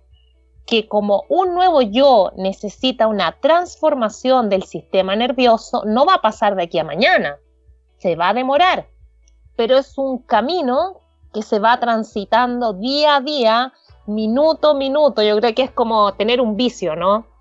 que 0.66 0.88
como 0.88 1.26
un 1.28 1.54
nuevo 1.54 1.82
yo 1.82 2.32
necesita 2.38 3.08
una 3.08 3.34
transformación 3.42 4.50
del 4.50 4.64
sistema 4.64 5.18
nervioso, 5.18 5.84
no 5.86 6.06
va 6.06 6.16
a 6.16 6.22
pasar 6.22 6.56
de 6.56 6.64
aquí 6.64 6.80
a 6.80 6.86
mañana, 6.86 7.38
se 7.98 8.16
va 8.16 8.30
a 8.30 8.34
demorar, 8.34 8.88
pero 9.58 9.78
es 9.78 9.98
un 9.98 10.20
camino 10.20 11.02
que 11.34 11.42
se 11.42 11.60
va 11.60 11.78
transitando 11.78 12.72
día 12.72 13.18
a 13.18 13.22
día, 13.22 13.74
minuto 14.06 14.70
a 14.70 14.74
minuto. 14.76 15.22
Yo 15.22 15.38
creo 15.40 15.54
que 15.54 15.64
es 15.64 15.72
como 15.72 16.14
tener 16.14 16.40
un 16.40 16.56
vicio, 16.56 16.96
¿no? 16.96 17.33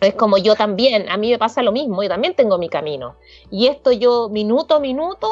Es 0.00 0.14
como 0.14 0.38
yo 0.38 0.54
también, 0.54 1.08
a 1.08 1.16
mí 1.16 1.30
me 1.30 1.38
pasa 1.38 1.62
lo 1.62 1.72
mismo, 1.72 2.02
yo 2.02 2.08
también 2.08 2.34
tengo 2.34 2.58
mi 2.58 2.68
camino. 2.68 3.16
Y 3.50 3.66
esto 3.66 3.92
yo 3.92 4.28
minuto 4.28 4.76
a 4.76 4.80
minuto 4.80 5.30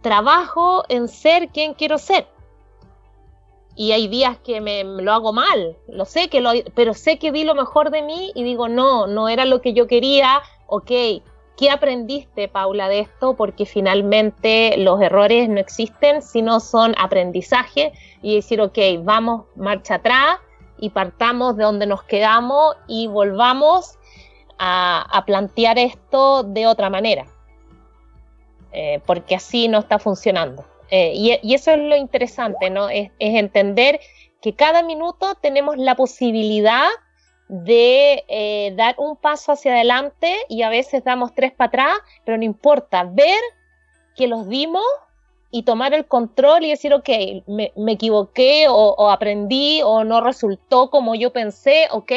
trabajo 0.00 0.84
en 0.88 1.08
ser 1.08 1.48
quien 1.48 1.74
quiero 1.74 1.98
ser. 1.98 2.26
Y 3.74 3.92
hay 3.92 4.08
días 4.08 4.38
que 4.38 4.60
me, 4.60 4.82
lo 4.82 5.12
hago 5.12 5.32
mal, 5.32 5.76
lo 5.86 6.04
sé 6.04 6.28
que 6.28 6.40
lo, 6.40 6.50
pero 6.74 6.94
sé 6.94 7.18
que 7.18 7.30
di 7.30 7.44
lo 7.44 7.54
mejor 7.54 7.90
de 7.90 8.02
mí 8.02 8.32
y 8.34 8.42
digo, 8.42 8.68
no, 8.68 9.06
no 9.06 9.28
era 9.28 9.44
lo 9.44 9.60
que 9.60 9.72
yo 9.72 9.86
quería, 9.86 10.42
ok, 10.66 10.90
¿qué 11.56 11.70
aprendiste, 11.70 12.48
Paula, 12.48 12.88
de 12.88 13.00
esto? 13.00 13.34
Porque 13.34 13.66
finalmente 13.66 14.76
los 14.78 15.00
errores 15.00 15.48
no 15.48 15.60
existen, 15.60 16.22
sino 16.22 16.58
son 16.58 16.94
aprendizaje 16.98 17.92
y 18.20 18.34
decir, 18.34 18.60
ok, 18.60 18.78
vamos, 19.04 19.44
marcha 19.54 19.96
atrás 19.96 20.38
y 20.78 20.90
partamos 20.90 21.56
de 21.56 21.64
donde 21.64 21.86
nos 21.86 22.02
quedamos 22.04 22.76
y 22.86 23.06
volvamos 23.06 23.98
a, 24.58 25.22
plantear 25.26 25.78
esto 25.78 26.42
de 26.42 26.66
otra 26.66 26.90
manera, 26.90 27.26
eh, 28.72 29.00
porque 29.06 29.34
así 29.34 29.68
no 29.68 29.78
está 29.78 29.98
funcionando. 29.98 30.64
Eh, 30.90 31.12
y, 31.14 31.54
eso 31.54 31.70
es 31.70 31.78
lo 31.78 31.96
interesante, 31.96 32.70
¿no? 32.70 32.88
Es, 32.88 33.10
entender 33.18 34.00
que 34.40 34.54
cada 34.54 34.82
minuto 34.82 35.34
tenemos 35.40 35.76
la 35.76 35.94
posibilidad 35.94 36.88
de 37.48 38.24
eh, 38.28 38.72
dar 38.76 38.94
un 38.98 39.16
paso 39.16 39.52
hacia 39.52 39.72
adelante 39.72 40.36
y 40.48 40.62
a 40.62 40.68
veces 40.68 41.04
damos 41.04 41.34
tres 41.34 41.52
para 41.52 41.68
atrás, 41.68 41.98
pero 42.24 42.36
no 42.36 42.44
importa, 42.44 43.04
ver 43.04 43.40
que 44.16 44.26
los 44.26 44.48
dimos 44.48 44.84
y 45.50 45.62
tomar 45.62 45.94
el 45.94 46.06
control 46.06 46.64
y 46.64 46.70
decir, 46.70 46.92
ok, 46.92 47.08
me, 47.46 47.72
equivoqué 47.92 48.66
o, 48.68 49.10
aprendí 49.10 49.80
o 49.82 50.04
no 50.04 50.20
resultó 50.20 50.90
como 50.90 51.14
yo 51.14 51.32
pensé, 51.32 51.88
ok, 51.90 52.12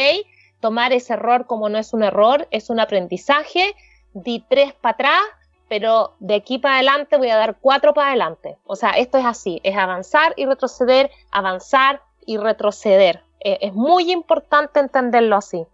tomar 0.60 0.94
ese 0.94 1.14
error 1.14 1.46
como 1.48 1.70
no 1.70 1.78
es 1.78 1.94
un 1.94 2.04
error, 2.04 2.48
es 2.52 2.70
un 2.70 2.80
aprendizaje, 2.80 3.76
di 4.14 4.44
tres 4.48 4.74
para 4.74 4.94
atrás, 4.94 5.22
pero 5.70 6.14
de 6.20 6.36
aquí 6.36 6.58
para 6.58 6.76
adelante 6.76 7.18
voy 7.18 7.30
a 7.30 7.38
dar 7.38 7.58
cuatro 7.62 7.94
para 7.94 8.10
adelante. 8.10 8.58
O 8.66 8.76
sea, 8.76 8.92
esto 8.92 9.18
es 9.18 9.26
así, 9.26 9.62
es 9.64 9.78
avanzar 9.78 10.34
y 10.36 10.46
retroceder, 10.46 11.10
avanzar 11.32 12.02
y 12.26 12.38
retroceder. 12.38 13.24
E, 13.40 13.58
es 13.62 13.74
muy 13.74 14.12
importante 14.12 14.82
entenderlo 14.82 15.38
así. 15.38 15.66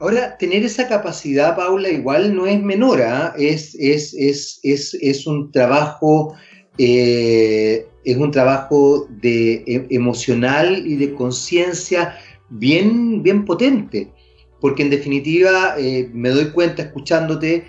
Ahora, 0.00 0.38
tener 0.38 0.64
esa 0.64 0.86
capacidad, 0.86 1.56
Paula, 1.56 1.88
igual 1.88 2.34
no 2.34 2.46
es 2.46 2.62
menor, 2.62 3.02
¿ah? 3.02 3.34
es, 3.36 3.74
es, 3.74 4.14
es, 4.62 5.26
un 5.26 5.50
trabajo, 5.50 6.36
eh, 6.78 7.84
es 8.04 8.16
un 8.16 8.30
trabajo 8.30 9.08
de, 9.10 9.64
e, 9.66 9.86
emocional 9.90 10.86
y 10.86 10.94
de 10.94 11.14
conciencia 11.14 12.16
bien, 12.48 13.24
bien 13.24 13.44
potente, 13.44 14.12
porque 14.60 14.84
en 14.84 14.90
definitiva 14.90 15.74
eh, 15.76 16.08
me 16.12 16.30
doy 16.30 16.50
cuenta 16.50 16.82
escuchándote 16.82 17.64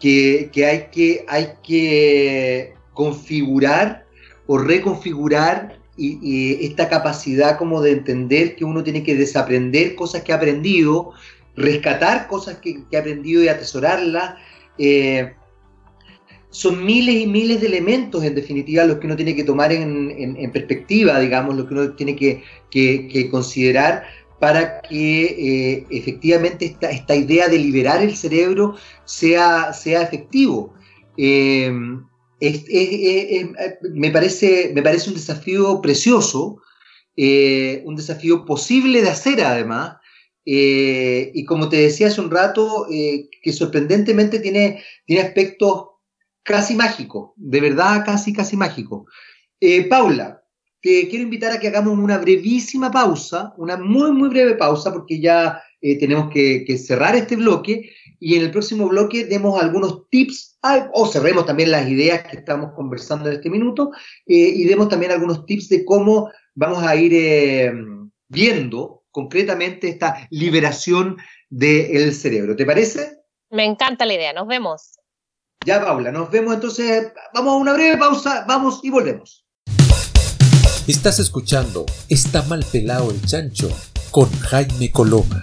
que, 0.00 0.50
hay 0.66 0.88
que 0.90 1.26
hay 1.28 1.48
que 1.62 2.72
configurar 2.94 4.06
o 4.46 4.56
reconfigurar 4.56 5.78
y, 5.98 6.66
esta 6.66 6.88
capacidad 6.88 7.58
como 7.58 7.82
de 7.82 7.92
entender 7.92 8.56
que 8.56 8.64
uno 8.64 8.82
tiene 8.82 9.02
que 9.02 9.14
desaprender 9.14 9.94
cosas 9.94 10.22
que 10.22 10.32
ha 10.32 10.36
aprendido, 10.36 11.12
rescatar 11.56 12.28
cosas 12.28 12.58
que, 12.58 12.84
ha 12.94 12.98
aprendido 12.98 13.42
y 13.42 13.48
atesorarlas. 13.48 14.34
Eh, 14.78 15.34
son 16.50 16.84
miles 16.84 17.16
y 17.16 17.26
miles 17.26 17.60
de 17.60 17.66
elementos, 17.66 18.24
en 18.24 18.34
definitiva, 18.34 18.84
los 18.84 18.98
que 18.98 19.06
uno 19.06 19.16
tiene 19.16 19.34
que 19.34 19.44
tomar 19.44 19.72
en, 19.72 20.50
perspectiva, 20.52 21.18
digamos, 21.18 21.56
lo 21.56 21.66
que 21.66 21.74
uno 21.74 21.92
tiene 21.94 22.16
que, 22.16 23.28
considerar 23.30 24.04
para 24.38 24.82
que 24.82 25.24
eh, 25.24 25.86
efectivamente 25.90 26.66
esta, 26.66 26.90
esta, 26.90 27.14
idea 27.14 27.48
de 27.48 27.58
liberar 27.58 28.02
el 28.02 28.14
cerebro 28.16 28.76
sea, 29.04 29.72
sea 29.72 30.02
efectivo. 30.02 30.74
Eh, 31.16 31.70
me, 33.94 34.10
parece, 34.10 34.72
me 34.74 34.82
parece 34.82 35.08
un 35.10 35.16
desafío 35.16 35.80
precioso, 35.82 36.62
un 37.16 37.96
desafío 37.96 38.44
posible 38.46 39.02
de 39.02 39.10
hacer 39.10 39.42
además, 39.42 39.96
y 40.48 41.44
como 41.44 41.68
te 41.68 41.76
decía 41.76 42.06
hace 42.06 42.20
un 42.20 42.30
rato, 42.30 42.86
que 42.88 43.52
sorprendentemente 43.52 44.38
tiene, 44.38 44.82
tiene 45.04 45.22
aspectos 45.22 45.86
casi 46.46 46.76
mágico, 46.76 47.34
de 47.36 47.60
verdad 47.60 48.04
casi, 48.06 48.32
casi 48.32 48.56
mágico. 48.56 49.06
Eh, 49.60 49.88
Paula, 49.88 50.42
te 50.80 51.08
quiero 51.08 51.24
invitar 51.24 51.52
a 51.52 51.58
que 51.58 51.66
hagamos 51.66 51.98
una 51.98 52.18
brevísima 52.18 52.90
pausa, 52.90 53.52
una 53.56 53.76
muy, 53.76 54.12
muy 54.12 54.28
breve 54.28 54.54
pausa, 54.54 54.92
porque 54.92 55.20
ya 55.20 55.60
eh, 55.80 55.98
tenemos 55.98 56.30
que, 56.30 56.64
cerrar 56.78 57.16
este 57.16 57.34
bloque 57.34 57.90
y 58.20 58.36
en 58.36 58.42
el 58.42 58.52
próximo 58.52 58.88
bloque 58.88 59.24
demos 59.24 59.60
algunos 59.60 60.08
tips 60.08 60.58
o 60.92 61.06
cerremos 61.06 61.46
también 61.46 61.70
las 61.70 61.88
ideas 61.88 62.22
que 62.22 62.36
estamos 62.36 62.72
conversando 62.74 63.28
en 63.28 63.36
este 63.36 63.50
minuto 63.50 63.90
eh, 64.26 64.52
y 64.56 64.64
demos 64.64 64.88
también 64.88 65.12
algunos 65.12 65.46
tips 65.46 65.68
de 65.68 65.84
cómo 65.84 66.30
vamos 66.54 66.82
a 66.82 66.96
ir 66.96 67.72
viendo 68.28 68.95
concretamente 69.16 69.88
esta 69.88 70.28
liberación 70.28 71.16
del 71.48 72.12
cerebro. 72.12 72.54
¿Te 72.54 72.66
parece? 72.66 73.22
Me 73.48 73.64
encanta 73.64 74.04
la 74.04 74.12
idea, 74.12 74.34
nos 74.34 74.46
vemos. 74.46 74.98
Ya, 75.64 75.82
Paula, 75.82 76.12
nos 76.12 76.30
vemos 76.30 76.52
entonces. 76.52 77.14
Vamos 77.32 77.54
a 77.54 77.56
una 77.56 77.72
breve 77.72 77.96
pausa, 77.96 78.44
vamos 78.46 78.80
y 78.82 78.90
volvemos. 78.90 79.46
Estás 80.86 81.18
escuchando 81.18 81.86
Está 82.10 82.42
mal 82.42 82.62
pelado 82.70 83.10
el 83.10 83.22
chancho 83.22 83.70
con 84.10 84.30
Jaime 84.30 84.92
Coloma. 84.92 85.42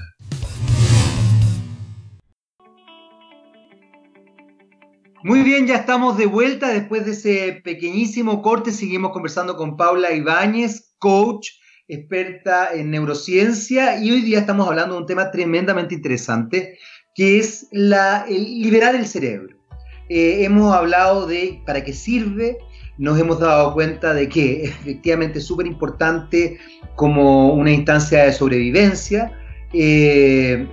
Muy 5.24 5.42
bien, 5.42 5.66
ya 5.66 5.78
estamos 5.78 6.16
de 6.18 6.28
vuelta 6.28 6.68
después 6.68 7.06
de 7.06 7.12
ese 7.14 7.62
pequeñísimo 7.64 8.44
corte. 8.44 8.72
Seguimos 8.72 9.14
conversando 9.14 9.58
con 9.58 9.78
Paula 9.78 10.12
Ibáñez, 10.12 10.94
coach, 11.00 11.48
experta 11.88 12.74
en 12.74 12.92
neurociencia, 12.92 13.98
y 13.98 14.12
hoy 14.12 14.22
día 14.22 14.40
estamos 14.40 14.68
hablando 14.68 14.96
de 14.96 15.02
un 15.02 15.08
tema 15.08 15.32
tremendamente 15.32 15.96
interesante, 15.96 16.78
que 17.16 17.40
es 17.40 17.68
la, 17.72 18.26
el 18.28 18.62
liberar 18.62 18.96
el 18.96 19.06
cerebro. 19.06 19.58
Eh, 20.10 20.44
hemos 20.44 20.74
hablado 20.74 21.28
de 21.28 21.62
para 21.66 21.84
qué 21.84 21.94
sirve, 21.94 22.58
nos 22.98 23.20
hemos 23.20 23.40
dado 23.40 23.74
cuenta 23.74 24.14
de 24.14 24.30
que 24.30 24.64
efectivamente 24.66 25.40
es 25.40 25.46
súper 25.46 25.68
importante 25.68 26.58
como 26.96 27.54
una 27.54 27.72
instancia 27.72 28.26
de 28.26 28.34
sobrevivencia. 28.34 29.32
Eh, 29.74 30.68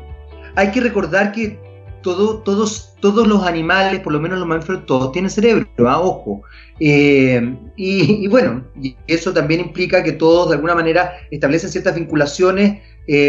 hay 0.57 0.71
que 0.71 0.81
recordar 0.81 1.33
que 1.33 1.59
todo, 2.03 2.39
todos, 2.39 2.95
todos 3.01 3.27
los 3.27 3.45
animales, 3.45 4.01
por 4.01 4.13
lo 4.13 4.21
menos 4.21 4.39
los 4.39 4.49
mamíferos, 4.49 4.87
todos 4.87 5.13
tienen 5.13 5.31
cerebro, 5.31 5.67
¿ah? 5.89 6.01
ojo. 6.01 6.43
Eh, 6.79 7.57
y, 7.77 8.27
bueno, 8.29 8.65
eso 9.07 9.33
también 9.33 9.61
implica 9.61 10.03
que 10.03 10.13
todos 10.13 10.49
de 10.49 10.55
alguna 10.57 10.75
manera 10.75 11.13
establecen 11.31 11.71
ciertas 11.71 11.95
vinculaciones 11.95 12.83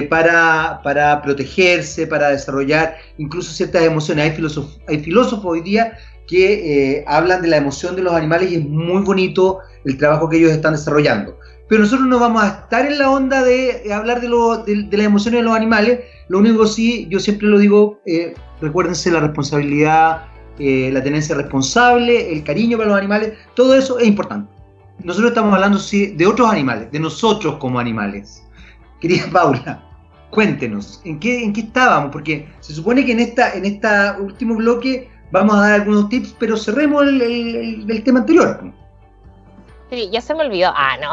para, 0.10 0.80
para, 0.84 1.24
protegerse, 1.24 2.06
para 2.06 2.30
desarrollar 2.30 2.98
incluso 3.18 3.52
ciertas 3.52 3.84
emociones. 3.84 4.26
Hay, 4.30 4.36
filósofos, 4.36 4.80
hay 4.88 5.00
filósofos 5.00 5.46
hoy 5.46 5.62
día 5.62 5.98
que 6.32 6.54
eh, 6.98 7.04
hablan 7.08 7.42
de 7.42 7.50
la 7.50 7.58
emoción 7.58 7.96
de 7.98 8.04
los 8.04 8.14
animales 8.14 8.50
y 8.50 8.56
es 8.56 8.66
muy 8.66 9.02
bonito 9.04 9.60
el 9.84 9.98
trabajo 9.98 10.30
que 10.30 10.38
ellos 10.38 10.52
están 10.52 10.72
desarrollando. 10.72 11.38
Pero 11.68 11.82
nosotros 11.82 12.08
no 12.08 12.20
vamos 12.20 12.44
a 12.44 12.48
estar 12.48 12.86
en 12.86 12.98
la 13.00 13.12
onda 13.12 13.44
de 13.44 13.82
eh, 13.86 13.94
hablar 13.94 14.22
de, 14.22 14.30
lo, 14.30 14.64
de, 14.64 14.88
las 14.92 15.06
emociones 15.06 15.42
de 15.42 15.44
los 15.44 15.56
animales. 15.56 16.00
Lo 16.30 16.40
único 16.40 16.66
sí, 16.68 17.06
yo 17.10 17.20
siempre 17.20 17.50
lo 17.50 17.60
digo, 17.60 18.00
eh, 18.06 18.34
recuérdense 18.62 19.12
la 19.12 19.20
responsabilidad, 19.20 20.24
la 20.58 21.02
tenencia 21.04 21.36
responsable, 21.36 22.32
el 22.32 22.44
cariño 22.44 22.78
para 22.78 22.90
los 22.90 22.98
animales, 22.98 23.34
todo 23.56 23.76
eso 23.76 24.00
es 24.00 24.08
importante. 24.08 24.52
Nosotros 25.04 25.32
estamos 25.32 25.54
hablando 25.54 25.80
de 25.80 26.28
otros 26.28 26.52
animales, 26.52 26.92
de 26.92 27.00
nosotros 27.00 27.56
como 27.56 27.80
animales. 27.80 28.44
Querida 29.00 29.26
Paula, 29.32 29.84
cuéntenos, 30.30 31.02
¿en 31.04 31.20
qué, 31.20 31.44
en 31.44 31.54
qué 31.54 31.62
estábamos? 31.62 32.12
Porque 32.12 32.48
se 32.60 32.74
supone 32.74 33.04
que 33.06 33.14
en 33.14 33.20
este 33.20 33.42
en 33.58 33.66
esta 33.66 34.18
último 34.20 34.56
bloque 34.56 35.10
vamos 35.32 35.56
a 35.56 35.62
dar 35.62 35.74
algunos 35.82 36.10
tips, 36.10 36.36
pero 36.38 36.56
cerremos 36.56 37.04
el, 37.04 38.02
tema 38.04 38.20
anterior. 38.20 38.72
Sí, 39.92 40.10
ya 40.12 40.22
se 40.22 40.34
me 40.34 40.46
olvidó. 40.46 40.72
Ah, 40.76 40.98
no. 41.00 41.12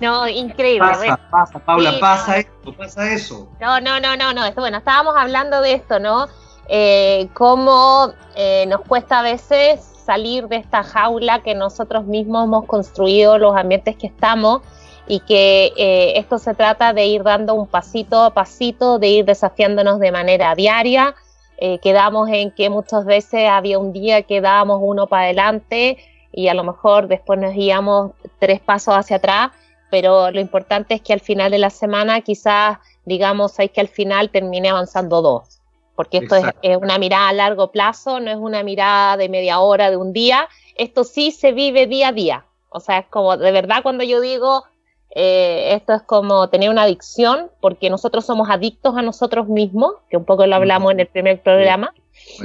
no, 0.00 0.28
increíble. 0.28 0.86
Pasa, 0.86 1.18
pasa, 1.30 1.58
Paula, 1.58 1.98
pasa 1.98 2.36
esto, 2.36 2.72
pasa 2.74 3.10
eso. 3.10 3.48
No, 3.60 3.80
no, 3.80 3.98
no, 3.98 4.16
no, 4.16 4.32
no. 4.32 4.44
Esto, 4.44 4.60
bueno, 4.60 4.78
estábamos 4.78 5.16
hablando 5.16 5.60
de 5.60 5.72
esto, 5.72 5.98
¿no? 5.98 6.28
eh, 6.68 7.28
cómo 7.32 8.12
eh, 8.36 8.66
nos 8.68 8.82
cuesta 8.82 9.20
a 9.20 9.22
veces 9.22 9.80
salir 9.80 10.48
de 10.48 10.56
esta 10.56 10.82
jaula 10.82 11.40
que 11.40 11.54
nosotros 11.54 12.04
mismos 12.04 12.44
hemos 12.44 12.66
construido, 12.66 13.38
los 13.38 13.56
ambientes 13.56 13.96
que 13.96 14.06
estamos, 14.06 14.62
y 15.06 15.20
que 15.20 15.72
eh, 15.78 16.18
esto 16.18 16.38
se 16.38 16.54
trata 16.54 16.92
de 16.92 17.06
ir 17.06 17.22
dando 17.22 17.54
un 17.54 17.66
pasito 17.66 18.22
a 18.22 18.34
pasito, 18.34 18.98
de 18.98 19.08
ir 19.08 19.24
desafiándonos 19.24 19.98
de 19.98 20.12
manera 20.12 20.54
diaria. 20.54 21.14
quedamos 21.82 22.28
en 22.28 22.52
que 22.52 22.70
muchas 22.70 23.04
veces 23.04 23.48
había 23.48 23.78
un 23.80 23.92
día 23.92 24.22
que 24.22 24.40
dábamos 24.40 24.78
uno 24.80 25.08
para 25.08 25.24
adelante 25.24 25.96
y 26.32 26.48
a 26.48 26.54
lo 26.54 26.64
mejor 26.64 27.08
después 27.08 27.38
nos 27.38 27.54
íbamos 27.54 28.12
tres 28.38 28.60
pasos 28.60 28.94
hacia 28.94 29.16
atrás, 29.16 29.50
pero 29.90 30.30
lo 30.30 30.40
importante 30.40 30.94
es 30.94 31.00
que 31.00 31.12
al 31.12 31.20
final 31.20 31.50
de 31.50 31.58
la 31.58 31.70
semana 31.70 32.20
quizás 32.20 32.78
digamos 33.04 33.58
hay 33.58 33.70
que 33.70 33.80
al 33.80 33.88
final 33.88 34.30
termine 34.30 34.68
avanzando 34.68 35.22
dos, 35.22 35.60
porque 35.96 36.18
esto 36.18 36.36
es, 36.36 36.76
una 36.76 36.98
mirada 36.98 37.28
a 37.28 37.32
largo 37.32 37.72
plazo, 37.72 38.20
no 38.20 38.30
es 38.30 38.36
una 38.36 38.62
mirada 38.62 39.16
de 39.16 39.28
media 39.28 39.60
hora, 39.60 39.90
de 39.90 39.96
un 39.96 40.12
día, 40.12 40.48
esto 40.76 41.04
sí 41.04 41.30
se 41.30 41.52
vive 41.52 41.86
día 41.86 42.08
a 42.08 42.12
día, 42.12 42.44
o 42.68 42.80
sea, 42.80 42.98
es 42.98 43.06
como 43.06 43.36
de 43.36 43.50
verdad 43.50 43.82
cuando 43.82 44.04
yo 44.04 44.20
digo 44.20 44.64
eh, 45.10 45.74
esto 45.74 45.94
es 45.94 46.02
como 46.02 46.48
tener 46.48 46.70
una 46.70 46.82
adicción, 46.82 47.50
porque 47.60 47.90
nosotros 47.90 48.26
somos 48.26 48.50
adictos 48.50 48.96
a 48.96 49.02
nosotros 49.02 49.48
mismos, 49.48 49.94
que 50.10 50.16
un 50.16 50.24
poco 50.24 50.46
lo 50.46 50.54
hablamos 50.54 50.92
en 50.92 51.00
el 51.00 51.06
primer 51.06 51.42
programa. 51.42 51.94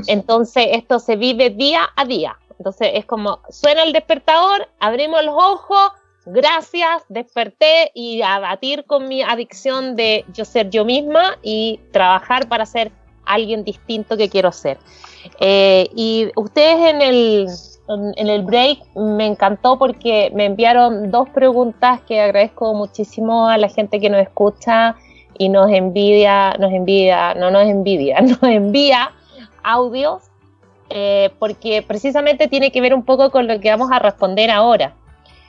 Entonces, 0.07 0.67
esto 0.71 0.99
se 0.99 1.15
vive 1.15 1.49
día 1.49 1.89
a 1.95 2.05
día. 2.05 2.37
Entonces 2.63 2.91
es 2.93 3.05
como, 3.05 3.41
suena 3.49 3.83
el 3.83 3.91
despertador, 3.91 4.69
abrimos 4.79 5.21
los 5.25 5.35
ojos, 5.35 5.91
gracias, 6.25 7.03
desperté 7.09 7.91
y 7.93 8.21
a 8.21 8.39
batir 8.39 8.85
con 8.85 9.09
mi 9.09 9.21
adicción 9.21 9.97
de 9.97 10.23
yo 10.31 10.45
ser 10.45 10.69
yo 10.69 10.85
misma 10.85 11.37
y 11.41 11.81
trabajar 11.91 12.47
para 12.47 12.65
ser 12.65 12.93
alguien 13.25 13.65
distinto 13.65 14.15
que 14.15 14.29
quiero 14.29 14.53
ser. 14.53 14.77
Eh, 15.41 15.89
y 15.93 16.31
ustedes 16.37 16.93
en 16.93 17.01
el, 17.01 17.47
en, 18.15 18.29
el 18.29 18.43
break 18.43 18.95
me 18.95 19.25
encantó 19.25 19.77
porque 19.77 20.31
me 20.33 20.45
enviaron 20.45 21.11
dos 21.11 21.27
preguntas 21.31 21.99
que 22.07 22.21
agradezco 22.21 22.73
muchísimo 22.73 23.49
a 23.49 23.57
la 23.57 23.67
gente 23.67 23.99
que 23.99 24.09
nos 24.09 24.21
escucha 24.21 24.95
y 25.37 25.49
nos 25.49 25.69
envidia, 25.69 26.53
nos 26.59 26.71
envidia, 26.71 27.33
no 27.33 27.51
nos 27.51 27.63
envidia, 27.63 28.21
nos 28.21 28.41
envía 28.43 29.11
audios 29.63 30.29
eh, 30.95 31.31
porque 31.39 31.81
precisamente 31.81 32.47
tiene 32.47 32.71
que 32.71 32.79
ver 32.79 32.93
un 32.93 33.03
poco 33.03 33.31
con 33.31 33.47
lo 33.47 33.59
que 33.59 33.71
vamos 33.71 33.91
a 33.91 33.97
responder 33.97 34.51
ahora. 34.51 34.93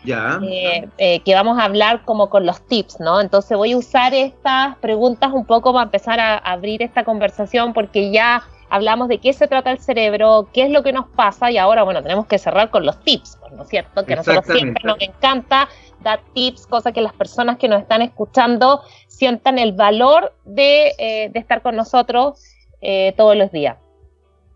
Ya. 0.03 0.40
Eh, 0.42 0.88
eh, 0.97 1.20
que 1.20 1.34
vamos 1.34 1.59
a 1.59 1.64
hablar 1.64 2.03
como 2.07 2.30
con 2.30 2.47
los 2.47 2.62
tips, 2.66 2.99
¿no? 2.99 3.20
Entonces 3.20 3.55
voy 3.55 3.72
a 3.72 3.76
usar 3.76 4.14
estas 4.14 4.76
preguntas 4.78 5.32
un 5.34 5.45
poco 5.45 5.74
para 5.74 5.84
empezar 5.84 6.18
a 6.18 6.38
abrir 6.38 6.82
esta 6.82 7.05
conversación 7.05 7.74
porque 7.74 8.11
ya 8.11 8.42
hablamos 8.70 9.09
de 9.09 9.18
qué 9.18 9.34
se 9.34 9.47
trata 9.47 9.70
el 9.70 9.80
cerebro, 9.80 10.49
qué 10.55 10.62
es 10.62 10.70
lo 10.70 10.82
que 10.82 10.95
nos 10.95 11.09
pasa 11.09 11.51
y 11.51 11.59
ahora, 11.59 11.82
bueno, 11.82 12.03
tenemos 12.03 12.26
que 12.26 12.38
cerrar 12.38 12.70
con 12.70 12.86
los 12.86 12.99
tips, 13.05 13.38
¿no 13.55 13.64
es 13.64 13.68
cierto? 13.68 14.07
Que 14.07 14.14
a 14.14 14.16
nosotros 14.16 14.47
siempre 14.47 14.82
nos 14.82 14.97
encanta 15.01 15.68
dar 16.01 16.20
tips, 16.32 16.66
cosas 16.66 16.95
que 16.95 17.03
las 17.03 17.12
personas 17.12 17.59
que 17.59 17.68
nos 17.68 17.82
están 17.82 18.01
escuchando 18.01 18.80
sientan 19.09 19.59
el 19.59 19.72
valor 19.72 20.32
de, 20.47 21.30
de 21.30 21.38
estar 21.38 21.61
con 21.61 21.76
nosotros 21.76 22.42
todos 23.16 23.36
los 23.36 23.53
días. 23.53 23.76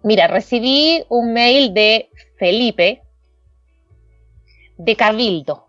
Mira, 0.09 0.27
recibí 0.27 1.05
un 1.11 1.35
mail 1.35 1.75
de 1.75 2.09
Felipe 2.39 3.03
de 4.79 4.97
Cabildo. 4.97 5.67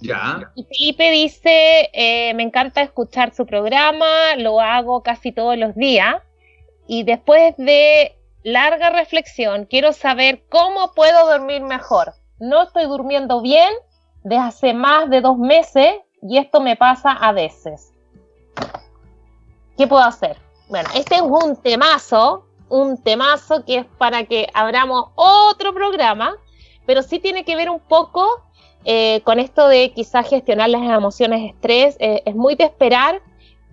Ya. 0.00 0.50
Y 0.54 0.64
Felipe 0.64 1.10
dice, 1.10 1.90
eh, 1.92 2.32
me 2.32 2.42
encanta 2.42 2.80
escuchar 2.80 3.34
su 3.34 3.44
programa, 3.44 4.34
lo 4.38 4.62
hago 4.62 5.02
casi 5.02 5.30
todos 5.30 5.58
los 5.58 5.74
días 5.74 6.22
y 6.86 7.02
después 7.02 7.54
de 7.58 8.16
larga 8.44 8.88
reflexión 8.88 9.66
quiero 9.66 9.92
saber 9.92 10.44
cómo 10.48 10.94
puedo 10.94 11.26
dormir 11.26 11.60
mejor. 11.60 12.14
No 12.38 12.62
estoy 12.62 12.84
durmiendo 12.84 13.42
bien 13.42 13.74
desde 14.22 14.42
hace 14.42 14.72
más 14.72 15.10
de 15.10 15.20
dos 15.20 15.36
meses 15.36 15.96
y 16.22 16.38
esto 16.38 16.62
me 16.62 16.76
pasa 16.76 17.12
a 17.12 17.32
veces. 17.32 17.92
¿Qué 19.76 19.86
puedo 19.86 20.02
hacer? 20.02 20.38
Bueno, 20.70 20.88
este 20.94 21.16
es 21.16 21.20
un 21.20 21.56
temazo 21.60 22.46
un 22.68 22.96
temazo 22.96 23.64
que 23.64 23.78
es 23.78 23.86
para 23.98 24.24
que 24.24 24.48
abramos 24.54 25.06
otro 25.14 25.72
programa, 25.74 26.34
pero 26.86 27.02
sí 27.02 27.18
tiene 27.18 27.44
que 27.44 27.56
ver 27.56 27.70
un 27.70 27.80
poco 27.80 28.26
eh, 28.84 29.22
con 29.24 29.40
esto 29.40 29.68
de 29.68 29.92
quizás 29.92 30.28
gestionar 30.28 30.68
las 30.68 30.82
emociones 30.82 31.40
de 31.40 31.46
estrés. 31.48 31.96
Eh, 32.00 32.22
es 32.26 32.34
muy 32.34 32.54
de 32.54 32.64
esperar 32.64 33.22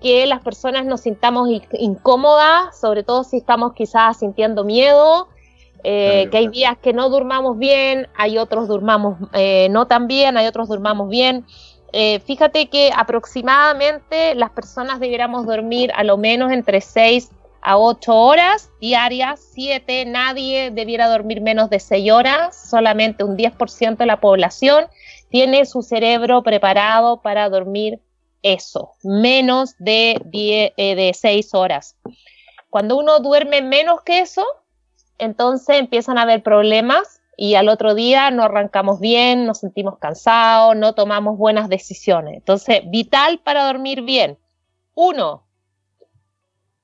que 0.02 0.26
las 0.26 0.42
personas 0.42 0.86
nos 0.86 1.02
sintamos 1.02 1.50
incómodas, 1.74 2.80
sobre 2.80 3.04
todo 3.04 3.24
si 3.24 3.38
estamos 3.38 3.74
quizás 3.74 4.18
sintiendo 4.18 4.64
miedo, 4.64 5.28
eh, 5.84 6.28
que 6.32 6.38
hay 6.38 6.48
días 6.48 6.78
que 6.78 6.94
no 6.94 7.10
durmamos 7.10 7.58
bien, 7.58 8.08
hay 8.16 8.38
otros 8.38 8.68
durmamos 8.68 9.18
no 9.70 9.88
tan 9.88 10.08
bien, 10.08 10.38
hay 10.38 10.48
otros 10.48 10.70
durmamos 10.70 11.10
bien. 11.10 11.46
fíjate 12.26 12.68
que 12.68 12.92
aproximadamente 12.96 14.34
las 14.34 14.50
personas 14.50 15.00
debiéramos 15.00 15.46
dormir 15.46 15.92
a 15.94 16.04
lo 16.04 16.18
menos 16.18 16.52
entre 16.52 16.82
6 16.82 17.30
a 17.62 17.78
8 17.78 18.16
horas 18.16 18.72
diarias, 18.80 19.40
7, 19.54 20.06
nadie 20.06 20.72
debiera 20.72 21.08
dormir 21.08 21.42
menos 21.42 21.70
de 21.70 21.80
6 21.80 22.12
horas, 22.12 22.70
solamente 22.70 23.24
un 23.24 23.38
10% 23.38 23.98
de 23.98 24.06
la 24.06 24.20
población 24.20 24.86
tiene 25.30 25.66
su 25.66 25.82
cerebro 25.82 26.44
preparado 26.44 27.22
para 27.22 27.50
dormir 27.50 28.00
eso, 28.44 28.94
menos 29.04 29.76
de, 29.78 30.22
10, 30.26 30.74
eh, 30.76 30.96
de 30.96 31.14
6 31.14 31.54
horas. 31.54 31.96
Cuando 32.70 32.98
uno 32.98 33.20
duerme 33.20 33.62
menos 33.62 34.02
que 34.02 34.20
eso, 34.20 34.46
entonces 35.18 35.78
empiezan 35.78 36.18
a 36.18 36.24
haber 36.24 36.42
problemas 36.42 37.22
y 37.38 37.56
al 37.56 37.70
otro 37.70 37.96
día 37.96 38.32
no 38.32 38.44
arrancamos 38.44 39.00
bien, 39.00 39.46
nos 39.46 39.60
sentimos 39.60 39.98
cansados, 40.00 40.76
no 40.76 40.94
tomamos 40.94 41.38
buenas 41.38 41.70
decisiones. 41.70 42.36
Entonces, 42.36 42.82
vital 42.90 43.40
para 43.40 43.66
dormir 43.66 44.02
bien. 44.02 44.38
Uno, 44.96 45.44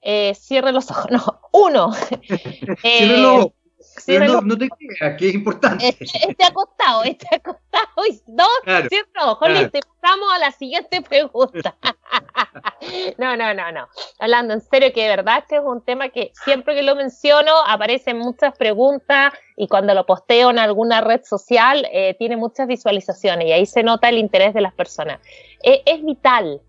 eh, 0.10 0.34
cierre 0.36 0.72
los 0.72 0.90
ojos. 0.90 1.08
No, 1.12 1.42
uno. 1.52 1.92
eh, 2.84 3.18
no, 3.22 4.42
no, 4.42 4.58
te 4.58 4.70
creas, 4.70 5.18
que 5.18 5.30
es 5.30 5.36
importante. 5.36 5.90
Esté, 5.90 6.46
acostado, 6.46 7.04
esté 7.04 7.28
acostado. 7.36 8.06
Y 8.10 8.22
dos, 8.26 8.48
claro, 8.64 8.88
cierre 8.88 9.10
los 9.16 9.26
ojos. 9.26 9.50
Listo, 9.50 9.80
pasamos 10.00 10.30
a 10.34 10.40
la 10.40 10.52
siguiente 10.52 11.02
pregunta. 11.02 11.76
no, 13.18 13.36
no, 13.36 13.54
no, 13.54 13.72
no. 13.72 13.88
Hablando 14.20 14.54
en 14.54 14.62
serio, 14.62 14.94
que 14.94 15.04
de 15.04 15.10
verdad 15.10 15.40
este 15.40 15.58
es 15.58 15.62
un 15.64 15.84
tema 15.84 16.10
que 16.10 16.32
siempre 16.46 16.76
que 16.76 16.84
lo 16.84 16.96
menciono 16.96 17.52
aparecen 17.68 18.18
muchas 18.18 18.58
preguntas 18.58 19.34
y 19.58 19.68
cuando 19.68 19.94
lo 19.94 20.06
posteo 20.06 20.52
en 20.52 20.60
alguna 20.60 21.02
red 21.02 21.24
social 21.26 21.86
eh, 21.92 22.16
tiene 22.18 22.38
muchas 22.38 22.68
visualizaciones 22.68 23.48
y 23.48 23.52
ahí 23.52 23.66
se 23.66 23.84
nota 23.84 24.08
el 24.08 24.20
interés 24.20 24.54
de 24.54 24.62
las 24.62 24.74
personas. 24.74 25.20
Eh, 25.64 25.82
es 25.86 26.04
vital 26.04 26.62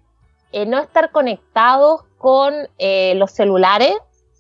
eh, 0.53 0.67
no 0.67 0.79
estar 0.79 1.11
conectados 1.11 2.03
con 2.19 2.55
eh, 2.79 3.15
los 3.17 3.31
celulares, 3.33 3.95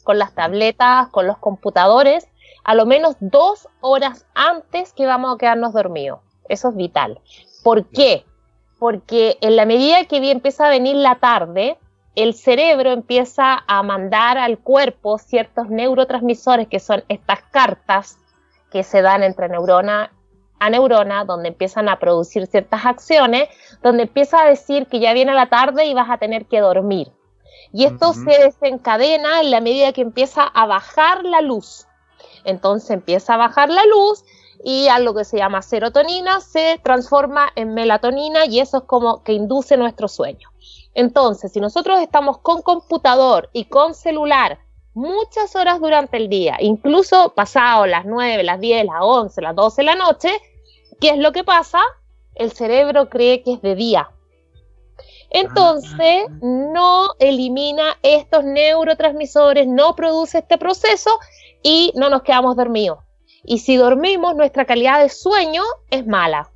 con 0.05 0.19
las 0.19 0.35
tabletas, 0.35 1.09
con 1.09 1.27
los 1.27 1.39
computadores, 1.39 2.29
a 2.65 2.75
lo 2.75 2.87
menos 2.87 3.17
dos 3.21 3.69
horas 3.81 4.27
antes 4.35 4.93
que 4.93 5.07
vamos 5.07 5.35
a 5.35 5.39
quedarnos 5.39 5.73
dormidos. 5.73 6.21
Eso 6.49 6.71
es 6.71 6.77
vital. 6.77 7.21
¿Por 7.63 7.87
qué? 7.87 8.25
Porque 8.79 9.39
en 9.41 9.57
la 9.57 9.65
medida 9.65 10.05
que 10.05 10.31
empieza 10.31 10.67
a 10.67 10.71
venir 10.71 10.97
la 10.97 11.17
tarde, 11.17 11.79
el 12.15 12.35
cerebro 12.35 12.91
empieza 12.91 13.65
a 13.67 13.83
mandar 13.83 14.39
al 14.39 14.59
cuerpo 14.59 15.19
ciertos 15.19 15.69
neurotransmisores 15.69 16.69
que 16.69 16.81
son 16.81 17.05
estas 17.09 17.43
cartas 17.51 18.19
que 18.71 18.83
se 18.83 19.03
dan 19.03 19.23
entre 19.23 19.49
neurona 19.49 20.11
a 20.59 20.71
neurona, 20.71 21.25
donde 21.25 21.49
empiezan 21.49 21.89
a 21.89 21.99
producir 21.99 22.47
ciertas 22.47 22.87
acciones, 22.87 23.49
donde 23.83 24.05
empieza 24.05 24.43
a 24.43 24.49
decir 24.49 24.87
que 24.87 25.01
ya 25.01 25.13
viene 25.13 25.35
la 25.35 25.49
tarde 25.49 25.87
y 25.87 25.95
vas 25.95 26.11
a 26.11 26.19
tener 26.19 26.47
que 26.47 26.61
dormir. 26.61 27.13
Y 27.73 27.85
esto 27.85 28.15
se 28.15 28.39
desencadena 28.39 29.41
en 29.41 29.51
la 29.51 29.61
medida 29.61 29.93
que 29.93 30.01
empieza 30.01 30.43
a 30.43 30.67
bajar 30.67 31.25
la 31.25 31.41
luz. 31.43 31.87
Entonces 32.45 32.91
empieza 32.91 33.35
a 33.35 33.39
bajar 33.39 33.69
la 33.69 33.85
luz 33.85 34.25
y 34.65 34.89
algo 34.89 35.15
que 35.15 35.25
se 35.25 35.37
llama 35.37 35.63
serotonina 35.63 36.41
se 36.41 36.81
transforma 36.83 37.51
en 37.55 37.75
melatonina 37.75 38.47
y 38.47 38.61
eso 38.61 38.79
es 38.79 38.85
como 38.85 39.23
que 39.23 39.33
induce 39.33 39.77
nuestro 39.77 40.09
sueño. 40.09 40.49
Entonces, 40.95 41.53
si 41.53 41.61
nosotros 41.61 42.01
estamos 42.01 42.39
con 42.39 42.63
computador 42.63 43.51
y 43.53 43.67
con 43.67 43.95
celular 43.95 44.59
muchas 44.95 45.55
horas 45.55 45.81
durante 45.81 46.17
el 46.17 46.29
día, 46.29 46.57
incluso 46.61 47.35
pasado 47.35 47.87
las 47.87 48.05
9, 48.05 48.43
las 48.43 48.59
10, 48.59 48.87
las 48.87 49.01
11, 49.01 49.43
las 49.43 49.55
12 49.55 49.83
de 49.83 49.87
la 49.87 49.95
noche, 49.95 50.31
¿qué 51.01 51.11
es 51.11 51.19
lo 51.19 51.33
que 51.33 51.45
pasa? 51.45 51.81
El 52.35 52.53
cerebro 52.53 53.09
cree 53.09 53.43
que 53.43 53.55
es 53.55 53.63
de 53.63 53.75
día 53.75 54.11
entonces, 55.31 56.27
no 56.41 57.11
elimina 57.19 57.99
estos 58.03 58.45
neurotransmisores, 58.45 59.67
no 59.67 59.95
produce 59.95 60.39
este 60.39 60.57
proceso 60.57 61.11
y 61.63 61.93
no 61.97 62.09
nos 62.09 62.23
quedamos 62.23 62.57
dormidos. 62.57 63.01
Y 63.45 63.59
si 63.59 63.77
dormimos, 63.77 64.35
nuestra 64.37 64.65
calidad 64.65 65.01
de 65.01 65.11
sueño 65.11 65.63
es 65.91 66.07
mala. 66.07 66.51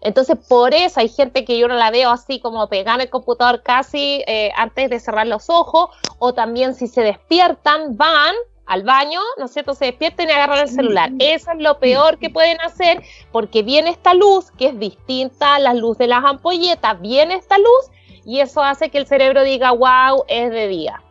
Entonces, 0.00 0.38
por 0.48 0.74
eso 0.74 1.00
hay 1.00 1.08
gente 1.08 1.44
que 1.44 1.58
yo 1.58 1.68
no 1.68 1.74
la 1.74 1.90
veo 1.90 2.10
así 2.10 2.40
como 2.40 2.68
pegada 2.68 2.96
en 2.96 3.00
el 3.02 3.10
computador 3.10 3.62
casi 3.62 4.22
eh, 4.26 4.52
antes 4.56 4.88
de 4.88 5.00
cerrar 5.00 5.26
los 5.26 5.50
ojos, 5.50 5.90
o 6.18 6.32
también 6.32 6.74
si 6.74 6.86
se 6.86 7.02
despiertan, 7.02 7.96
van 7.96 8.34
al 8.68 8.82
baño, 8.82 9.20
¿no 9.38 9.46
es 9.46 9.52
cierto? 9.52 9.74
Se 9.74 9.86
despierten 9.86 10.28
y 10.28 10.32
agarran 10.32 10.60
el 10.60 10.68
celular. 10.68 11.10
Eso 11.18 11.50
es 11.52 11.58
lo 11.58 11.78
peor 11.78 12.18
que 12.18 12.30
pueden 12.30 12.60
hacer 12.60 13.02
porque 13.32 13.62
viene 13.62 13.90
esta 13.90 14.14
luz 14.14 14.50
que 14.52 14.68
es 14.68 14.78
distinta 14.78 15.56
a 15.56 15.58
la 15.58 15.74
luz 15.74 15.98
de 15.98 16.06
las 16.06 16.24
ampolletas, 16.24 17.00
viene 17.00 17.34
esta 17.34 17.58
luz 17.58 17.90
y 18.24 18.40
eso 18.40 18.62
hace 18.62 18.90
que 18.90 18.98
el 18.98 19.06
cerebro 19.06 19.42
diga, 19.42 19.72
wow, 19.72 20.24
es 20.28 20.50
de 20.50 20.68
día. 20.68 21.02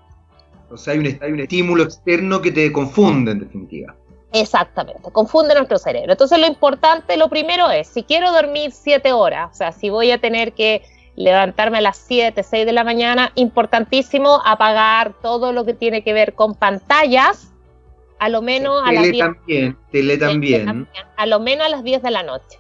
O 0.70 0.78
sea, 0.78 0.94
hay 0.94 1.00
un, 1.00 1.06
hay 1.22 1.32
un 1.32 1.40
estímulo 1.40 1.84
externo 1.84 2.42
que 2.42 2.52
te 2.52 2.72
confunde 2.72 3.32
en 3.32 3.40
definitiva. 3.40 3.96
Exactamente, 4.34 5.10
confunde 5.12 5.56
nuestro 5.56 5.80
cerebro. 5.80 6.12
Entonces 6.12 6.38
lo 6.38 6.46
importante, 6.46 7.18
lo 7.18 7.30
primero 7.30 7.72
es, 7.72 7.88
si 7.88 8.04
quiero 8.04 8.32
dormir 8.32 8.72
siete 8.72 9.14
horas, 9.14 9.52
o 9.52 9.56
sea, 9.56 9.72
si 9.72 9.90
voy 9.90 10.12
a 10.12 10.20
tener 10.20 10.54
que 10.54 10.84
levantarme 11.18 11.80
a 11.80 11.82
las 11.82 11.98
7, 11.98 12.44
6 12.44 12.66
de 12.66 12.72
la 12.72 12.84
mañana, 12.84 13.32
importantísimo 13.36 14.40
apagar 14.46 15.14
todo 15.22 15.52
lo 15.52 15.66
que 15.66 15.74
tiene 15.74 16.04
que 16.04 16.14
ver 16.14 16.34
con 16.36 16.54
pantallas, 16.54 17.47
a 18.20 18.30
lo 18.30 18.42
menos 18.42 18.82
a 18.86 18.92
las 18.92 19.04
10. 19.04 19.18
También, 19.20 19.78
tele 19.92 20.18
también. 20.18 20.88
A 21.16 21.26
lo 21.26 21.40
menos 21.40 21.66
a 21.66 21.70
las 21.70 21.84
10 21.84 22.02
de 22.02 22.12
la 22.12 22.24
noche. 22.24 22.60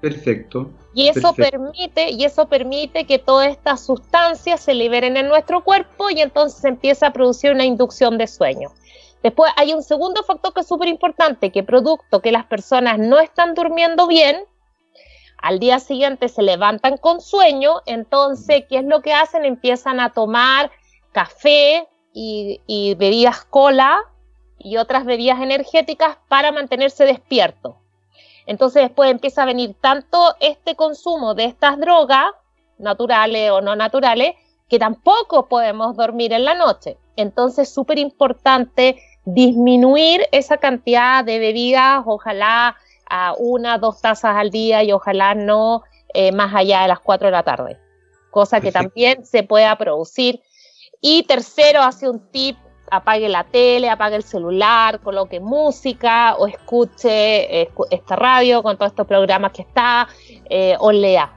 Perfecto. 0.00 0.70
Y 0.94 1.08
eso 1.08 1.32
permite, 1.34 2.10
y 2.10 2.24
eso 2.24 2.48
permite 2.48 3.04
que 3.04 3.18
todas 3.18 3.48
estas 3.48 3.84
sustancias 3.84 4.60
se 4.60 4.74
liberen 4.74 5.16
en 5.16 5.28
nuestro 5.28 5.62
cuerpo 5.64 6.10
y 6.10 6.20
entonces 6.20 6.64
empieza 6.64 7.08
a 7.08 7.12
producir 7.12 7.52
una 7.52 7.64
inducción 7.64 8.18
de 8.18 8.26
sueño. 8.26 8.70
Después 9.22 9.52
hay 9.56 9.72
un 9.72 9.82
segundo 9.82 10.22
factor 10.22 10.54
que 10.54 10.60
es 10.60 10.68
súper 10.68 10.88
importante, 10.88 11.50
que 11.50 11.62
producto 11.62 12.20
que 12.20 12.32
las 12.32 12.46
personas 12.46 12.98
no 12.98 13.18
están 13.18 13.54
durmiendo 13.54 14.06
bien, 14.06 14.36
al 15.38 15.58
día 15.58 15.78
siguiente 15.78 16.28
se 16.28 16.42
levantan 16.42 16.96
con 16.96 17.20
sueño, 17.20 17.82
entonces, 17.86 18.64
¿qué 18.68 18.78
es 18.78 18.84
lo 18.84 19.02
que 19.02 19.12
hacen? 19.12 19.44
Empiezan 19.44 20.00
a 20.00 20.12
tomar 20.12 20.70
café 21.12 21.88
y, 22.12 22.94
bebidas 22.98 23.44
cola 23.44 24.00
y 24.58 24.76
otras 24.76 25.04
bebidas 25.04 25.40
energéticas 25.40 26.16
para 26.28 26.52
mantenerse 26.52 27.04
despierto. 27.04 27.76
Entonces 28.46 28.82
después 28.82 29.10
empieza 29.10 29.42
a 29.42 29.46
venir 29.46 29.74
tanto 29.80 30.34
este 30.40 30.74
consumo 30.74 31.34
de 31.34 31.44
estas 31.44 31.78
drogas, 31.78 32.32
naturales 32.78 33.50
o 33.50 33.60
no 33.60 33.76
naturales, 33.76 34.34
que 34.68 34.78
tampoco 34.78 35.48
podemos 35.48 35.96
dormir 35.96 36.32
en 36.32 36.44
la 36.44 36.54
noche. 36.54 36.96
Entonces 37.16 37.68
es 37.68 37.74
súper 37.74 37.98
importante 37.98 39.00
disminuir 39.24 40.22
esa 40.32 40.56
cantidad 40.56 41.24
de 41.24 41.38
bebidas, 41.38 42.02
ojalá 42.06 42.76
a 43.10 43.34
una, 43.38 43.78
dos 43.78 44.00
tazas 44.00 44.36
al 44.36 44.50
día 44.50 44.82
y 44.82 44.92
ojalá 44.92 45.34
no 45.34 45.82
eh, 46.14 46.32
más 46.32 46.54
allá 46.54 46.82
de 46.82 46.88
las 46.88 47.00
cuatro 47.00 47.28
de 47.28 47.32
la 47.32 47.42
tarde, 47.42 47.78
cosa 48.30 48.60
que 48.60 48.72
también 48.72 49.24
se 49.24 49.42
pueda 49.42 49.76
producir. 49.76 50.40
Y 51.00 51.22
tercero, 51.24 51.82
hace 51.82 52.08
un 52.08 52.30
tip, 52.30 52.56
apague 52.90 53.28
la 53.28 53.44
tele, 53.44 53.90
apague 53.90 54.16
el 54.16 54.22
celular, 54.22 55.00
coloque 55.00 55.40
música 55.40 56.34
o 56.36 56.46
escuche 56.46 57.68
esta 57.90 58.16
radio 58.16 58.62
con 58.62 58.76
todos 58.76 58.92
estos 58.92 59.06
programas 59.06 59.52
que 59.52 59.62
está 59.62 60.08
eh, 60.48 60.76
o 60.78 60.92
lea. 60.92 61.32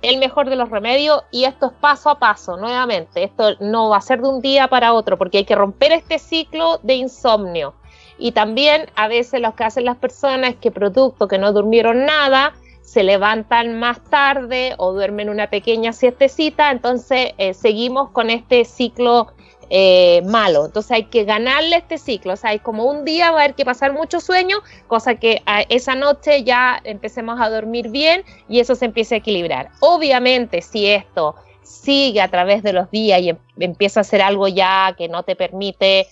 El 0.00 0.18
mejor 0.18 0.48
de 0.48 0.56
los 0.56 0.70
remedios 0.70 1.22
y 1.32 1.44
esto 1.44 1.66
es 1.66 1.72
paso 1.72 2.10
a 2.10 2.18
paso, 2.18 2.56
nuevamente, 2.56 3.24
esto 3.24 3.56
no 3.60 3.88
va 3.88 3.96
a 3.96 4.00
ser 4.00 4.20
de 4.20 4.28
un 4.28 4.40
día 4.40 4.68
para 4.68 4.92
otro 4.92 5.18
porque 5.18 5.38
hay 5.38 5.44
que 5.44 5.56
romper 5.56 5.92
este 5.92 6.18
ciclo 6.18 6.78
de 6.82 6.94
insomnio 6.94 7.74
y 8.18 8.32
también 8.32 8.90
a 8.96 9.08
veces 9.08 9.40
lo 9.40 9.54
que 9.54 9.64
hacen 9.64 9.84
las 9.84 9.96
personas 9.96 10.50
es 10.50 10.56
que 10.56 10.70
producto 10.70 11.28
que 11.28 11.38
no 11.38 11.52
durmieron 11.52 12.04
nada, 12.04 12.52
se 12.82 13.02
levantan 13.02 13.78
más 13.78 14.02
tarde 14.04 14.74
o 14.78 14.92
duermen 14.92 15.28
una 15.28 15.50
pequeña 15.50 15.92
siestecita, 15.92 16.70
entonces 16.70 17.32
eh, 17.38 17.54
seguimos 17.54 18.10
con 18.10 18.30
este 18.30 18.64
ciclo 18.64 19.28
eh, 19.70 20.22
malo. 20.26 20.66
Entonces 20.66 20.92
hay 20.92 21.04
que 21.04 21.24
ganarle 21.24 21.76
este 21.76 21.98
ciclo. 21.98 22.34
O 22.34 22.36
sea, 22.36 22.50
hay 22.50 22.58
como 22.58 22.84
un 22.84 23.04
día 23.04 23.30
va 23.30 23.40
a 23.40 23.44
haber 23.44 23.54
que 23.54 23.64
pasar 23.64 23.92
mucho 23.92 24.20
sueño, 24.20 24.58
cosa 24.86 25.16
que 25.16 25.42
esa 25.68 25.94
noche 25.94 26.44
ya 26.44 26.80
empecemos 26.84 27.40
a 27.40 27.50
dormir 27.50 27.90
bien 27.90 28.24
y 28.48 28.60
eso 28.60 28.74
se 28.74 28.86
empiece 28.86 29.16
a 29.16 29.18
equilibrar. 29.18 29.70
Obviamente, 29.80 30.62
si 30.62 30.86
esto 30.86 31.34
sigue 31.68 32.20
a 32.20 32.28
través 32.28 32.62
de 32.62 32.72
los 32.72 32.90
días 32.90 33.20
y 33.20 33.30
em, 33.30 33.38
empieza 33.58 34.00
a 34.00 34.04
ser 34.04 34.22
algo 34.22 34.48
ya 34.48 34.94
que 34.96 35.08
no 35.08 35.22
te 35.22 35.36
permite 35.36 36.00
eh, 36.00 36.06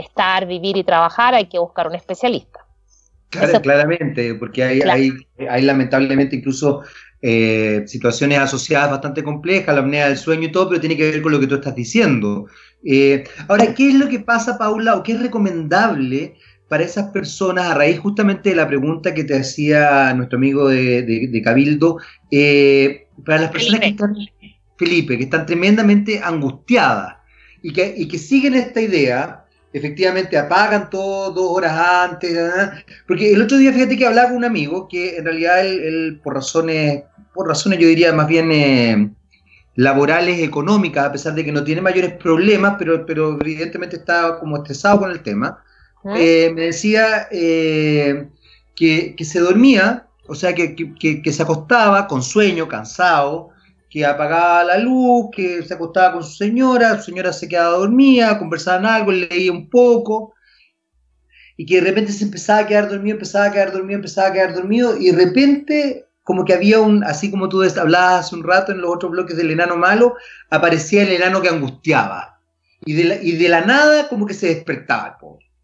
estar, 0.00 0.46
vivir 0.46 0.76
y 0.76 0.84
trabajar, 0.84 1.34
hay 1.34 1.46
que 1.46 1.58
buscar 1.58 1.86
un 1.86 1.94
especialista. 1.94 2.64
Claro, 3.30 3.60
claramente, 3.60 4.34
porque 4.34 4.64
hay, 4.64 4.80
hay, 4.80 5.12
hay, 5.48 5.62
lamentablemente 5.62 6.36
incluso 6.36 6.82
eh, 7.20 7.82
situaciones 7.86 8.38
asociadas 8.38 8.90
bastante 8.90 9.22
complejas, 9.22 9.74
la 9.74 9.82
apnea 9.82 10.08
del 10.08 10.16
sueño 10.16 10.48
y 10.48 10.52
todo, 10.52 10.70
pero 10.70 10.80
tiene 10.80 10.96
que 10.96 11.10
ver 11.10 11.20
con 11.20 11.32
lo 11.32 11.40
que 11.40 11.46
tú 11.46 11.56
estás 11.56 11.74
diciendo. 11.74 12.46
Eh, 12.84 13.24
ahora, 13.48 13.74
¿qué 13.74 13.88
es 13.88 13.94
lo 13.94 14.08
que 14.08 14.20
pasa, 14.20 14.58
Paula, 14.58 14.96
o 14.96 15.02
qué 15.02 15.12
es 15.12 15.20
recomendable 15.20 16.36
para 16.68 16.84
esas 16.84 17.10
personas 17.10 17.66
a 17.66 17.74
raíz 17.74 17.98
justamente 17.98 18.50
de 18.50 18.56
la 18.56 18.68
pregunta 18.68 19.14
que 19.14 19.24
te 19.24 19.38
hacía 19.38 20.12
nuestro 20.14 20.36
amigo 20.36 20.68
de, 20.68 21.40
Cabildo, 21.42 21.98
para 23.24 23.40
las 23.40 23.50
personas 23.50 23.80
que 23.80 23.88
están, 23.88 24.16
Felipe, 24.76 25.16
que 25.16 25.24
están 25.24 25.46
tremendamente 25.46 26.20
angustiadas 26.22 27.16
y 27.62 27.72
que, 27.72 27.94
y 27.96 28.06
que 28.06 28.18
siguen 28.18 28.54
esta 28.54 28.80
idea 28.80 29.44
efectivamente 29.72 30.38
apagan 30.38 30.90
todo 30.90 31.30
dos 31.30 31.50
horas 31.50 31.72
antes, 31.72 32.36
porque 33.06 33.32
el 33.32 33.42
otro 33.42 33.58
día 33.58 33.72
fíjate 33.72 33.96
que 33.96 34.06
hablaba 34.06 34.28
con 34.28 34.38
un 34.38 34.44
amigo 34.44 34.88
que 34.88 35.16
en 35.16 35.24
realidad 35.24 35.66
él, 35.66 36.20
por 36.22 36.34
razones, 36.34 37.02
por 37.34 37.48
razones 37.48 37.78
yo 37.78 37.88
diría 37.88 38.12
más 38.12 38.28
bien 38.28 38.50
eh, 38.50 39.10
laborales, 39.78 40.40
económicas, 40.40 41.06
a 41.06 41.12
pesar 41.12 41.34
de 41.34 41.44
que 41.44 41.52
no 41.52 41.62
tiene 41.62 41.80
mayores 41.80 42.14
problemas, 42.14 42.74
pero, 42.80 43.06
pero 43.06 43.38
evidentemente 43.40 43.94
está 43.94 44.40
como 44.40 44.56
estresado 44.56 44.98
con 44.98 45.10
el 45.12 45.22
tema, 45.22 45.62
eh, 46.16 46.50
me 46.52 46.62
decía 46.62 47.28
eh, 47.30 48.28
que, 48.74 49.14
se 49.24 49.38
dormía, 49.38 50.08
o 50.26 50.34
sea, 50.34 50.52
que, 50.52 50.74
que 50.74 51.32
se 51.32 51.42
acostaba 51.44 52.08
con 52.08 52.24
sueño, 52.24 52.66
cansado, 52.66 53.50
que 53.88 54.04
apagaba 54.04 54.64
la 54.64 54.78
luz, 54.78 55.28
que 55.30 55.62
se 55.62 55.74
acostaba 55.74 56.14
con 56.14 56.24
su 56.24 56.34
señora, 56.34 56.96
su 56.98 57.04
señora 57.12 57.32
se 57.32 57.48
quedaba 57.48 57.76
dormida, 57.76 58.36
conversaban 58.36 58.84
algo, 58.84 59.12
leía 59.12 59.52
un 59.52 59.70
poco, 59.70 60.34
y 61.56 61.64
que 61.64 61.76
de 61.76 61.82
repente 61.82 62.10
se 62.10 62.24
empezaba 62.24 62.60
a 62.60 62.66
quedar 62.66 62.88
dormido, 62.88 63.14
empezaba 63.14 63.44
a 63.44 63.52
quedar 63.52 63.70
dormido, 63.70 63.98
empezaba 63.98 64.26
a 64.26 64.32
quedar 64.32 64.54
dormido, 64.54 64.98
y 64.98 65.12
de 65.12 65.24
repente, 65.24 66.07
como 66.28 66.44
que 66.44 66.52
había 66.52 66.78
un, 66.78 67.02
así 67.04 67.30
como 67.30 67.48
tú 67.48 67.62
hablabas 67.62 68.26
hace 68.26 68.36
un 68.36 68.44
rato 68.44 68.70
en 68.70 68.82
los 68.82 68.94
otros 68.94 69.12
bloques 69.12 69.34
del 69.34 69.50
enano 69.50 69.78
malo, 69.78 70.14
aparecía 70.50 71.02
el 71.02 71.12
enano 71.12 71.40
que 71.40 71.48
angustiaba, 71.48 72.42
y 72.84 72.92
de 72.92 73.04
la, 73.04 73.14
y 73.14 73.32
de 73.32 73.48
la 73.48 73.62
nada 73.62 74.10
como 74.10 74.26
que 74.26 74.34
se 74.34 74.48
despertaba 74.48 75.16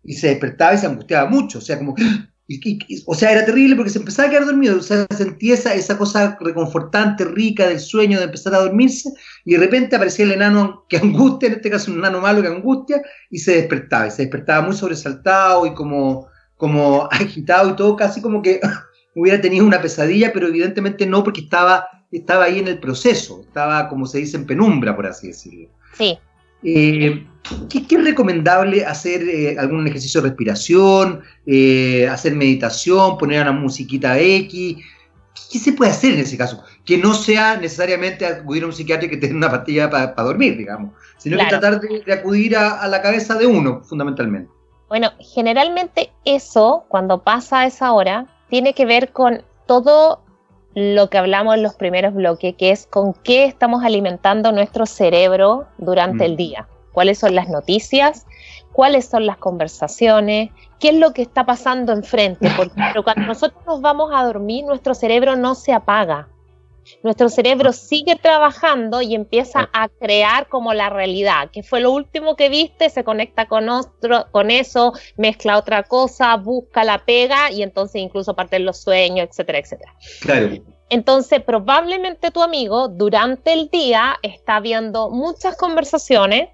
y 0.02 0.14
se 0.14 0.28
despertaba 0.28 0.72
y 0.72 0.78
se 0.78 0.86
angustiaba 0.86 1.28
mucho, 1.28 1.58
o 1.58 1.60
sea, 1.60 1.76
como 1.76 1.94
o 3.04 3.14
sea, 3.14 3.32
era 3.32 3.44
terrible 3.44 3.76
porque 3.76 3.90
se 3.90 3.98
empezaba 3.98 4.28
a 4.28 4.30
quedar 4.30 4.46
dormido, 4.46 4.78
o 4.78 4.82
sea, 4.82 5.06
sentía 5.14 5.52
esa, 5.52 5.74
esa 5.74 5.98
cosa 5.98 6.38
reconfortante, 6.40 7.26
rica 7.26 7.68
del 7.68 7.80
sueño 7.80 8.18
de 8.18 8.24
empezar 8.24 8.54
a 8.54 8.60
dormirse, 8.60 9.10
y 9.44 9.52
de 9.52 9.58
repente 9.58 9.96
aparecía 9.96 10.24
el 10.24 10.32
enano 10.32 10.86
que 10.88 10.96
angustia, 10.96 11.48
en 11.48 11.56
este 11.56 11.68
caso 11.68 11.90
un 11.90 11.98
enano 11.98 12.22
malo 12.22 12.40
que 12.40 12.48
angustia, 12.48 13.02
y 13.28 13.36
se 13.36 13.56
despertaba, 13.56 14.06
y 14.06 14.12
se 14.12 14.22
despertaba 14.22 14.66
muy 14.66 14.74
sobresaltado 14.74 15.66
y 15.66 15.74
como, 15.74 16.28
como 16.56 17.06
agitado 17.10 17.68
y 17.68 17.76
todo, 17.76 17.96
casi 17.96 18.22
como 18.22 18.40
que 18.40 18.62
hubiera 19.14 19.40
tenido 19.40 19.66
una 19.66 19.80
pesadilla, 19.80 20.32
pero 20.32 20.48
evidentemente 20.48 21.06
no 21.06 21.22
porque 21.22 21.42
estaba, 21.42 21.86
estaba 22.10 22.44
ahí 22.44 22.58
en 22.58 22.68
el 22.68 22.78
proceso, 22.78 23.42
estaba 23.46 23.88
como 23.88 24.06
se 24.06 24.18
dice 24.18 24.36
en 24.36 24.46
penumbra, 24.46 24.94
por 24.96 25.06
así 25.06 25.28
decirlo. 25.28 25.68
Sí. 25.92 26.18
Eh, 26.62 27.26
¿qué, 27.68 27.84
es 27.88 28.04
recomendable 28.04 28.84
hacer 28.86 29.22
eh, 29.28 29.56
algún 29.58 29.86
ejercicio 29.86 30.22
de 30.22 30.28
respiración, 30.28 31.22
eh, 31.46 32.08
hacer 32.08 32.34
meditación, 32.34 33.18
poner 33.18 33.42
una 33.42 33.52
musiquita 33.52 34.18
X? 34.18 34.78
¿Qué 35.52 35.58
se 35.58 35.72
puede 35.72 35.90
hacer 35.90 36.14
en 36.14 36.20
ese 36.20 36.36
caso? 36.38 36.62
Que 36.84 36.96
no 36.96 37.12
sea 37.12 37.56
necesariamente 37.56 38.24
acudir 38.24 38.62
a 38.62 38.66
un 38.66 38.72
psiquiatra 38.72 39.08
que 39.08 39.16
tenga 39.16 39.36
una 39.36 39.50
pastilla 39.50 39.90
para 39.90 40.12
dormir, 40.16 40.56
digamos, 40.56 40.92
sino 41.18 41.38
que 41.38 41.44
tratar 41.46 41.80
de, 41.80 42.12
acudir 42.12 42.56
a, 42.56 42.86
la 42.88 43.02
cabeza 43.02 43.34
de 43.34 43.46
uno, 43.46 43.82
fundamentalmente. 43.82 44.50
Bueno, 44.88 45.12
generalmente 45.18 46.12
eso, 46.24 46.86
cuando 46.88 47.22
pasa 47.22 47.60
a 47.60 47.66
esa 47.66 47.92
hora, 47.92 48.26
tiene 48.48 48.74
que 48.74 48.86
ver 48.86 49.12
con 49.12 49.42
todo 49.66 50.20
lo 50.74 51.08
que 51.08 51.18
hablamos 51.18 51.54
en 51.54 51.62
los 51.62 51.74
primeros 51.74 52.14
bloques, 52.14 52.54
que 52.56 52.70
es 52.70 52.86
con 52.86 53.14
qué 53.14 53.44
estamos 53.44 53.84
alimentando 53.84 54.52
nuestro 54.52 54.86
cerebro 54.86 55.66
durante 55.78 56.24
el 56.24 56.34
mm. 56.34 56.36
día. 56.36 56.68
¿Cuáles 56.92 57.18
son 57.18 57.34
las 57.34 57.48
noticias? 57.48 58.26
¿Cuáles 58.72 59.06
son 59.08 59.26
las 59.26 59.36
conversaciones? 59.36 60.50
¿Qué 60.80 60.88
es 60.90 60.96
lo 60.96 61.12
que 61.12 61.22
está 61.22 61.46
pasando 61.46 61.92
enfrente? 61.92 62.50
Porque 62.56 62.74
cuando 63.04 63.26
nosotros 63.26 63.64
nos 63.66 63.80
vamos 63.80 64.10
a 64.12 64.24
dormir, 64.24 64.64
nuestro 64.64 64.94
cerebro 64.94 65.36
no 65.36 65.54
se 65.54 65.72
apaga. 65.72 66.28
Nuestro 67.02 67.28
cerebro 67.28 67.72
sigue 67.72 68.16
trabajando 68.16 69.02
y 69.02 69.14
empieza 69.14 69.68
a 69.72 69.88
crear 69.88 70.48
como 70.48 70.74
la 70.74 70.90
realidad, 70.90 71.50
que 71.50 71.62
fue 71.62 71.80
lo 71.80 71.92
último 71.92 72.36
que 72.36 72.48
viste, 72.48 72.90
se 72.90 73.04
conecta 73.04 73.46
con 73.46 73.68
otro, 73.68 74.26
con 74.30 74.50
eso, 74.50 74.92
mezcla 75.16 75.58
otra 75.58 75.82
cosa, 75.84 76.36
busca 76.36 76.84
la 76.84 77.04
pega 77.04 77.50
y 77.50 77.62
entonces 77.62 78.02
incluso 78.02 78.34
parten 78.34 78.64
los 78.64 78.80
sueños, 78.80 79.28
etcétera, 79.28 79.58
etcétera. 79.58 79.94
Claro. 80.20 80.50
Entonces, 80.90 81.42
probablemente 81.42 82.30
tu 82.30 82.42
amigo 82.42 82.88
durante 82.88 83.52
el 83.52 83.68
día 83.70 84.16
está 84.22 84.60
viendo 84.60 85.10
muchas 85.10 85.56
conversaciones 85.56 86.50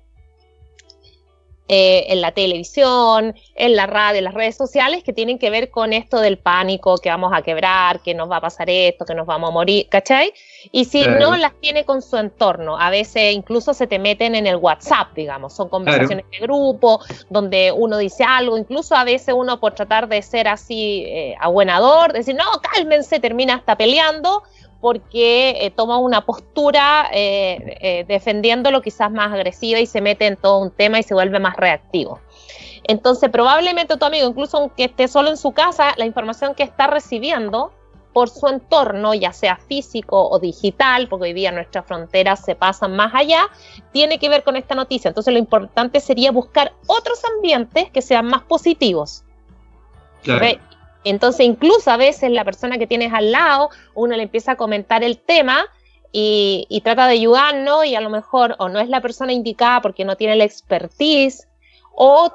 eh, 1.72 2.12
en 2.12 2.20
la 2.20 2.32
televisión, 2.32 3.32
en 3.54 3.76
la 3.76 3.86
radio, 3.86 4.18
en 4.18 4.24
las 4.24 4.34
redes 4.34 4.56
sociales 4.56 5.04
que 5.04 5.12
tienen 5.12 5.38
que 5.38 5.50
ver 5.50 5.70
con 5.70 5.92
esto 5.92 6.18
del 6.18 6.36
pánico, 6.36 6.98
que 6.98 7.10
vamos 7.10 7.32
a 7.32 7.42
quebrar, 7.42 8.00
que 8.00 8.12
nos 8.12 8.28
va 8.28 8.38
a 8.38 8.40
pasar 8.40 8.68
esto, 8.68 9.04
que 9.04 9.14
nos 9.14 9.24
vamos 9.24 9.50
a 9.50 9.52
morir, 9.52 9.86
¿cachai? 9.88 10.32
Y 10.72 10.86
si 10.86 11.06
no 11.06 11.36
las 11.36 11.52
tiene 11.60 11.84
con 11.84 12.02
su 12.02 12.16
entorno, 12.16 12.76
a 12.76 12.90
veces 12.90 13.32
incluso 13.32 13.72
se 13.72 13.86
te 13.86 14.00
meten 14.00 14.34
en 14.34 14.48
el 14.48 14.56
WhatsApp, 14.56 15.14
digamos, 15.14 15.54
son 15.54 15.68
conversaciones 15.68 16.24
de 16.32 16.38
grupo 16.40 16.98
donde 17.28 17.70
uno 17.70 17.98
dice 17.98 18.24
algo, 18.24 18.58
incluso 18.58 18.96
a 18.96 19.04
veces 19.04 19.32
uno 19.38 19.60
por 19.60 19.74
tratar 19.74 20.08
de 20.08 20.22
ser 20.22 20.48
así 20.48 21.04
eh, 21.06 21.36
abuenador, 21.38 22.12
decir, 22.12 22.34
no, 22.34 22.46
cálmense, 22.60 23.20
termina 23.20 23.54
hasta 23.54 23.76
peleando 23.76 24.42
porque 24.80 25.50
eh, 25.60 25.70
toma 25.70 25.98
una 25.98 26.24
postura 26.24 27.08
eh, 27.12 27.76
eh, 27.80 28.04
defendiéndolo 28.08 28.80
quizás 28.80 29.10
más 29.10 29.32
agresiva 29.32 29.78
y 29.78 29.86
se 29.86 30.00
mete 30.00 30.26
en 30.26 30.36
todo 30.36 30.58
un 30.58 30.70
tema 30.70 30.98
y 30.98 31.02
se 31.02 31.14
vuelve 31.14 31.38
más 31.38 31.56
reactivo. 31.56 32.20
Entonces, 32.84 33.28
probablemente 33.30 33.96
tu 33.96 34.04
amigo, 34.04 34.26
incluso 34.26 34.56
aunque 34.56 34.84
esté 34.84 35.06
solo 35.06 35.28
en 35.28 35.36
su 35.36 35.52
casa, 35.52 35.94
la 35.96 36.06
información 36.06 36.54
que 36.54 36.62
está 36.62 36.86
recibiendo 36.86 37.72
por 38.14 38.28
su 38.28 38.48
entorno, 38.48 39.14
ya 39.14 39.32
sea 39.32 39.56
físico 39.56 40.28
o 40.28 40.38
digital, 40.40 41.06
porque 41.08 41.26
hoy 41.26 41.32
día 41.32 41.52
nuestras 41.52 41.86
fronteras 41.86 42.44
se 42.44 42.56
pasan 42.56 42.96
más 42.96 43.14
allá, 43.14 43.48
tiene 43.92 44.18
que 44.18 44.28
ver 44.28 44.42
con 44.42 44.56
esta 44.56 44.74
noticia. 44.74 45.08
Entonces, 45.08 45.32
lo 45.32 45.38
importante 45.38 46.00
sería 46.00 46.32
buscar 46.32 46.72
otros 46.86 47.22
ambientes 47.36 47.90
que 47.90 48.02
sean 48.02 48.26
más 48.26 48.42
positivos. 48.42 49.24
Claro. 50.22 50.40
Entonces, 51.04 51.46
incluso 51.46 51.90
a 51.90 51.96
veces 51.96 52.30
la 52.30 52.44
persona 52.44 52.78
que 52.78 52.86
tienes 52.86 53.12
al 53.12 53.32
lado, 53.32 53.70
uno 53.94 54.16
le 54.16 54.24
empieza 54.24 54.52
a 54.52 54.56
comentar 54.56 55.02
el 55.02 55.18
tema 55.18 55.64
y, 56.12 56.80
trata 56.84 57.06
de 57.06 57.14
ayudarnos 57.14 57.86
y 57.86 57.94
a 57.94 58.00
lo 58.00 58.10
mejor 58.10 58.56
o 58.58 58.68
no 58.68 58.80
es 58.80 58.88
la 58.88 59.00
persona 59.00 59.32
indicada 59.32 59.80
porque 59.80 60.04
no 60.04 60.16
tiene 60.16 60.36
la 60.36 60.44
expertise 60.44 61.46
o 61.94 62.32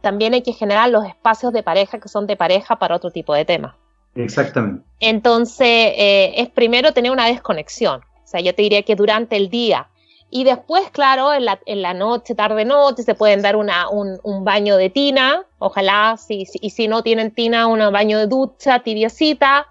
también 0.00 0.34
hay 0.34 0.42
que 0.42 0.52
generar 0.52 0.90
los 0.90 1.06
espacios 1.06 1.52
de 1.52 1.62
pareja 1.62 2.00
que 2.00 2.08
son 2.08 2.26
de 2.26 2.36
pareja 2.36 2.76
para 2.76 2.96
otro 2.96 3.10
tipo 3.10 3.32
de 3.34 3.44
temas. 3.44 3.76
Exactamente. 4.16 4.84
Entonces, 4.98 5.66
eh, 5.96 6.34
es 6.36 6.50
primero 6.50 6.92
tener 6.92 7.12
una 7.12 7.26
desconexión. 7.26 8.00
O 8.24 8.26
sea, 8.26 8.40
yo 8.40 8.54
te 8.54 8.62
diría 8.62 8.82
que 8.82 8.96
durante 8.96 9.36
el 9.36 9.48
día 9.48 9.88
y 10.34 10.44
después, 10.44 10.88
claro, 10.90 11.34
en 11.34 11.44
la, 11.44 11.60
en 11.66 11.82
la 11.82 11.92
noche, 11.92 12.34
tarde-noche, 12.34 13.02
se 13.02 13.14
pueden 13.14 13.42
dar 13.42 13.54
una, 13.54 13.90
un, 13.90 14.18
un, 14.22 14.44
baño 14.44 14.78
de 14.78 14.88
tina, 14.88 15.44
ojalá, 15.58 16.16
si, 16.16 16.46
si, 16.46 16.58
y 16.62 16.70
si 16.70 16.88
no 16.88 17.02
tienen 17.02 17.32
tina, 17.32 17.66
un 17.66 17.80
baño 17.92 18.18
de 18.18 18.28
ducha 18.28 18.78
tibiecita, 18.78 19.66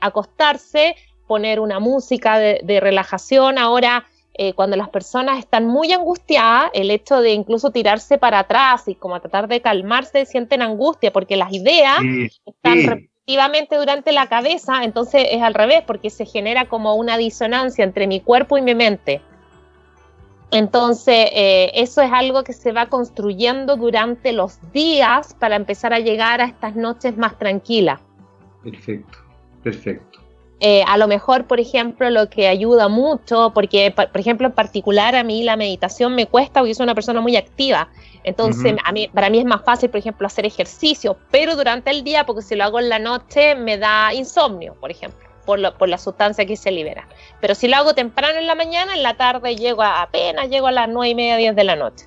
acostarse, 0.00 0.96
poner 1.26 1.60
una 1.60 1.80
música 1.80 2.38
de, 2.38 2.60
de 2.62 2.78
relajación. 2.78 3.56
Ahora, 3.56 4.04
eh, 4.34 4.52
cuando 4.52 4.76
las 4.76 4.90
personas 4.90 5.38
están 5.38 5.66
muy 5.66 5.92
angustiadas, 5.92 6.70
el 6.74 6.90
hecho 6.90 7.22
de 7.22 7.32
incluso 7.32 7.70
tirarse 7.70 8.18
para 8.18 8.40
atrás 8.40 8.88
y 8.88 8.94
como 8.94 9.18
tratar 9.18 9.48
de 9.48 9.62
calmarse, 9.62 10.26
sienten 10.26 10.60
angustia 10.60 11.10
porque 11.10 11.38
las 11.38 11.54
ideas 11.54 12.00
están 12.44 12.78
sí. 12.80 12.86
repetitivamente 12.86 13.76
durante 13.76 14.12
la 14.12 14.26
cabeza, 14.26 14.84
entonces 14.84 15.26
es 15.30 15.40
al 15.40 15.54
revés, 15.54 15.84
porque 15.86 16.10
se 16.10 16.26
genera 16.26 16.66
como 16.66 16.96
una 16.96 17.16
disonancia 17.16 17.82
entre 17.82 18.06
mi 18.06 18.20
cuerpo 18.20 18.58
y 18.58 18.60
mi 18.62 18.74
mente. 18.74 19.22
Entonces, 20.52 21.30
eh, 21.32 21.70
eso 21.74 22.02
es 22.02 22.12
algo 22.12 22.44
que 22.44 22.52
se 22.52 22.72
va 22.72 22.86
construyendo 22.86 23.76
durante 23.76 24.34
los 24.34 24.58
días 24.72 25.34
para 25.38 25.56
empezar 25.56 25.94
a 25.94 25.98
llegar 25.98 26.42
a 26.42 26.44
estas 26.44 26.76
noches 26.76 27.16
más 27.16 27.38
tranquilas. 27.38 28.00
Perfecto, 28.62 29.18
perfecto. 29.62 30.20
Eh, 30.60 30.84
a 30.86 30.98
lo 30.98 31.08
mejor, 31.08 31.46
por 31.46 31.58
ejemplo, 31.58 32.08
lo 32.10 32.28
que 32.28 32.48
ayuda 32.48 32.88
mucho, 32.88 33.50
porque, 33.54 33.92
por 33.92 34.20
ejemplo, 34.20 34.46
en 34.46 34.52
particular 34.52 35.16
a 35.16 35.24
mí 35.24 35.42
la 35.42 35.56
meditación 35.56 36.14
me 36.14 36.26
cuesta 36.26 36.60
porque 36.60 36.74
soy 36.74 36.84
una 36.84 36.94
persona 36.94 37.22
muy 37.22 37.34
activa. 37.34 37.88
Entonces, 38.22 38.74
uh 38.74 38.76
-huh. 38.76 38.82
a 38.84 38.92
mí, 38.92 39.08
para 39.08 39.30
mí 39.30 39.38
es 39.38 39.46
más 39.46 39.64
fácil, 39.64 39.88
por 39.88 39.98
ejemplo, 39.98 40.26
hacer 40.26 40.44
ejercicio, 40.44 41.16
pero 41.30 41.56
durante 41.56 41.90
el 41.90 42.04
día, 42.04 42.26
porque 42.26 42.42
si 42.42 42.56
lo 42.56 42.64
hago 42.64 42.78
en 42.78 42.90
la 42.90 42.98
noche, 42.98 43.54
me 43.54 43.78
da 43.78 44.12
insomnio, 44.12 44.74
por 44.78 44.90
ejemplo 44.90 45.21
por, 45.44 45.58
lo, 45.58 45.76
por 45.76 45.88
la 45.88 45.98
sustancia 45.98 46.46
que 46.46 46.56
se 46.56 46.70
libera. 46.70 47.06
Pero 47.40 47.54
si 47.54 47.68
lo 47.68 47.76
hago 47.76 47.94
temprano 47.94 48.38
en 48.38 48.46
la 48.46 48.54
mañana, 48.54 48.94
en 48.94 49.02
la 49.02 49.16
tarde 49.16 49.56
llego 49.56 49.82
a, 49.82 50.02
apenas 50.02 50.48
llego 50.48 50.66
a 50.66 50.72
las 50.72 50.88
nueve 50.88 51.10
y 51.10 51.14
media, 51.14 51.36
10 51.36 51.56
de 51.56 51.64
la 51.64 51.76
noche. 51.76 52.06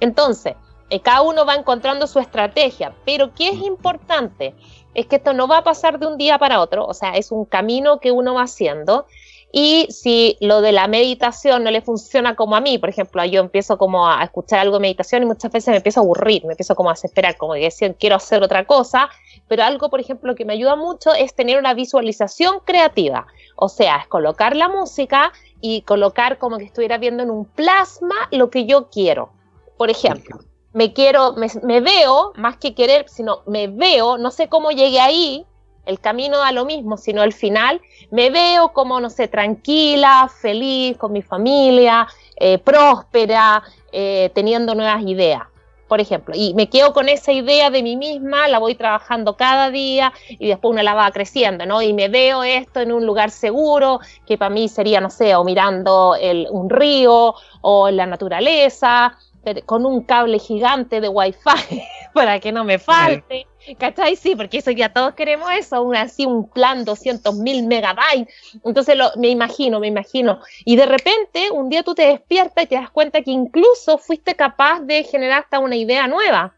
Entonces, 0.00 0.54
eh, 0.90 1.00
cada 1.00 1.22
uno 1.22 1.44
va 1.44 1.54
encontrando 1.54 2.06
su 2.06 2.18
estrategia, 2.18 2.94
pero 3.04 3.34
¿qué 3.34 3.48
es 3.48 3.60
importante? 3.60 4.54
Es 4.94 5.06
que 5.06 5.16
esto 5.16 5.32
no 5.32 5.46
va 5.46 5.58
a 5.58 5.64
pasar 5.64 5.98
de 5.98 6.06
un 6.06 6.16
día 6.16 6.38
para 6.38 6.60
otro, 6.60 6.86
o 6.86 6.94
sea, 6.94 7.10
es 7.10 7.30
un 7.30 7.44
camino 7.44 8.00
que 8.00 8.10
uno 8.10 8.34
va 8.34 8.42
haciendo 8.42 9.06
y 9.50 9.86
si 9.90 10.36
lo 10.40 10.60
de 10.60 10.72
la 10.72 10.88
meditación 10.88 11.64
no 11.64 11.70
le 11.70 11.80
funciona 11.80 12.36
como 12.36 12.54
a 12.54 12.60
mí, 12.60 12.76
por 12.78 12.90
ejemplo, 12.90 13.24
yo 13.24 13.40
empiezo 13.40 13.78
como 13.78 14.06
a 14.06 14.22
escuchar 14.22 14.60
algo 14.60 14.76
de 14.76 14.80
meditación 14.80 15.22
y 15.22 15.26
muchas 15.26 15.50
veces 15.50 15.68
me 15.68 15.76
empiezo 15.78 16.00
a 16.00 16.02
aburrir, 16.02 16.44
me 16.44 16.52
empiezo 16.52 16.74
como 16.74 16.90
a 16.90 16.92
desesperar, 16.92 17.36
como 17.38 17.54
que 17.54 17.60
decir, 17.60 17.96
quiero 17.98 18.16
hacer 18.16 18.42
otra 18.42 18.66
cosa, 18.66 19.08
pero 19.48 19.62
algo, 19.62 19.88
por 19.88 20.00
ejemplo, 20.00 20.34
que 20.34 20.44
me 20.44 20.52
ayuda 20.52 20.76
mucho 20.76 21.14
es 21.14 21.34
tener 21.34 21.58
una 21.58 21.72
visualización 21.72 22.60
creativa, 22.64 23.26
o 23.56 23.70
sea, 23.70 23.96
es 23.96 24.08
colocar 24.08 24.54
la 24.54 24.68
música 24.68 25.32
y 25.62 25.80
colocar 25.82 26.36
como 26.38 26.58
que 26.58 26.64
estuviera 26.64 26.98
viendo 26.98 27.22
en 27.22 27.30
un 27.30 27.46
plasma 27.46 28.14
lo 28.30 28.50
que 28.50 28.66
yo 28.66 28.90
quiero. 28.90 29.30
Por 29.78 29.88
ejemplo, 29.88 30.40
me 30.74 30.92
quiero, 30.92 31.32
me, 31.32 31.48
me 31.62 31.80
veo, 31.80 32.32
más 32.36 32.58
que 32.58 32.74
querer, 32.74 33.08
sino 33.08 33.40
me 33.46 33.68
veo, 33.68 34.18
no 34.18 34.30
sé 34.30 34.48
cómo 34.48 34.72
llegué 34.72 35.00
ahí, 35.00 35.46
el 35.88 36.00
camino 36.00 36.38
da 36.38 36.52
lo 36.52 36.66
mismo, 36.66 36.98
sino 36.98 37.22
el 37.22 37.32
final, 37.32 37.80
me 38.10 38.28
veo 38.28 38.72
como, 38.74 39.00
no 39.00 39.08
sé, 39.08 39.26
tranquila, 39.26 40.30
feliz 40.40 40.98
con 40.98 41.12
mi 41.12 41.22
familia, 41.22 42.06
eh, 42.36 42.58
próspera, 42.58 43.62
eh, 43.90 44.30
teniendo 44.34 44.74
nuevas 44.74 45.02
ideas, 45.06 45.44
por 45.88 45.98
ejemplo. 45.98 46.34
Y 46.36 46.52
me 46.52 46.68
quedo 46.68 46.92
con 46.92 47.08
esa 47.08 47.32
idea 47.32 47.70
de 47.70 47.82
mí 47.82 47.96
misma, 47.96 48.48
la 48.48 48.58
voy 48.58 48.74
trabajando 48.74 49.38
cada 49.38 49.70
día 49.70 50.12
y 50.28 50.48
después 50.48 50.72
una 50.72 50.82
la 50.82 50.92
va 50.92 51.10
creciendo, 51.10 51.64
¿no? 51.64 51.80
Y 51.80 51.94
me 51.94 52.08
veo 52.08 52.42
esto 52.44 52.80
en 52.80 52.92
un 52.92 53.06
lugar 53.06 53.30
seguro, 53.30 54.00
que 54.26 54.36
para 54.36 54.50
mí 54.50 54.68
sería, 54.68 55.00
no 55.00 55.08
sé, 55.08 55.34
o 55.34 55.42
mirando 55.42 56.16
el, 56.20 56.48
un 56.50 56.68
río 56.68 57.34
o 57.62 57.90
la 57.90 58.04
naturaleza, 58.04 59.16
con 59.64 59.86
un 59.86 60.02
cable 60.02 60.38
gigante 60.38 61.00
de 61.00 61.08
wifi 61.08 61.80
para 62.14 62.40
que 62.40 62.52
no 62.52 62.64
me 62.64 62.78
falte. 62.78 63.46
¿Cachai? 63.78 64.16
Sí, 64.16 64.34
porque 64.34 64.58
eso 64.58 64.70
ya 64.70 64.92
todos 64.92 65.14
queremos 65.14 65.50
eso, 65.52 65.82
un, 65.82 65.96
así 65.96 66.24
un 66.24 66.48
plan 66.48 66.84
200 66.84 67.34
mil 67.36 67.66
megabytes. 67.66 68.32
Entonces 68.64 68.96
lo, 68.96 69.10
me 69.16 69.28
imagino, 69.28 69.80
me 69.80 69.88
imagino. 69.88 70.40
Y 70.64 70.76
de 70.76 70.86
repente 70.86 71.50
un 71.50 71.68
día 71.68 71.82
tú 71.82 71.94
te 71.94 72.06
despiertas 72.06 72.64
y 72.64 72.66
te 72.66 72.74
das 72.76 72.90
cuenta 72.90 73.22
que 73.22 73.30
incluso 73.30 73.98
fuiste 73.98 74.34
capaz 74.34 74.80
de 74.80 75.04
generar 75.04 75.42
hasta 75.42 75.58
una 75.58 75.76
idea 75.76 76.06
nueva. 76.06 76.54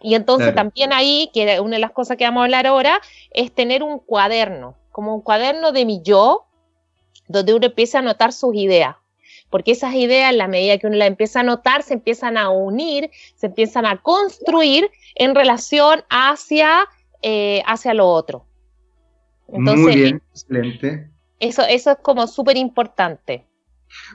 Y 0.00 0.14
entonces 0.14 0.52
claro. 0.52 0.68
también 0.68 0.92
ahí, 0.92 1.30
que 1.32 1.60
una 1.60 1.76
de 1.76 1.80
las 1.80 1.92
cosas 1.92 2.16
que 2.16 2.24
vamos 2.24 2.42
a 2.42 2.44
hablar 2.44 2.66
ahora, 2.66 3.00
es 3.30 3.54
tener 3.54 3.82
un 3.82 3.98
cuaderno, 3.98 4.76
como 4.92 5.14
un 5.14 5.22
cuaderno 5.22 5.72
de 5.72 5.86
mi 5.86 6.02
yo, 6.02 6.46
donde 7.26 7.54
uno 7.54 7.66
empieza 7.66 7.98
a 7.98 8.00
anotar 8.00 8.32
sus 8.32 8.54
ideas 8.54 8.96
porque 9.54 9.70
esas 9.70 9.94
ideas, 9.94 10.32
en 10.32 10.38
la 10.38 10.48
medida 10.48 10.78
que 10.78 10.88
uno 10.88 10.96
las 10.96 11.06
empieza 11.06 11.38
a 11.38 11.42
notar, 11.44 11.84
se 11.84 11.94
empiezan 11.94 12.36
a 12.36 12.50
unir, 12.50 13.08
se 13.36 13.46
empiezan 13.46 13.86
a 13.86 13.98
construir 13.98 14.90
en 15.14 15.32
relación 15.32 16.02
hacia, 16.10 16.88
eh, 17.22 17.62
hacia 17.64 17.94
lo 17.94 18.08
otro. 18.08 18.46
Entonces, 19.46 19.84
Muy 19.84 19.94
bien, 19.94 20.22
excelente. 20.32 21.08
Eso, 21.38 21.62
eso 21.62 21.92
es 21.92 21.98
como 21.98 22.26
súper 22.26 22.56
importante. 22.56 23.46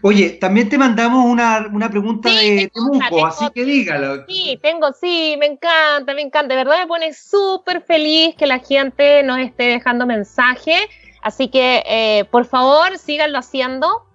Oye, 0.01 0.31
también 0.31 0.67
te 0.67 0.77
mandamos 0.77 1.25
una, 1.25 1.69
una 1.71 1.89
pregunta 1.89 2.27
sí, 2.27 2.35
de 2.35 2.67
Temuco, 2.73 3.25
así 3.25 3.45
que 3.55 3.63
dígalo. 3.63 4.25
Sí, 4.27 4.59
tengo, 4.61 4.91
sí, 4.91 5.37
me 5.39 5.45
encanta, 5.45 6.13
me 6.13 6.21
encanta. 6.21 6.53
De 6.53 6.65
verdad 6.65 6.81
me 6.81 6.87
pone 6.87 7.13
súper 7.13 7.81
feliz 7.83 8.35
que 8.35 8.45
la 8.45 8.59
gente 8.59 9.23
nos 9.23 9.39
esté 9.39 9.67
dejando 9.67 10.05
mensaje. 10.05 10.75
Así 11.21 11.47
que, 11.47 11.81
eh, 11.85 12.25
por 12.29 12.43
favor, 12.43 12.97
síganlo 12.97 13.37
haciendo. 13.37 14.08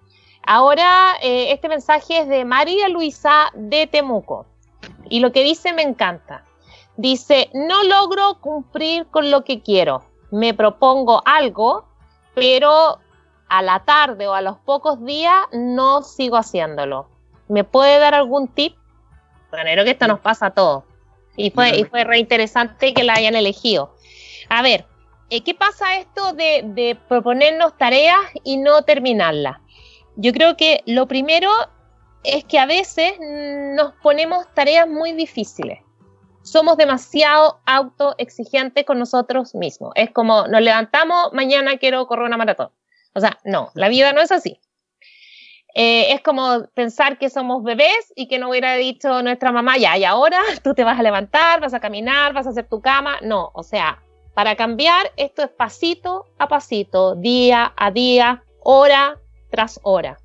Ahora, 0.45 1.15
eh, 1.23 1.51
este 1.51 1.67
mensaje 1.69 2.19
es 2.19 2.27
de 2.27 2.45
María 2.45 2.87
Luisa 2.89 3.49
de 3.55 3.87
Temuco. 3.87 4.45
Y 5.09 5.19
lo 5.19 5.31
que 5.31 5.43
dice 5.43 5.73
me 5.73 5.81
encanta. 5.81 6.43
Dice, 6.97 7.49
no 7.53 7.83
logro 7.83 8.39
cumplir 8.41 9.07
con 9.07 9.31
lo 9.31 9.43
que 9.43 9.61
quiero. 9.61 10.05
Me 10.31 10.53
propongo 10.53 11.23
algo, 11.25 11.85
pero 12.35 12.99
a 13.49 13.61
la 13.61 13.79
tarde 13.85 14.27
o 14.27 14.33
a 14.33 14.41
los 14.41 14.57
pocos 14.57 15.03
días 15.03 15.35
no 15.51 16.03
sigo 16.03 16.37
haciéndolo. 16.37 17.09
¿Me 17.47 17.63
puede 17.63 17.99
dar 17.99 18.13
algún 18.13 18.47
tip? 18.47 18.75
Bueno, 19.49 19.69
creo 19.71 19.83
que 19.83 19.91
esto 19.91 20.07
nos 20.07 20.19
pasa 20.19 20.47
a 20.47 20.51
todos. 20.51 20.83
Y 21.35 21.49
fue, 21.49 21.85
fue 21.85 22.03
re 22.03 22.19
interesante 22.19 22.93
que 22.93 23.03
la 23.03 23.13
hayan 23.13 23.35
elegido. 23.35 23.95
A 24.49 24.61
ver, 24.61 24.85
eh, 25.29 25.41
¿qué 25.41 25.53
pasa 25.53 25.97
esto 25.97 26.33
de, 26.33 26.61
de 26.65 26.97
proponernos 27.07 27.77
tareas 27.77 28.19
y 28.43 28.57
no 28.57 28.83
terminarlas? 28.83 29.57
Yo 30.17 30.31
creo 30.31 30.55
que 30.55 30.81
lo 30.85 31.07
primero 31.07 31.49
es 32.23 32.43
que 32.45 32.59
a 32.59 32.65
veces 32.65 33.13
nos 33.19 33.93
ponemos 34.01 34.45
tareas 34.53 34.87
muy 34.87 35.13
difíciles. 35.13 35.79
Somos 36.41 36.77
demasiado 36.77 37.59
autoexigentes 37.65 38.85
con 38.85 38.99
nosotros 38.99 39.55
mismos. 39.55 39.91
Es 39.95 40.11
como 40.11 40.47
nos 40.47 40.61
levantamos, 40.61 41.33
mañana 41.33 41.77
quiero 41.77 42.05
correr 42.07 42.25
una 42.25 42.37
maratón. 42.37 42.69
O 43.13 43.19
sea, 43.19 43.39
no, 43.43 43.71
la 43.73 43.89
vida 43.89 44.13
no 44.13 44.21
es 44.21 44.31
así. 44.31 44.59
Eh, 45.73 46.13
es 46.13 46.21
como 46.21 46.67
pensar 46.73 47.17
que 47.17 47.29
somos 47.29 47.61
bebés 47.63 48.13
y 48.15 48.27
que 48.27 48.39
no 48.39 48.49
hubiera 48.49 48.75
dicho 48.75 49.21
nuestra 49.21 49.51
mamá, 49.51 49.77
ya, 49.77 49.97
y 49.97 50.05
ahora 50.05 50.39
tú 50.63 50.73
te 50.73 50.85
vas 50.85 50.97
a 50.97 51.03
levantar, 51.03 51.59
vas 51.59 51.73
a 51.73 51.81
caminar, 51.81 52.33
vas 52.33 52.47
a 52.47 52.51
hacer 52.51 52.69
tu 52.69 52.81
cama. 52.81 53.17
No, 53.21 53.51
o 53.53 53.63
sea, 53.63 54.01
para 54.33 54.55
cambiar 54.55 55.11
esto 55.17 55.43
es 55.43 55.49
pasito 55.49 56.27
a 56.37 56.47
pasito, 56.47 57.15
día 57.15 57.73
a 57.75 57.91
día, 57.91 58.43
hora 58.61 59.19
tras 59.49 59.79
hora. 59.83 60.19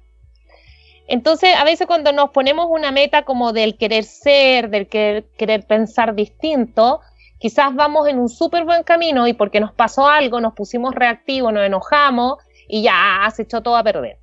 Entonces, 1.06 1.54
a 1.56 1.64
veces 1.64 1.86
cuando 1.86 2.12
nos 2.12 2.30
ponemos 2.30 2.66
una 2.68 2.92
meta 2.92 3.24
como 3.24 3.52
del 3.52 3.76
querer 3.76 4.04
ser, 4.04 4.70
del 4.70 4.86
querer, 4.86 5.24
querer 5.36 5.66
pensar 5.66 6.14
distinto, 6.14 7.00
quizás 7.38 7.74
vamos 7.74 8.06
en 8.06 8.18
un 8.18 8.28
súper 8.28 8.64
buen 8.64 8.84
camino 8.84 9.26
y 9.26 9.32
porque 9.32 9.58
nos 9.58 9.72
pasó 9.72 10.08
algo, 10.08 10.40
nos 10.40 10.54
pusimos 10.54 10.94
reactivos, 10.94 11.52
nos 11.52 11.64
enojamos 11.64 12.38
y 12.68 12.82
ya 12.82 13.28
se 13.34 13.42
echó 13.42 13.60
todo 13.60 13.76
a 13.76 13.82
perder. 13.82 14.18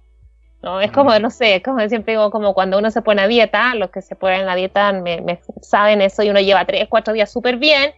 ¿no? 0.61 0.79
Es 0.79 0.91
como, 0.91 1.17
no 1.19 1.29
sé, 1.29 1.55
es 1.55 1.63
como 1.63 1.79
siempre 1.87 2.13
digo, 2.13 2.31
como 2.31 2.53
cuando 2.53 2.77
uno 2.77 2.89
se 2.89 3.01
pone 3.01 3.21
a 3.21 3.27
dieta, 3.27 3.75
los 3.75 3.89
que 3.89 4.01
se 4.01 4.15
ponen 4.15 4.47
a 4.47 4.55
dieta 4.55 4.93
me, 4.93 5.21
me 5.21 5.39
saben 5.61 6.01
eso 6.01 6.23
y 6.23 6.29
uno 6.29 6.39
lleva 6.39 6.65
tres, 6.65 6.87
cuatro 6.89 7.13
días 7.13 7.31
súper 7.31 7.57
bien, 7.57 7.91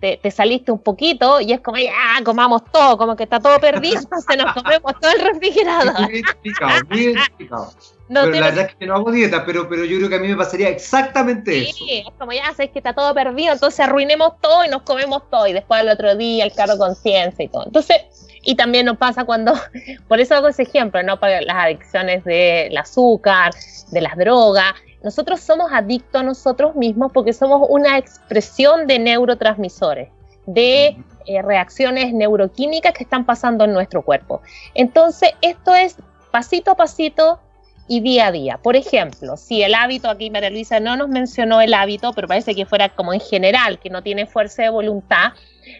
te, 0.00 0.30
saliste 0.30 0.72
un 0.72 0.78
poquito 0.78 1.40
y 1.40 1.52
es 1.52 1.60
como, 1.60 1.76
ya, 1.76 1.92
comamos 2.24 2.64
todo, 2.72 2.96
como 2.96 3.16
que 3.16 3.24
está 3.24 3.38
todo 3.38 3.60
perdido, 3.60 4.00
se 4.28 4.36
nos 4.36 4.54
comemos 4.54 4.98
todo 5.00 5.10
el 5.12 5.20
refrigerador. 5.20 6.00
Muy 6.00 6.18
explicado, 6.18 6.80
muy 6.88 7.06
explicado. 7.08 7.72
No 8.08 8.26
la 8.26 8.40
verdad 8.40 8.66
es 8.70 8.74
que 8.74 8.86
no 8.86 8.96
hago 8.96 9.12
dieta, 9.12 9.44
pero, 9.46 9.68
pero 9.68 9.84
yo 9.84 9.98
creo 9.98 10.08
que 10.08 10.16
a 10.16 10.18
mí 10.18 10.26
me 10.26 10.36
pasaría 10.36 10.68
exactamente 10.68 11.62
eso. 11.62 11.76
Sí, 11.76 12.02
es 12.04 12.14
como 12.18 12.32
ya 12.32 12.46
sabes 12.46 12.70
que 12.70 12.80
está 12.80 12.92
todo 12.92 13.14
perdido, 13.14 13.52
entonces 13.52 13.78
arruinemos 13.78 14.40
todo 14.40 14.64
y 14.64 14.68
nos 14.68 14.82
comemos 14.82 15.30
todo 15.30 15.46
y 15.46 15.52
después 15.52 15.80
al 15.80 15.90
otro 15.90 16.16
día 16.16 16.44
el 16.44 16.52
cargo 16.52 16.76
conciencia 16.76 17.44
y 17.44 17.48
todo. 17.48 17.66
Entonces, 17.66 17.98
y 18.42 18.56
también 18.56 18.86
nos 18.86 18.96
pasa 18.96 19.24
cuando, 19.24 19.52
por 20.08 20.18
eso 20.18 20.34
hago 20.34 20.48
ese 20.48 20.62
ejemplo, 20.62 21.02
¿no? 21.02 21.20
Para 21.20 21.40
las 21.42 21.56
adicciones 21.56 22.24
del 22.24 22.76
azúcar, 22.76 23.52
de 23.90 24.00
las 24.00 24.16
drogas. 24.16 24.74
Nosotros 25.02 25.40
somos 25.40 25.72
adictos 25.72 26.20
a 26.20 26.24
nosotros 26.24 26.76
mismos 26.76 27.12
porque 27.12 27.32
somos 27.32 27.66
una 27.70 27.98
expresión 27.98 28.86
de 28.86 28.98
neurotransmisores, 28.98 30.10
de 30.46 30.96
eh, 31.26 31.42
reacciones 31.42 32.12
neuroquímicas 32.12 32.92
que 32.92 33.04
están 33.04 33.24
pasando 33.24 33.64
en 33.64 33.72
nuestro 33.72 34.02
cuerpo. 34.02 34.42
Entonces, 34.74 35.30
esto 35.40 35.74
es 35.74 35.96
pasito 36.30 36.72
a 36.72 36.76
pasito 36.76 37.40
y 37.88 38.00
día 38.00 38.28
a 38.28 38.32
día. 38.32 38.58
Por 38.58 38.76
ejemplo, 38.76 39.36
si 39.36 39.62
el 39.62 39.74
hábito, 39.74 40.08
aquí 40.08 40.30
María 40.30 40.50
Luisa 40.50 40.78
no 40.78 40.96
nos 40.96 41.08
mencionó 41.08 41.60
el 41.60 41.74
hábito, 41.74 42.12
pero 42.12 42.28
parece 42.28 42.54
que 42.54 42.64
fuera 42.64 42.88
como 42.90 43.12
en 43.12 43.20
general, 43.20 43.80
que 43.80 43.90
no 43.90 44.02
tiene 44.02 44.26
fuerza 44.26 44.62
de 44.62 44.70
voluntad, 44.70 45.32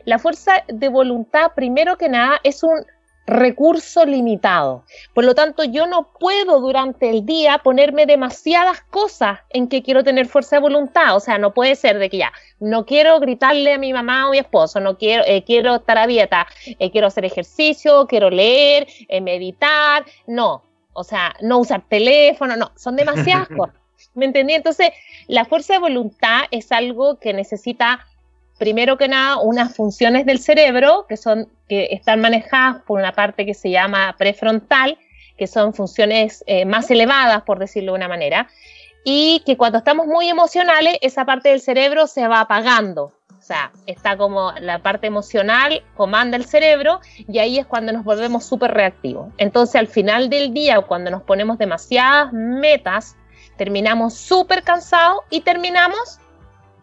la 0.05 0.19
fuerza 0.19 0.65
de 0.67 0.89
voluntad, 0.89 1.53
primero 1.55 1.97
que 1.97 2.09
nada, 2.09 2.41
es 2.43 2.63
un 2.63 2.85
recurso 3.27 4.05
limitado. 4.05 4.85
Por 5.15 5.25
lo 5.25 5.35
tanto, 5.35 5.65
yo 5.65 5.87
no 5.87 6.13
puedo 6.19 6.61
durante 6.61 7.11
el 7.11 7.25
día 7.25 7.59
ponerme 7.59 8.07
demasiadas 8.07 8.81
cosas 8.91 9.41
en 9.51 9.69
que 9.69 9.83
quiero 9.83 10.03
tener 10.03 10.27
fuerza 10.27 10.57
de 10.57 10.63
voluntad. 10.63 11.17
O 11.17 11.21
sea, 11.21 11.39
no 11.39 11.55
puede 11.55 11.77
ser 11.77 11.99
de 11.99 12.11
que 12.11 12.19
ya, 12.19 12.33
no 12.59 12.85
quiero 12.87 13.21
gritarle 13.21 13.75
a 13.75 13.79
mi 13.79 13.93
mamá 13.93 14.29
o 14.29 14.33
mi 14.33 14.39
esposo, 14.39 14.81
no 14.81 14.99
quiero, 14.99 15.25
eh, 15.27 15.45
quiero 15.45 15.77
estar 15.77 15.99
a 15.99 16.07
dieta, 16.07 16.47
eh, 16.67 16.91
quiero 16.91 17.07
hacer 17.07 17.25
ejercicio, 17.25 18.07
quiero 18.07 18.31
leer, 18.31 18.89
eh, 19.09 19.21
meditar. 19.21 20.05
No, 20.27 20.65
o 20.93 21.05
sea, 21.05 21.35
no 21.41 21.59
usar 21.59 21.83
teléfono, 21.89 22.57
no, 22.57 22.73
son 22.77 22.97
demasiadas 22.97 23.49
cosas. 23.57 23.77
¿Me 24.15 24.25
entendí? 24.25 24.55
Entonces, 24.55 24.91
la 25.29 25.45
fuerza 25.45 25.75
de 25.75 25.79
voluntad 25.79 26.43
es 26.51 26.73
algo 26.73 27.19
que 27.19 27.33
necesita 27.33 28.07
primero 28.61 28.99
que 28.99 29.09
nada, 29.09 29.39
unas 29.39 29.75
funciones 29.75 30.27
del 30.27 30.39
cerebro 30.39 31.07
que, 31.09 31.17
son, 31.17 31.49
que 31.67 31.89
están 31.93 32.21
manejadas 32.21 32.83
por 32.83 33.01
una 33.01 33.13
parte 33.13 33.47
que 33.47 33.55
se 33.55 33.71
llama 33.71 34.15
prefrontal, 34.19 34.99
que 35.39 35.47
son 35.47 35.73
funciones 35.73 36.45
eh, 36.47 36.67
más 36.67 36.91
elevadas, 36.91 37.43
por 37.45 37.59
decirlo 37.59 37.93
de 37.93 37.97
una 37.97 38.09
manera, 38.09 38.51
y 39.03 39.43
que 39.47 39.57
cuando 39.57 39.79
estamos 39.79 40.07
muy 40.07 40.29
emocionales, 40.29 40.99
esa 41.01 41.25
parte 41.25 41.49
del 41.49 41.63
cerebro 41.63 42.07
se 42.07 42.29
va 42.29 42.41
apagando. 42.41 43.15
O 43.31 43.43
sea, 43.43 43.73
está 43.87 44.19
como 44.19 44.53
la 44.61 44.81
parte 44.81 45.07
emocional 45.07 45.83
comanda 45.97 46.37
el 46.37 46.45
cerebro 46.45 47.01
y 47.17 47.39
ahí 47.39 47.59
es 47.59 47.65
cuando 47.65 47.93
nos 47.93 48.05
volvemos 48.05 48.45
súper 48.45 48.73
reactivos. 48.73 49.33
Entonces, 49.39 49.77
al 49.77 49.89
final 49.89 50.29
del 50.29 50.53
día, 50.53 50.79
cuando 50.83 51.11
nos 51.11 51.23
ponemos 51.23 51.57
demasiadas 51.57 52.31
metas, 52.35 53.17
terminamos 53.57 54.13
súper 54.13 54.63
cansados 54.63 55.21
y 55.31 55.41
terminamos, 55.41 56.19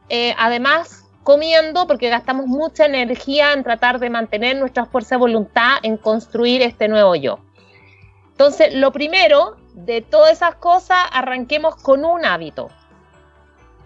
eh, 0.09 0.33
además, 0.39 1.06
comiendo 1.27 1.87
porque 1.87 2.07
gastamos 2.07 2.45
mucha 2.45 2.85
energía 2.85 3.51
en 3.51 3.61
tratar 3.61 3.99
de 3.99 4.09
mantener 4.09 4.55
nuestra 4.55 4.85
fuerza 4.85 5.15
de 5.15 5.19
voluntad 5.19 5.75
en 5.83 5.97
construir 5.97 6.61
este 6.61 6.87
nuevo 6.87 7.15
yo. 7.15 7.39
Entonces, 8.31 8.73
lo 8.73 8.93
primero 8.93 9.57
de 9.73 10.01
todas 10.01 10.31
esas 10.31 10.55
cosas, 10.55 10.97
arranquemos 11.11 11.75
con 11.75 12.05
un 12.05 12.23
hábito. 12.23 12.69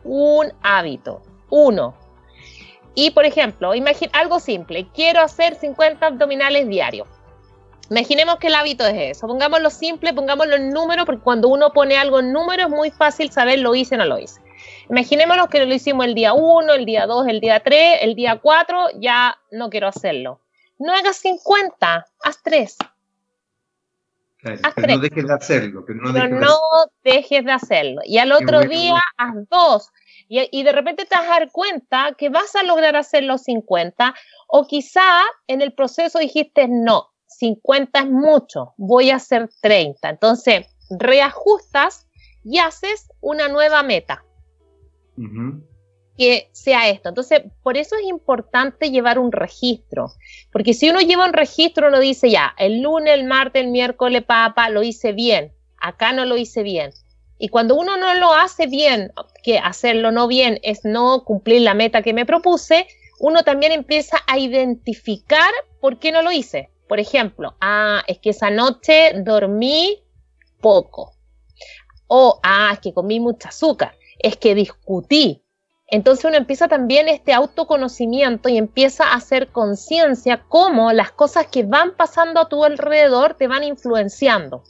Un 0.04 0.54
hábito. 0.62 1.24
Uno. 1.50 1.96
Y, 2.94 3.10
por 3.10 3.26
ejemplo, 3.26 3.74
imagine 3.74 4.12
algo 4.14 4.40
simple. 4.40 4.88
Quiero 4.94 5.22
hacer 5.22 5.56
50 5.56 6.06
abdominales 6.06 6.68
diarios. 6.68 7.08
Imaginemos 7.90 8.36
que 8.36 8.48
el 8.50 8.54
hábito 8.54 8.86
es 8.86 9.18
eso. 9.18 9.26
Pongámoslo 9.26 9.72
simple, 9.72 10.14
pongámoslo 10.14 10.58
en 10.58 10.70
número, 10.70 11.08
porque 11.08 11.24
cuando 11.24 11.48
uno 11.48 11.74
pone 11.74 11.98
algo 11.98 12.20
en 12.20 12.34
número 12.34 12.66
es 12.66 12.70
muy 12.70 12.92
fácil 12.92 13.32
saber 13.32 13.58
lo 13.58 13.74
hice 13.74 13.96
o 13.96 13.98
no 13.98 14.06
lo 14.06 14.20
hice. 14.20 14.42
Imaginémonos 14.92 15.48
que 15.48 15.66
lo 15.66 15.74
hicimos 15.74 16.06
el 16.06 16.16
día 16.16 16.34
1, 16.34 16.74
el 16.74 16.86
día 16.86 17.06
2, 17.06 17.28
el 17.30 17.40
día 17.40 17.62
3, 17.62 18.00
el 18.02 18.14
día 18.14 18.40
4, 18.42 19.00
ya 19.00 19.40
no 19.50 19.70
quiero 19.70 19.88
hacerlo. 19.88 20.42
No 20.80 20.94
hagas 20.94 21.16
50, 21.16 22.08
haz 22.22 22.44
3. 22.44 22.78
haz 24.44 24.74
pero 24.76 24.96
no 24.96 25.00
dejes 25.00 25.26
de 25.26 25.34
hacerlo. 25.34 25.86
no, 25.88 26.58
dejes, 27.06 27.46
de 27.46 27.52
hacerlo. 27.54 28.02
Y 28.04 28.18
al 28.18 28.34
otro 28.34 28.64
día 28.64 29.02
haz 29.16 29.36
2. 29.50 29.90
Y, 30.28 30.50
y, 30.52 30.64
de 30.64 30.74
repente 30.74 31.06
te 31.06 31.16
vas 31.16 31.26
a 31.26 31.40
dar 31.40 31.52
cuenta 31.52 32.14
que 32.18 32.28
vas 32.28 32.54
a 32.58 32.64
lograr 32.64 32.98
hacer 32.98 33.24
los 33.24 33.44
50 33.44 34.14
o 34.50 34.68
quizá 34.68 35.22
en 35.48 35.62
el 35.62 35.72
proceso 35.72 36.20
dijiste 36.20 36.68
no, 36.68 37.14
50 37.28 37.98
es 37.98 38.10
mucho, 38.10 38.74
voy 38.76 39.12
a 39.12 39.16
hacer 39.16 39.50
30. 39.62 40.10
Entonces 40.10 40.68
reajustas 40.90 42.10
y 42.44 42.60
haces 42.60 43.10
una 43.22 43.48
nueva 43.48 43.84
meta 43.84 44.26
que 46.18 46.50
sea 46.52 46.90
esto. 46.90 47.10
Entonces, 47.10 47.42
por 47.64 47.78
eso 47.78 47.96
es 47.96 48.04
importante 48.08 48.92
llevar 48.92 49.20
un 49.20 49.32
registro, 49.32 50.12
porque 50.52 50.74
si 50.74 50.90
uno 50.90 51.00
lleva 51.02 51.26
un 51.26 51.34
registro, 51.34 51.88
uno 51.88 52.00
dice 52.00 52.30
ya, 52.30 52.54
el 52.58 52.82
lunes, 52.82 53.14
el 53.14 53.24
martes, 53.24 53.64
el 53.64 53.70
miércoles, 53.70 54.24
papá, 54.24 54.70
lo 54.70 54.84
hice 54.84 55.14
bien, 55.14 55.54
acá 55.78 56.12
no 56.12 56.26
lo 56.26 56.38
hice 56.38 56.64
bien. 56.64 56.92
Y 57.40 57.50
cuando 57.50 57.76
uno 57.76 57.98
no 57.98 58.14
lo 58.14 58.34
hace 58.34 58.68
bien, 58.68 59.12
que 59.42 59.58
hacerlo 59.58 60.12
no 60.12 60.28
bien 60.28 60.60
es 60.62 60.86
no 60.86 61.24
cumplir 61.24 61.62
la 61.62 61.74
meta 61.74 62.04
que 62.04 62.14
me 62.14 62.26
propuse, 62.26 62.86
uno 63.20 63.44
también 63.44 63.72
empieza 63.72 64.18
a 64.28 64.38
identificar 64.38 65.52
por 65.80 65.98
qué 65.98 66.12
no 66.12 66.22
lo 66.22 66.32
hice. 66.32 66.70
Por 66.88 67.00
ejemplo, 67.00 67.56
ah, 67.62 68.04
es 68.06 68.20
que 68.20 68.30
esa 68.30 68.52
noche 68.52 69.14
dormí 69.24 70.04
poco. 70.60 71.14
O, 72.06 72.40
ah, 72.44 72.72
es 72.74 72.80
que 72.80 72.94
comí 72.94 73.20
mucha 73.20 73.50
azúcar 73.50 73.96
es 74.24 74.38
que 74.38 74.56
discutí. 74.56 75.44
Entonces 75.88 76.24
uno 76.24 76.38
empieza 76.38 76.70
también 76.70 77.10
este 77.10 77.34
autoconocimiento 77.34 78.48
y 78.48 78.58
empieza 78.58 79.04
a 79.08 79.16
hacer 79.16 79.50
conciencia 79.50 80.42
cómo 80.48 80.94
las 80.94 81.12
cosas 81.12 81.48
que 81.48 81.64
van 81.64 81.92
pasando 81.98 82.40
a 82.40 82.48
tu 82.48 82.64
alrededor 82.64 83.34
te 83.34 83.48
van 83.48 83.66
influenciando. 83.66 84.64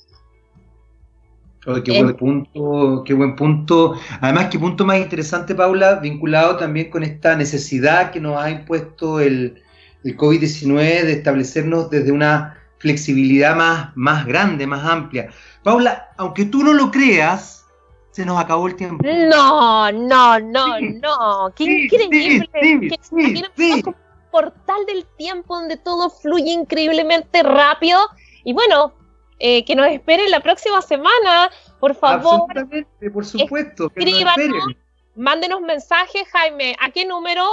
qué 1.85 2.01
buen 2.01 2.17
punto, 2.17 3.03
qué 3.05 3.13
buen 3.13 3.35
punto. 3.35 3.93
Además, 4.19 4.47
qué 4.49 4.57
punto 4.57 4.83
más 4.83 4.97
interesante, 4.97 5.53
Paula, 5.53 5.95
vinculado 5.95 6.57
también 6.57 6.89
con 6.89 7.03
esta 7.03 7.35
necesidad 7.35 8.09
que 8.09 8.19
nos 8.19 8.41
ha 8.41 8.49
impuesto 8.49 9.19
el, 9.19 9.61
el 10.03 10.17
COVID-19 10.17 11.03
de 11.03 11.11
establecernos 11.11 11.91
desde 11.91 12.11
una 12.11 12.57
flexibilidad 12.79 13.55
más, 13.55 13.95
más 13.95 14.25
grande, 14.25 14.65
más 14.65 14.83
amplia. 14.83 15.29
Paula, 15.61 16.09
aunque 16.17 16.45
tú 16.45 16.63
no 16.63 16.73
lo 16.73 16.89
creas, 16.89 17.60
se 18.11 18.25
nos 18.25 18.39
acabó 18.39 18.67
el 18.67 18.75
tiempo. 18.75 19.03
No, 19.03 19.91
no, 19.91 20.39
no, 20.39 20.79
no. 20.79 21.51
Qué 21.55 21.63
increíble. 21.63 22.47
Sí, 22.61 22.89
sí, 23.55 23.83
un 23.85 23.95
portal 24.31 24.85
del 24.85 25.05
tiempo 25.17 25.55
donde 25.55 25.77
todo 25.77 26.09
fluye 26.09 26.51
increíblemente 26.51 27.41
rápido. 27.43 27.99
Y 28.43 28.51
bueno, 28.53 28.93
eh, 29.39 29.63
que 29.65 29.75
nos 29.75 29.87
esperen 29.87 30.29
la 30.29 30.41
próxima 30.41 30.81
semana, 30.81 31.49
por 31.79 31.95
favor. 31.95 32.47
Absolutamente, 32.49 33.09
por 33.11 33.25
supuesto. 33.25 33.89
Escríbanos, 33.95 34.75
mándenos 35.15 35.61
mensajes, 35.61 36.27
Jaime. 36.31 36.75
¿A 36.79 36.91
qué 36.91 37.05
número? 37.05 37.45